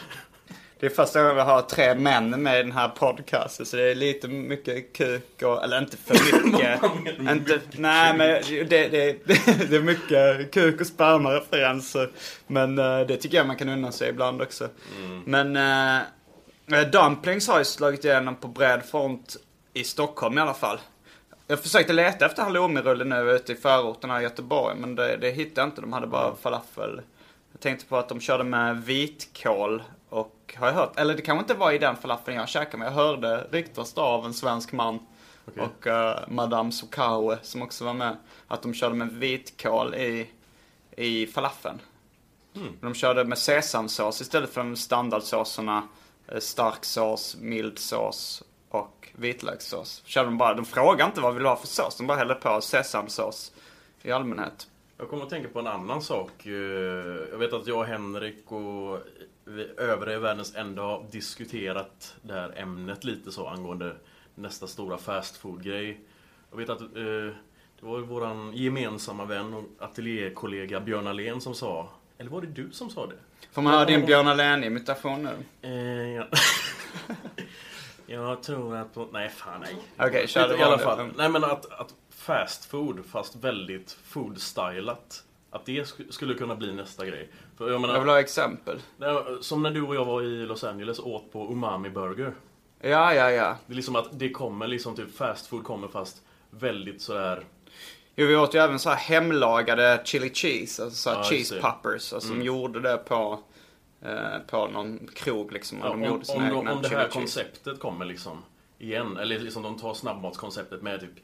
det 0.80 0.86
är 0.86 0.90
första 0.90 1.22
gången 1.22 1.36
vi 1.36 1.42
har 1.42 1.62
tre 1.62 1.96
män 1.96 2.30
med 2.44 2.60
i 2.60 2.64
den 2.64 2.72
här 2.72 2.88
podcasten. 2.88 3.66
Så 3.66 3.78
det 3.78 3.84
är 3.84 3.96
lite 3.96 4.28
mycket 4.28 4.94
kuk 4.94 5.42
och, 5.42 5.64
eller 5.64 5.78
inte 5.78 5.98
för 5.98 6.14
mycket. 6.46 6.84
inte, 7.20 7.60
nej 7.72 8.18
men 8.18 8.28
det, 8.70 8.88
det, 8.88 9.26
det 9.70 9.76
är 9.76 9.82
mycket 9.82 10.52
kuk 10.54 10.82
och 10.82 10.88
spermareferenser. 10.88 12.10
Men 12.48 12.80
eh, 12.80 13.00
det 13.00 13.18
tycker 13.18 13.38
jag 13.38 13.48
man 13.48 13.56
kan 13.56 13.70
unna 13.70 13.92
sig 13.92 14.10
ibland 14.10 14.42
också. 14.42 14.70
Men 15.26 15.58
uh, 15.58 16.90
Dumplings 16.92 17.48
har 17.48 17.60
ju 17.60 17.66
slagit 17.66 18.06
igenom 18.06 18.36
på 18.36 18.48
bred 18.48 18.84
front 18.92 19.38
i 19.74 19.84
Stockholm 19.84 20.38
i 20.38 20.42
alla 20.42 20.54
fall. 20.54 20.80
Jag 21.52 21.60
försökte 21.60 21.94
leta 21.94 22.26
efter 22.26 22.44
halloumi-rulle 22.44 23.04
nu 23.04 23.32
ute 23.32 23.52
i 23.52 23.56
förorterna 23.56 24.20
i 24.20 24.24
Göteborg 24.24 24.76
men 24.78 24.96
det, 24.96 25.18
det 25.18 25.32
hittade 25.32 25.62
jag 25.62 25.68
inte. 25.68 25.82
De 25.82 25.94
hade 25.94 26.08
bara 26.08 26.36
falafel. 26.36 27.02
Jag 27.52 27.62
tänkte 27.62 27.86
på 27.86 27.98
att 27.98 28.10
de 28.10 28.20
körde 28.20 28.44
med 28.44 28.84
vitkål 28.84 29.84
och 30.10 30.56
har 30.58 30.68
jag 30.68 30.74
hört, 30.74 31.00
eller 31.00 31.16
det 31.16 31.22
kanske 31.22 31.42
inte 31.42 31.54
var 31.54 31.72
i 31.72 31.78
den 31.78 31.96
falafeln 31.96 32.38
jag 32.38 32.50
käkade 32.50 32.78
men 32.78 32.88
jag 32.88 32.94
hörde 32.94 33.48
ryktas 33.52 33.98
av 33.98 34.26
en 34.26 34.34
svensk 34.34 34.72
man 34.72 35.00
Okej. 35.48 35.64
och 35.64 35.88
uh, 35.88 36.28
Madame 36.28 36.72
Sokawe 36.72 37.38
som 37.42 37.62
också 37.62 37.86
var 37.86 37.94
med. 37.94 38.16
Att 38.48 38.62
de 38.62 38.74
körde 38.74 38.96
med 38.96 39.12
vitkål 39.12 39.96
i, 39.96 40.30
i 40.98 41.28
falafeln. 41.28 41.80
De 42.82 42.94
körde 42.94 43.24
med 43.24 43.38
sesamsås 43.38 44.22
istället 44.22 44.54
för 44.54 44.62
de 44.62 44.76
standardsåserna 44.76 45.84
eh, 46.28 46.40
stark 46.40 46.86
sås, 46.86 47.38
mild 47.40 47.80
sås 47.80 48.44
och 48.72 49.10
vitlökssås. 49.16 50.02
Körde 50.06 50.28
de 50.28 50.38
bara, 50.38 50.54
de 50.54 50.66
frågade 50.66 51.04
inte 51.10 51.22
vad 51.22 51.34
vi 51.34 51.38
vill 51.38 51.48
ha 51.48 51.56
för 51.56 51.68
sås, 51.68 51.98
de 51.98 52.08
bara 52.08 52.18
hällde 52.18 52.36
på 52.36 52.62
sesamsås 52.62 53.52
i 54.02 54.12
allmänhet. 54.12 54.68
Jag 54.98 55.10
kommer 55.10 55.24
att 55.24 55.30
tänka 55.30 55.50
på 55.50 55.60
en 55.60 55.68
annan 55.68 56.02
sak. 56.02 56.46
Eh, 56.46 56.52
Jag 57.32 57.38
vet 57.38 57.54
att 57.54 57.68
jag 57.68 57.78
och 57.78 57.86
Henrik 57.86 58.52
och 58.52 59.00
vi 59.46 59.68
övriga 59.78 60.20
världens 60.20 60.56
ände 60.56 60.82
har 60.82 61.06
diskuterat 61.12 62.16
det 62.22 62.34
här 62.34 62.54
ämnet 62.58 63.04
lite 63.04 63.32
så 63.32 63.48
angående 63.48 63.96
nästa 64.36 64.68
stora 64.68 64.98
fast 64.98 65.38
food-grej. 65.38 66.00
Jag 66.52 66.58
vet 66.58 66.70
att 66.70 66.82
eh, 66.82 66.88
det 67.80 67.86
var 67.86 68.00
våran 68.00 68.54
gemensamma 68.54 69.26
vän 69.26 69.54
och 69.54 69.64
ateljékollega 69.80 70.80
Björn 70.80 71.08
Ahlén 71.08 71.42
som 71.42 71.54
sa 71.56 71.90
eller 72.18 72.30
var 72.32 72.42
det 72.42 72.48
du 72.48 72.72
som 72.72 72.90
sa 72.90 73.06
det? 73.08 73.16
Får 73.52 73.62
man 73.62 73.74
höra 73.74 73.86
din 73.86 74.06
Björn 74.06 74.28
Ahlén-imitation 74.28 75.24
nu? 75.24 75.36
Eh, 75.70 76.16
ja. 76.16 76.28
jag 78.12 78.44
tror 78.44 78.76
att... 78.76 78.98
Nej, 79.12 79.30
fan 79.30 79.62
nej. 79.62 79.76
Okej, 80.08 80.28
kör 80.28 80.48
det 80.48 80.58
I 80.58 80.62
alla 80.64 80.78
fall. 80.78 81.00
Mm. 81.00 81.14
Nej 81.18 81.30
men 81.30 81.44
att, 81.44 81.72
att 81.72 81.94
fast 82.10 82.66
food, 82.66 83.06
fast 83.12 83.36
väldigt 83.36 83.98
food-stylat. 84.04 85.24
Att 85.52 85.66
det 85.66 85.84
sk- 85.84 86.12
skulle 86.12 86.34
kunna 86.34 86.56
bli 86.56 86.74
nästa 86.74 87.06
grej. 87.06 87.30
För 87.58 87.72
jag 87.72 87.82
menar, 87.82 87.94
Jag 87.94 88.02
vill 88.02 88.10
ha 88.10 88.20
exempel. 88.20 88.80
Nej, 88.98 89.24
Som 89.42 89.64
när 89.64 89.72
du 89.72 89.82
och 89.82 89.96
jag 89.96 90.06
var 90.06 90.22
i 90.22 90.46
Los 90.46 90.64
Angeles 90.64 91.00
och 91.00 91.08
åt 91.08 91.32
på 91.32 91.52
Umami 91.52 91.90
Burger. 91.90 92.34
Ja, 92.82 93.14
ja, 93.14 93.32
ja. 93.32 93.58
Det 93.68 93.74
är 93.74 93.76
liksom 93.76 93.96
att 93.96 94.08
det 94.12 94.30
kommer 94.30 94.68
liksom 94.68 94.96
typ 94.96 95.18
fast 95.18 95.48
food 95.48 95.64
kommer 95.64 95.88
fast 95.88 96.22
väldigt 96.50 97.02
sådär 97.02 97.44
Jo, 98.16 98.28
vi 98.28 98.36
åt 98.36 98.56
ju 98.56 98.60
även 98.60 98.80
så 98.80 98.90
hemlagade 98.90 100.02
chili 100.06 100.30
cheese, 100.34 100.84
alltså 100.84 100.98
så 100.98 101.10
Ja, 101.10 101.24
cheese 101.24 101.62
puppers. 101.62 102.14
Alltså, 102.14 102.34
De 102.34 102.42
gjorde 102.42 102.80
det 102.80 102.98
på, 102.98 103.40
på 104.48 104.68
någon 104.68 105.08
krog 105.14 105.52
liksom. 105.52 105.78
Ja, 105.78 105.86
de 105.86 105.94
om, 105.94 106.04
gjorde 106.04 106.18
om, 106.18 106.26
sina 106.26 106.50
de, 106.50 106.58
egna 106.58 106.74
om 106.74 106.82
det 106.82 106.90
här 106.90 107.08
konceptet 107.08 107.80
kommer 107.80 108.06
liksom 108.06 108.44
igen, 108.80 109.18
eller 109.18 109.40
liksom 109.40 109.64
de 109.64 109.78
tar 109.78 109.94
snabbmatskonceptet 109.94 110.82
med 110.82 111.00
typ 111.00 111.20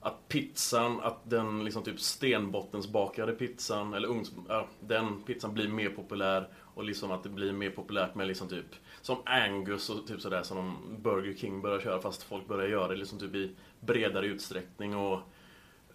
att 0.00 0.28
pizzan, 0.28 1.00
att 1.00 1.30
den 1.30 1.64
liksom 1.64 1.82
typ 1.82 2.00
stenbottensbakade 2.00 3.32
pizzan, 3.32 3.94
eller 3.94 4.08
ugns, 4.08 4.32
ja, 4.48 4.66
den 4.80 5.22
pizzan 5.22 5.54
blir 5.54 5.68
mer 5.68 5.90
populär 5.90 6.48
och 6.74 6.84
liksom 6.84 7.10
att 7.10 7.22
det 7.22 7.28
blir 7.28 7.52
mer 7.52 7.70
populärt 7.70 8.14
med 8.14 8.26
liksom 8.26 8.48
typ 8.48 8.66
som 9.02 9.16
Angus 9.24 9.90
och 9.90 10.06
typ 10.06 10.20
sådär 10.20 10.42
som 10.42 10.76
Burger 11.02 11.34
King 11.34 11.62
börjar 11.62 11.80
köra 11.80 12.00
fast 12.00 12.22
folk 12.22 12.46
börjar 12.46 12.68
göra 12.68 12.88
det 12.88 12.96
liksom 12.96 13.18
typ 13.18 13.34
i 13.34 13.50
bredare 13.80 14.26
utsträckning 14.26 14.96
och 14.96 15.20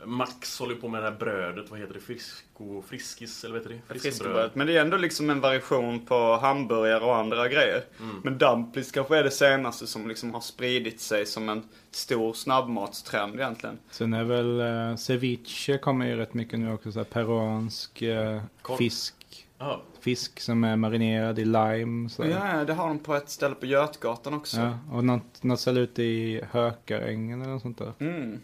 Max 0.05 0.59
håller 0.59 0.75
på 0.75 0.87
med 0.87 1.03
det 1.03 1.09
här 1.09 1.17
brödet, 1.17 1.69
vad 1.69 1.79
heter 1.79 1.93
det? 1.93 1.99
Frisko, 1.99 2.81
friskis, 2.81 3.43
eller 3.43 3.53
vad 3.53 3.61
heter 3.61 3.81
det? 3.87 3.99
Friskbröd. 3.99 4.51
Men 4.53 4.67
det 4.67 4.77
är 4.77 4.81
ändå 4.81 4.97
liksom 4.97 5.29
en 5.29 5.41
variation 5.41 6.05
på 6.05 6.37
hamburgare 6.41 7.03
och 7.03 7.15
andra 7.15 7.47
grejer. 7.47 7.83
Mm. 7.99 8.21
Men 8.23 8.37
dumplings 8.37 8.91
kanske 8.91 9.17
är 9.17 9.23
det 9.23 9.31
senaste 9.31 9.87
som 9.87 10.07
liksom 10.07 10.33
har 10.33 10.41
spridit 10.41 11.01
sig 11.01 11.25
som 11.25 11.49
en 11.49 11.63
stor 11.91 12.33
snabbmatstrend 12.33 13.35
egentligen. 13.35 13.77
Sen 13.91 14.13
är 14.13 14.23
väl 14.23 14.61
uh, 14.61 14.95
ceviche 14.95 15.77
kommer 15.77 16.05
ju 16.05 16.15
rätt 16.15 16.33
mycket 16.33 16.59
nu 16.59 16.73
också. 16.73 16.91
Så 16.91 16.99
här 16.99 17.05
peruansk 17.05 18.01
eh, 18.01 18.41
fisk. 18.77 19.15
Ja, 19.57 19.81
Fisk 19.99 20.39
som 20.39 20.63
är 20.63 20.75
marinerad 20.75 21.39
i 21.39 21.45
lime. 21.45 22.09
Så. 22.09 22.25
Ja, 22.25 22.57
ja, 22.57 22.65
det 22.65 22.73
har 22.73 22.87
de 22.87 22.99
på 22.99 23.15
ett 23.15 23.29
ställe 23.29 23.55
på 23.55 23.65
Götgatan 23.65 24.33
också. 24.33 24.57
Ja, 24.57 24.77
och 24.91 25.03
något, 25.03 25.43
något 25.43 25.59
ställe 25.59 25.79
ute 25.79 26.03
i 26.03 26.41
Hökarängen 26.51 27.41
eller 27.41 27.51
något 27.51 27.61
sånt 27.61 27.77
där. 27.77 27.93
Mm. 27.99 28.39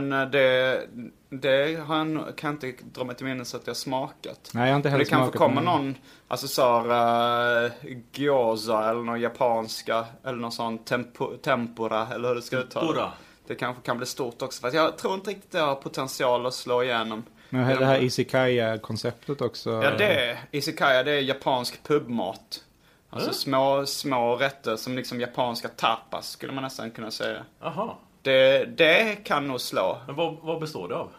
Men 0.00 0.12
eh, 0.12 0.30
det, 0.30 0.80
det 1.28 1.80
har 1.86 1.96
jag, 1.98 2.36
kan 2.36 2.58
jag 2.60 2.70
inte 2.70 2.84
dra 2.84 3.04
mig 3.04 3.16
till 3.16 3.26
minnes 3.26 3.54
att 3.54 3.66
jag 3.66 3.76
smakat. 3.76 4.50
Nej, 4.54 4.64
jag 4.64 4.72
har 4.72 4.76
inte 4.76 4.88
heller 4.88 5.04
det 5.04 5.10
kanske 5.10 5.38
smakat 5.38 5.38
kommer 5.38 5.62
den. 5.62 5.64
någon, 5.64 5.94
alltså 6.28 6.48
såhär 6.48 7.64
uh, 7.64 7.72
gyoza 8.12 8.90
eller 8.90 9.02
någon 9.02 9.20
japanska 9.20 10.04
eller 10.24 10.38
någon 10.38 10.52
sån 10.52 10.78
tempo, 10.78 11.36
tempura 11.36 12.08
eller 12.14 12.28
hur 12.28 12.34
det 12.34 12.42
ska 12.42 12.56
uttalas. 12.56 12.88
Tempura. 12.88 13.12
det 13.46 13.54
kanske 13.54 13.82
kan 13.82 13.96
bli 13.96 14.06
stort 14.06 14.42
också. 14.42 14.60
För 14.60 14.68
att 14.68 14.74
jag 14.74 14.98
tror 14.98 15.14
inte 15.14 15.30
riktigt 15.30 15.52
det 15.52 15.60
har 15.60 15.74
potential 15.74 16.46
att 16.46 16.54
slå 16.54 16.82
igenom. 16.82 17.22
Men 17.48 17.78
det 17.78 17.86
här 17.86 18.02
Isikaya-konceptet 18.02 19.40
också. 19.40 19.70
Ja, 19.70 19.90
det 19.98 20.28
är, 20.30 20.38
isekaya 20.50 21.02
det 21.02 21.12
är 21.12 21.20
japansk 21.20 21.82
pubmat. 21.82 22.64
Alltså 23.10 23.28
Ja. 23.28 23.34
små, 23.34 23.86
små 23.86 24.36
rätter 24.36 24.76
som 24.76 24.96
liksom 24.96 25.20
japanska 25.20 25.68
tapas 25.68 26.30
skulle 26.30 26.52
man 26.52 26.64
nästan 26.64 26.90
kunna 26.90 27.10
säga. 27.10 27.44
Jaha. 27.60 27.94
Det, 28.24 28.64
det 28.64 29.24
kan 29.24 29.48
nog 29.48 29.60
slå. 29.60 30.00
Men 30.06 30.16
vad, 30.16 30.36
vad 30.42 30.60
består 30.60 30.88
det 30.88 30.96
av? 30.96 31.10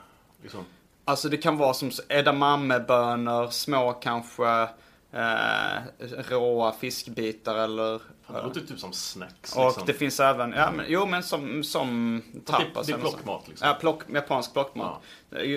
Liksom. 0.41 0.66
Alltså 1.06 1.30
det 1.30 1.38
kan 1.38 1.58
vara 1.58 1.74
som 1.74 1.91
edamamebönor, 2.10 3.47
små 3.47 3.93
kanske 3.93 4.68
eh, 5.12 5.82
råa 6.30 6.72
fiskbitar 6.72 7.56
eller... 7.56 8.01
Det 8.28 8.41
låter 8.43 8.62
typ 8.62 8.80
som 8.80 8.93
snacks. 8.93 9.56
Och 9.56 9.66
liksom. 9.66 9.84
det 9.86 9.93
finns 9.93 10.20
även, 10.20 10.51
ja 10.51 10.72
men, 10.72 10.86
jo 10.89 11.06
men 11.06 11.24
som, 11.24 11.64
som 11.64 12.22
tapas. 12.45 12.88
det 12.88 12.93
är 12.93 12.97
eller 12.97 13.06
så. 13.06 13.12
plockmat, 13.12 13.47
liksom. 13.47 13.68
Ja, 13.68 13.74
plock, 13.74 14.01
japansk 14.14 14.53
plockmat. 14.53 15.01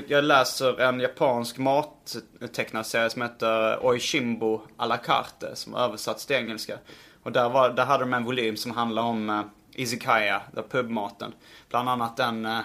Jag 0.09 0.25
läser 0.25 0.81
en 0.81 1.01
japansk 1.01 1.59
mattecknarserie 1.59 3.11
som 3.11 3.23
heter 3.23 3.87
Oishimbo 3.87 4.61
à 4.77 4.87
la 4.87 4.97
carte, 4.97 5.57
som 5.57 5.75
översatts 5.75 6.27
till 6.27 6.37
engelska. 6.37 6.79
Och 7.23 7.33
där, 7.33 7.49
var, 7.49 7.71
där 7.71 7.85
hade 7.85 8.05
de 8.05 8.15
en 8.15 8.25
volym 8.25 8.57
som 8.57 8.71
handlar 8.71 9.03
om 9.03 9.31
uh, 9.31 9.43
izakaya, 9.81 10.43
där 10.53 10.63
pubmaten. 10.63 11.33
Bland 11.69 11.89
annat 11.89 12.21
en 12.21 12.47
eh, 12.47 12.61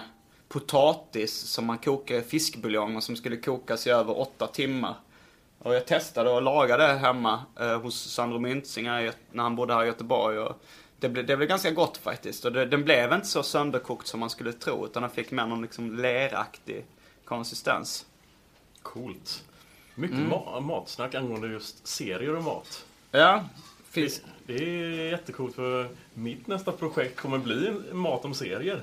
potatis 0.48 1.34
som 1.34 1.66
man 1.66 1.78
kokar 1.78 2.14
i 2.14 2.22
fiskbuljong 2.22 2.96
och 2.96 3.02
som 3.02 3.16
skulle 3.16 3.36
kokas 3.36 3.86
i 3.86 3.90
över 3.90 4.18
åtta 4.20 4.46
timmar. 4.46 4.94
Och 5.58 5.74
jag 5.74 5.86
testade 5.86 6.36
att 6.36 6.42
laga 6.42 6.76
det 6.76 6.86
hemma 6.94 7.42
eh, 7.60 7.80
hos 7.80 8.10
Sandro 8.10 8.38
Gö- 8.38 9.12
när 9.32 9.42
han 9.42 9.56
bodde 9.56 9.74
här 9.74 9.84
i 9.84 9.86
Göteborg. 9.86 10.38
Och 10.38 10.62
det, 10.98 11.08
blev, 11.08 11.26
det 11.26 11.36
blev 11.36 11.48
ganska 11.48 11.70
gott 11.70 11.96
faktiskt. 11.96 12.44
Och 12.44 12.52
det, 12.52 12.66
den 12.66 12.84
blev 12.84 13.12
inte 13.12 13.26
så 13.26 13.42
sönderkokt 13.42 14.06
som 14.06 14.20
man 14.20 14.30
skulle 14.30 14.52
tro. 14.52 14.86
Utan 14.86 15.02
den 15.02 15.10
fick 15.10 15.30
mer 15.30 15.46
någon 15.46 15.62
liksom 15.62 15.96
leraktig 15.98 16.84
konsistens. 17.24 18.06
Coolt. 18.82 19.44
Mycket 19.94 20.16
Mm. 20.18 20.30
ma- 20.32 20.60
matsnack 20.60 21.14
angående 21.14 21.48
just 21.48 21.86
serier 21.86 22.36
och 22.36 22.42
mat. 22.44 22.84
Ja, 23.10 23.44
finns... 23.94 24.20
Det 24.46 24.54
är 24.54 25.10
jättecoolt 25.10 25.54
för 25.54 25.88
mitt 26.14 26.46
nästa 26.46 26.72
projekt 26.72 27.20
kommer 27.20 27.38
bli 27.38 27.74
mat 27.92 28.24
om 28.24 28.34
serier. 28.34 28.82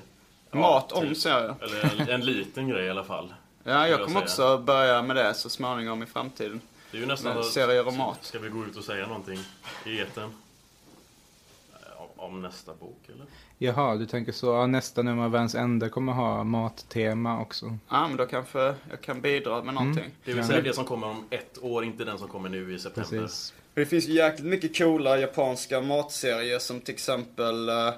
Mat 0.51 0.91
om 0.91 1.07
typ. 1.07 1.18
serier. 1.18 1.55
Eller 1.62 2.01
en, 2.01 2.09
en 2.09 2.26
liten 2.26 2.70
grej 2.70 2.86
i 2.86 2.89
alla 2.89 3.03
fall. 3.03 3.34
Ja, 3.64 3.88
jag 3.88 4.05
kommer 4.05 4.22
också 4.22 4.57
börja 4.57 5.01
med 5.01 5.16
det 5.16 5.34
så 5.34 5.49
småningom 5.49 6.03
i 6.03 6.05
framtiden. 6.05 6.62
Det 6.91 6.97
är 6.97 7.01
ju 7.01 7.07
nästan... 7.07 7.36
Med 7.36 7.45
serier 7.45 7.88
och 7.88 7.93
mat. 7.93 8.20
Ska 8.22 8.39
vi 8.39 8.49
gå 8.49 8.66
ut 8.66 8.78
och 8.78 8.84
säga 8.84 9.07
någonting 9.07 9.39
i 9.86 9.99
etern? 9.99 10.34
Om- 12.22 12.41
nästa 12.41 12.74
bok 12.74 12.99
eller? 13.13 13.26
Jaha, 13.57 13.95
du 13.95 14.05
tänker 14.05 14.32
så. 14.32 14.47
Ja, 14.47 14.67
nästa 14.67 15.01
nummer 15.01 15.24
av 15.24 15.32
Världens 15.32 15.55
Ände 15.55 15.89
kommer 15.89 16.13
ha 16.13 16.43
mattema 16.43 17.41
också. 17.41 17.78
Ja, 17.89 18.07
men 18.07 18.17
då 18.17 18.26
kanske 18.26 18.59
jag 18.89 19.01
kan 19.01 19.22
bidra 19.22 19.63
med 19.63 19.74
någonting. 19.74 20.03
Det 20.26 20.32
vill 20.32 20.38
Ja. 20.38 20.47
säga 20.47 20.61
det 20.61 20.74
som 20.74 20.86
kommer 20.86 21.07
om 21.07 21.26
ett 21.30 21.57
år, 21.61 21.84
inte 21.84 22.03
den 22.05 22.17
som 22.17 22.28
kommer 22.28 22.49
nu 22.49 22.74
i 22.76 22.80
september. 22.80 23.09
Precis. 23.22 23.53
Det 23.74 23.86
finns 23.86 24.07
ju 24.07 24.13
jäkligt 24.13 24.45
mycket 24.47 24.78
coola 24.78 25.17
japanska 25.17 25.82
matserier 25.82 26.59
som 26.59 26.82
till 26.82 26.93
exempel 26.93 27.69
uh, 27.69 27.89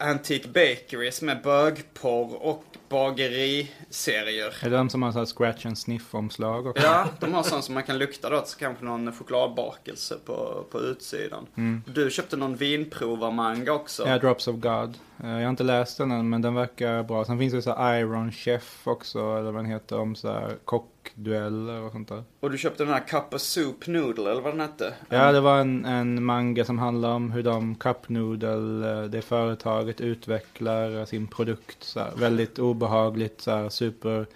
Antique 0.00 0.48
Bakery 0.48 1.10
som 1.12 1.28
är 1.28 1.40
bögporr 1.42 2.34
och 2.42 2.64
bageriserier. 2.94 4.54
Är 4.64 4.70
det 4.70 4.76
de 4.76 4.90
som 4.90 5.02
har 5.02 5.12
så 5.12 5.18
här 5.18 5.26
scratch 5.26 5.66
and 5.66 5.78
sniff-omslag 5.78 6.66
också? 6.66 6.86
Ja, 6.86 7.08
de 7.20 7.34
har 7.34 7.42
sånt 7.42 7.64
som 7.64 7.74
man 7.74 7.82
kan 7.82 7.98
lukta 7.98 8.30
då, 8.30 8.42
så 8.46 8.58
kanske 8.58 8.84
någon 8.84 9.12
chokladbakelse 9.12 10.16
på, 10.24 10.64
på 10.70 10.80
utsidan. 10.80 11.46
Du 11.86 12.10
köpte 12.10 12.36
någon 12.36 12.56
vinprovarmanga 12.56 13.72
också. 13.72 14.08
Ja, 14.08 14.18
Drops 14.18 14.48
of 14.48 14.56
God. 14.56 14.94
Eh, 15.24 15.30
Jag 15.30 15.42
har 15.42 15.50
inte 15.50 15.62
läst 15.62 15.98
den 15.98 16.10
än, 16.10 16.28
men 16.30 16.42
den 16.42 16.54
verkar 16.54 17.02
bra. 17.02 17.24
Sen 17.24 17.38
finns 17.38 17.52
det 17.54 17.62
så 17.62 17.74
här 17.74 17.98
Iron 17.98 18.32
Chef 18.32 18.80
också, 18.84 19.18
eller 19.18 19.42
vad 19.50 19.54
den 19.54 19.70
heter, 19.70 19.98
om 19.98 20.14
så 20.14 20.28
här 20.32 20.56
kockdueller 20.64 21.80
och 21.82 21.92
sånt 21.92 22.08
där. 22.08 22.24
Och 22.40 22.50
du 22.50 22.58
köpte 22.58 22.84
den 22.84 22.92
här 22.92 23.00
Cup 23.08 23.34
of 23.34 23.40
Soup 23.40 23.86
Noodle, 23.86 24.30
eller 24.30 24.40
vad 24.42 24.52
den 24.52 24.60
hette? 24.60 24.94
Ja, 25.08 25.32
det 25.32 25.40
var 25.40 25.58
en, 25.60 25.84
en 25.84 26.24
manga 26.24 26.64
som 26.64 26.78
handlar 26.78 27.10
om 27.12 27.30
hur 27.30 27.42
de 27.42 27.74
Cup 27.74 28.08
Noodle, 28.08 28.90
eh, 28.92 29.02
det 29.04 29.22
företaget 29.22 30.00
utvecklar 30.00 31.04
sin 31.04 31.26
produkt. 31.26 31.76
Så 31.84 32.00
här, 32.00 32.10
väldigt 32.16 32.58
obehagligt, 32.84 33.40
så 33.40 33.50
här, 33.50 33.68
super 33.68 34.26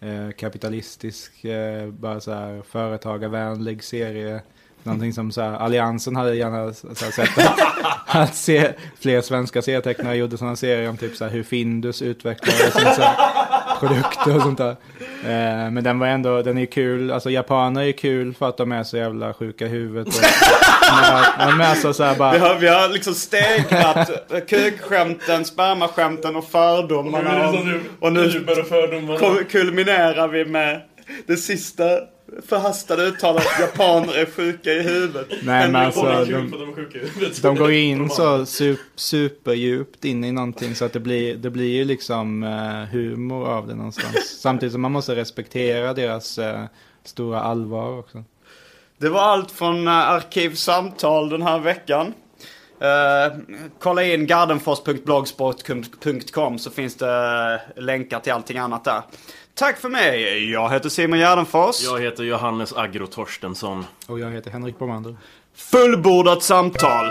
eh, 0.00 0.30
kapitalistisk, 0.30 1.44
eh, 1.44 1.90
bara 1.90 2.20
så 2.20 2.32
här 2.32 2.62
företagarvänlig 2.62 3.84
serie. 3.84 4.42
Någonting 4.88 5.12
som 5.12 5.32
så 5.32 5.40
här, 5.40 5.52
Alliansen 5.52 6.16
hade 6.16 6.34
gärna 6.34 6.72
så 6.72 6.88
här, 6.88 7.10
sett 7.10 7.38
att, 7.38 7.60
att 8.16 8.34
se, 8.34 8.72
fler 9.00 9.20
svenska 9.20 9.62
serietecknare 9.62 10.16
gjorde 10.16 10.38
sådana 10.38 10.56
serier 10.56 10.88
om 10.88 10.96
typ 10.96 11.16
så 11.16 11.24
här, 11.24 11.30
hur 11.32 11.42
Findus 11.42 12.02
utvecklade 12.02 12.70
sina 12.70 12.94
så 12.94 13.02
här, 13.02 13.16
produkter 13.80 14.36
och 14.36 14.42
sånt 14.42 14.58
där. 14.58 14.76
Eh, 15.24 15.70
men 15.70 15.84
den 15.84 15.98
var 15.98 16.06
ändå, 16.06 16.42
den 16.42 16.58
är 16.58 16.66
kul, 16.66 17.10
alltså 17.12 17.30
japaner 17.30 17.82
är 17.82 17.92
kul 17.92 18.34
för 18.34 18.48
att 18.48 18.56
de 18.56 18.72
är 18.72 18.84
så 18.84 18.96
jävla 18.96 19.34
sjuka 19.34 19.64
i 19.66 19.68
huvudet. 19.68 20.06
Och, 20.08 20.22
de 21.38 21.60
är 21.60 21.74
så, 21.74 21.94
så 21.94 22.02
här 22.04 22.16
bara, 22.16 22.32
Vi 22.32 22.38
har, 22.38 22.54
vi 22.54 22.68
har 22.68 22.88
liksom 22.88 23.14
stegrat 23.14 24.10
kukskämten, 24.48 25.44
spermaskämten 25.44 26.36
och 26.36 26.44
fördomarna. 26.50 27.48
Och, 27.48 27.54
och 28.00 28.12
nu 28.12 28.40
börjar 28.40 28.64
fördomarna. 28.64 29.18
kom- 29.18 29.44
kulminerar 29.50 30.28
vi 30.28 30.44
med 30.44 30.80
det 31.26 31.36
sista 31.36 31.84
förhastade 32.46 33.02
uttalet 33.06 33.44
japaner 33.60 34.18
är 34.18 34.26
sjuka 34.26 34.72
i 34.72 34.82
huvudet. 34.82 35.26
nej 35.30 35.40
men 35.42 35.62
En- 35.62 35.76
alltså, 35.76 36.02
de, 36.02 36.50
de, 37.42 37.54
går 37.56 37.72
ju 37.72 37.80
in 37.90 38.10
så 38.10 38.46
sup, 38.46 38.78
superdjupt 38.94 40.04
in 40.04 40.24
i 40.24 40.32
någonting 40.32 40.74
så 40.74 40.84
att 40.84 40.92
det 40.92 41.00
blir, 41.00 41.36
det 41.36 41.50
blir 41.50 41.76
ju 41.76 41.84
liksom 41.84 42.42
eh, 42.42 42.84
humor 42.92 43.48
av 43.48 43.66
det 43.66 43.74
någonstans. 43.74 44.40
Samtidigt 44.40 44.72
som 44.72 44.82
man 44.82 44.92
måste 44.92 45.16
respektera 45.16 45.94
deras 45.94 46.38
eh, 46.38 46.64
stora 47.04 47.40
allvar 47.40 47.98
också. 47.98 48.24
Det 48.98 49.08
var 49.08 49.20
allt 49.20 49.50
från 49.50 49.88
uh, 49.88 49.94
Arkivsamtal 49.94 51.28
den 51.28 51.42
här 51.42 51.58
veckan. 51.58 52.14
Eh, 52.80 53.32
kolla 53.78 54.04
in 54.04 54.26
gardenfors.blogspot.com 54.26 56.58
så 56.58 56.70
finns 56.70 56.94
det 56.94 57.60
eh, 57.76 57.82
länkar 57.82 58.20
till 58.20 58.32
allting 58.32 58.58
annat 58.58 58.84
där. 58.84 59.02
Tack 59.58 59.78
för 59.78 59.88
mig. 59.88 60.50
Jag 60.50 60.70
heter 60.70 60.88
Simon 60.88 61.18
Gärdenfors. 61.18 61.82
Jag 61.82 62.00
heter 62.00 62.24
Johannes 62.24 62.72
Agro 62.72 63.06
Torstensson. 63.06 63.84
Och 64.06 64.18
jag 64.18 64.30
heter 64.30 64.50
Henrik 64.50 64.78
Bomander. 64.78 65.16
Fullbordat 65.54 66.42
samtal. 66.42 67.10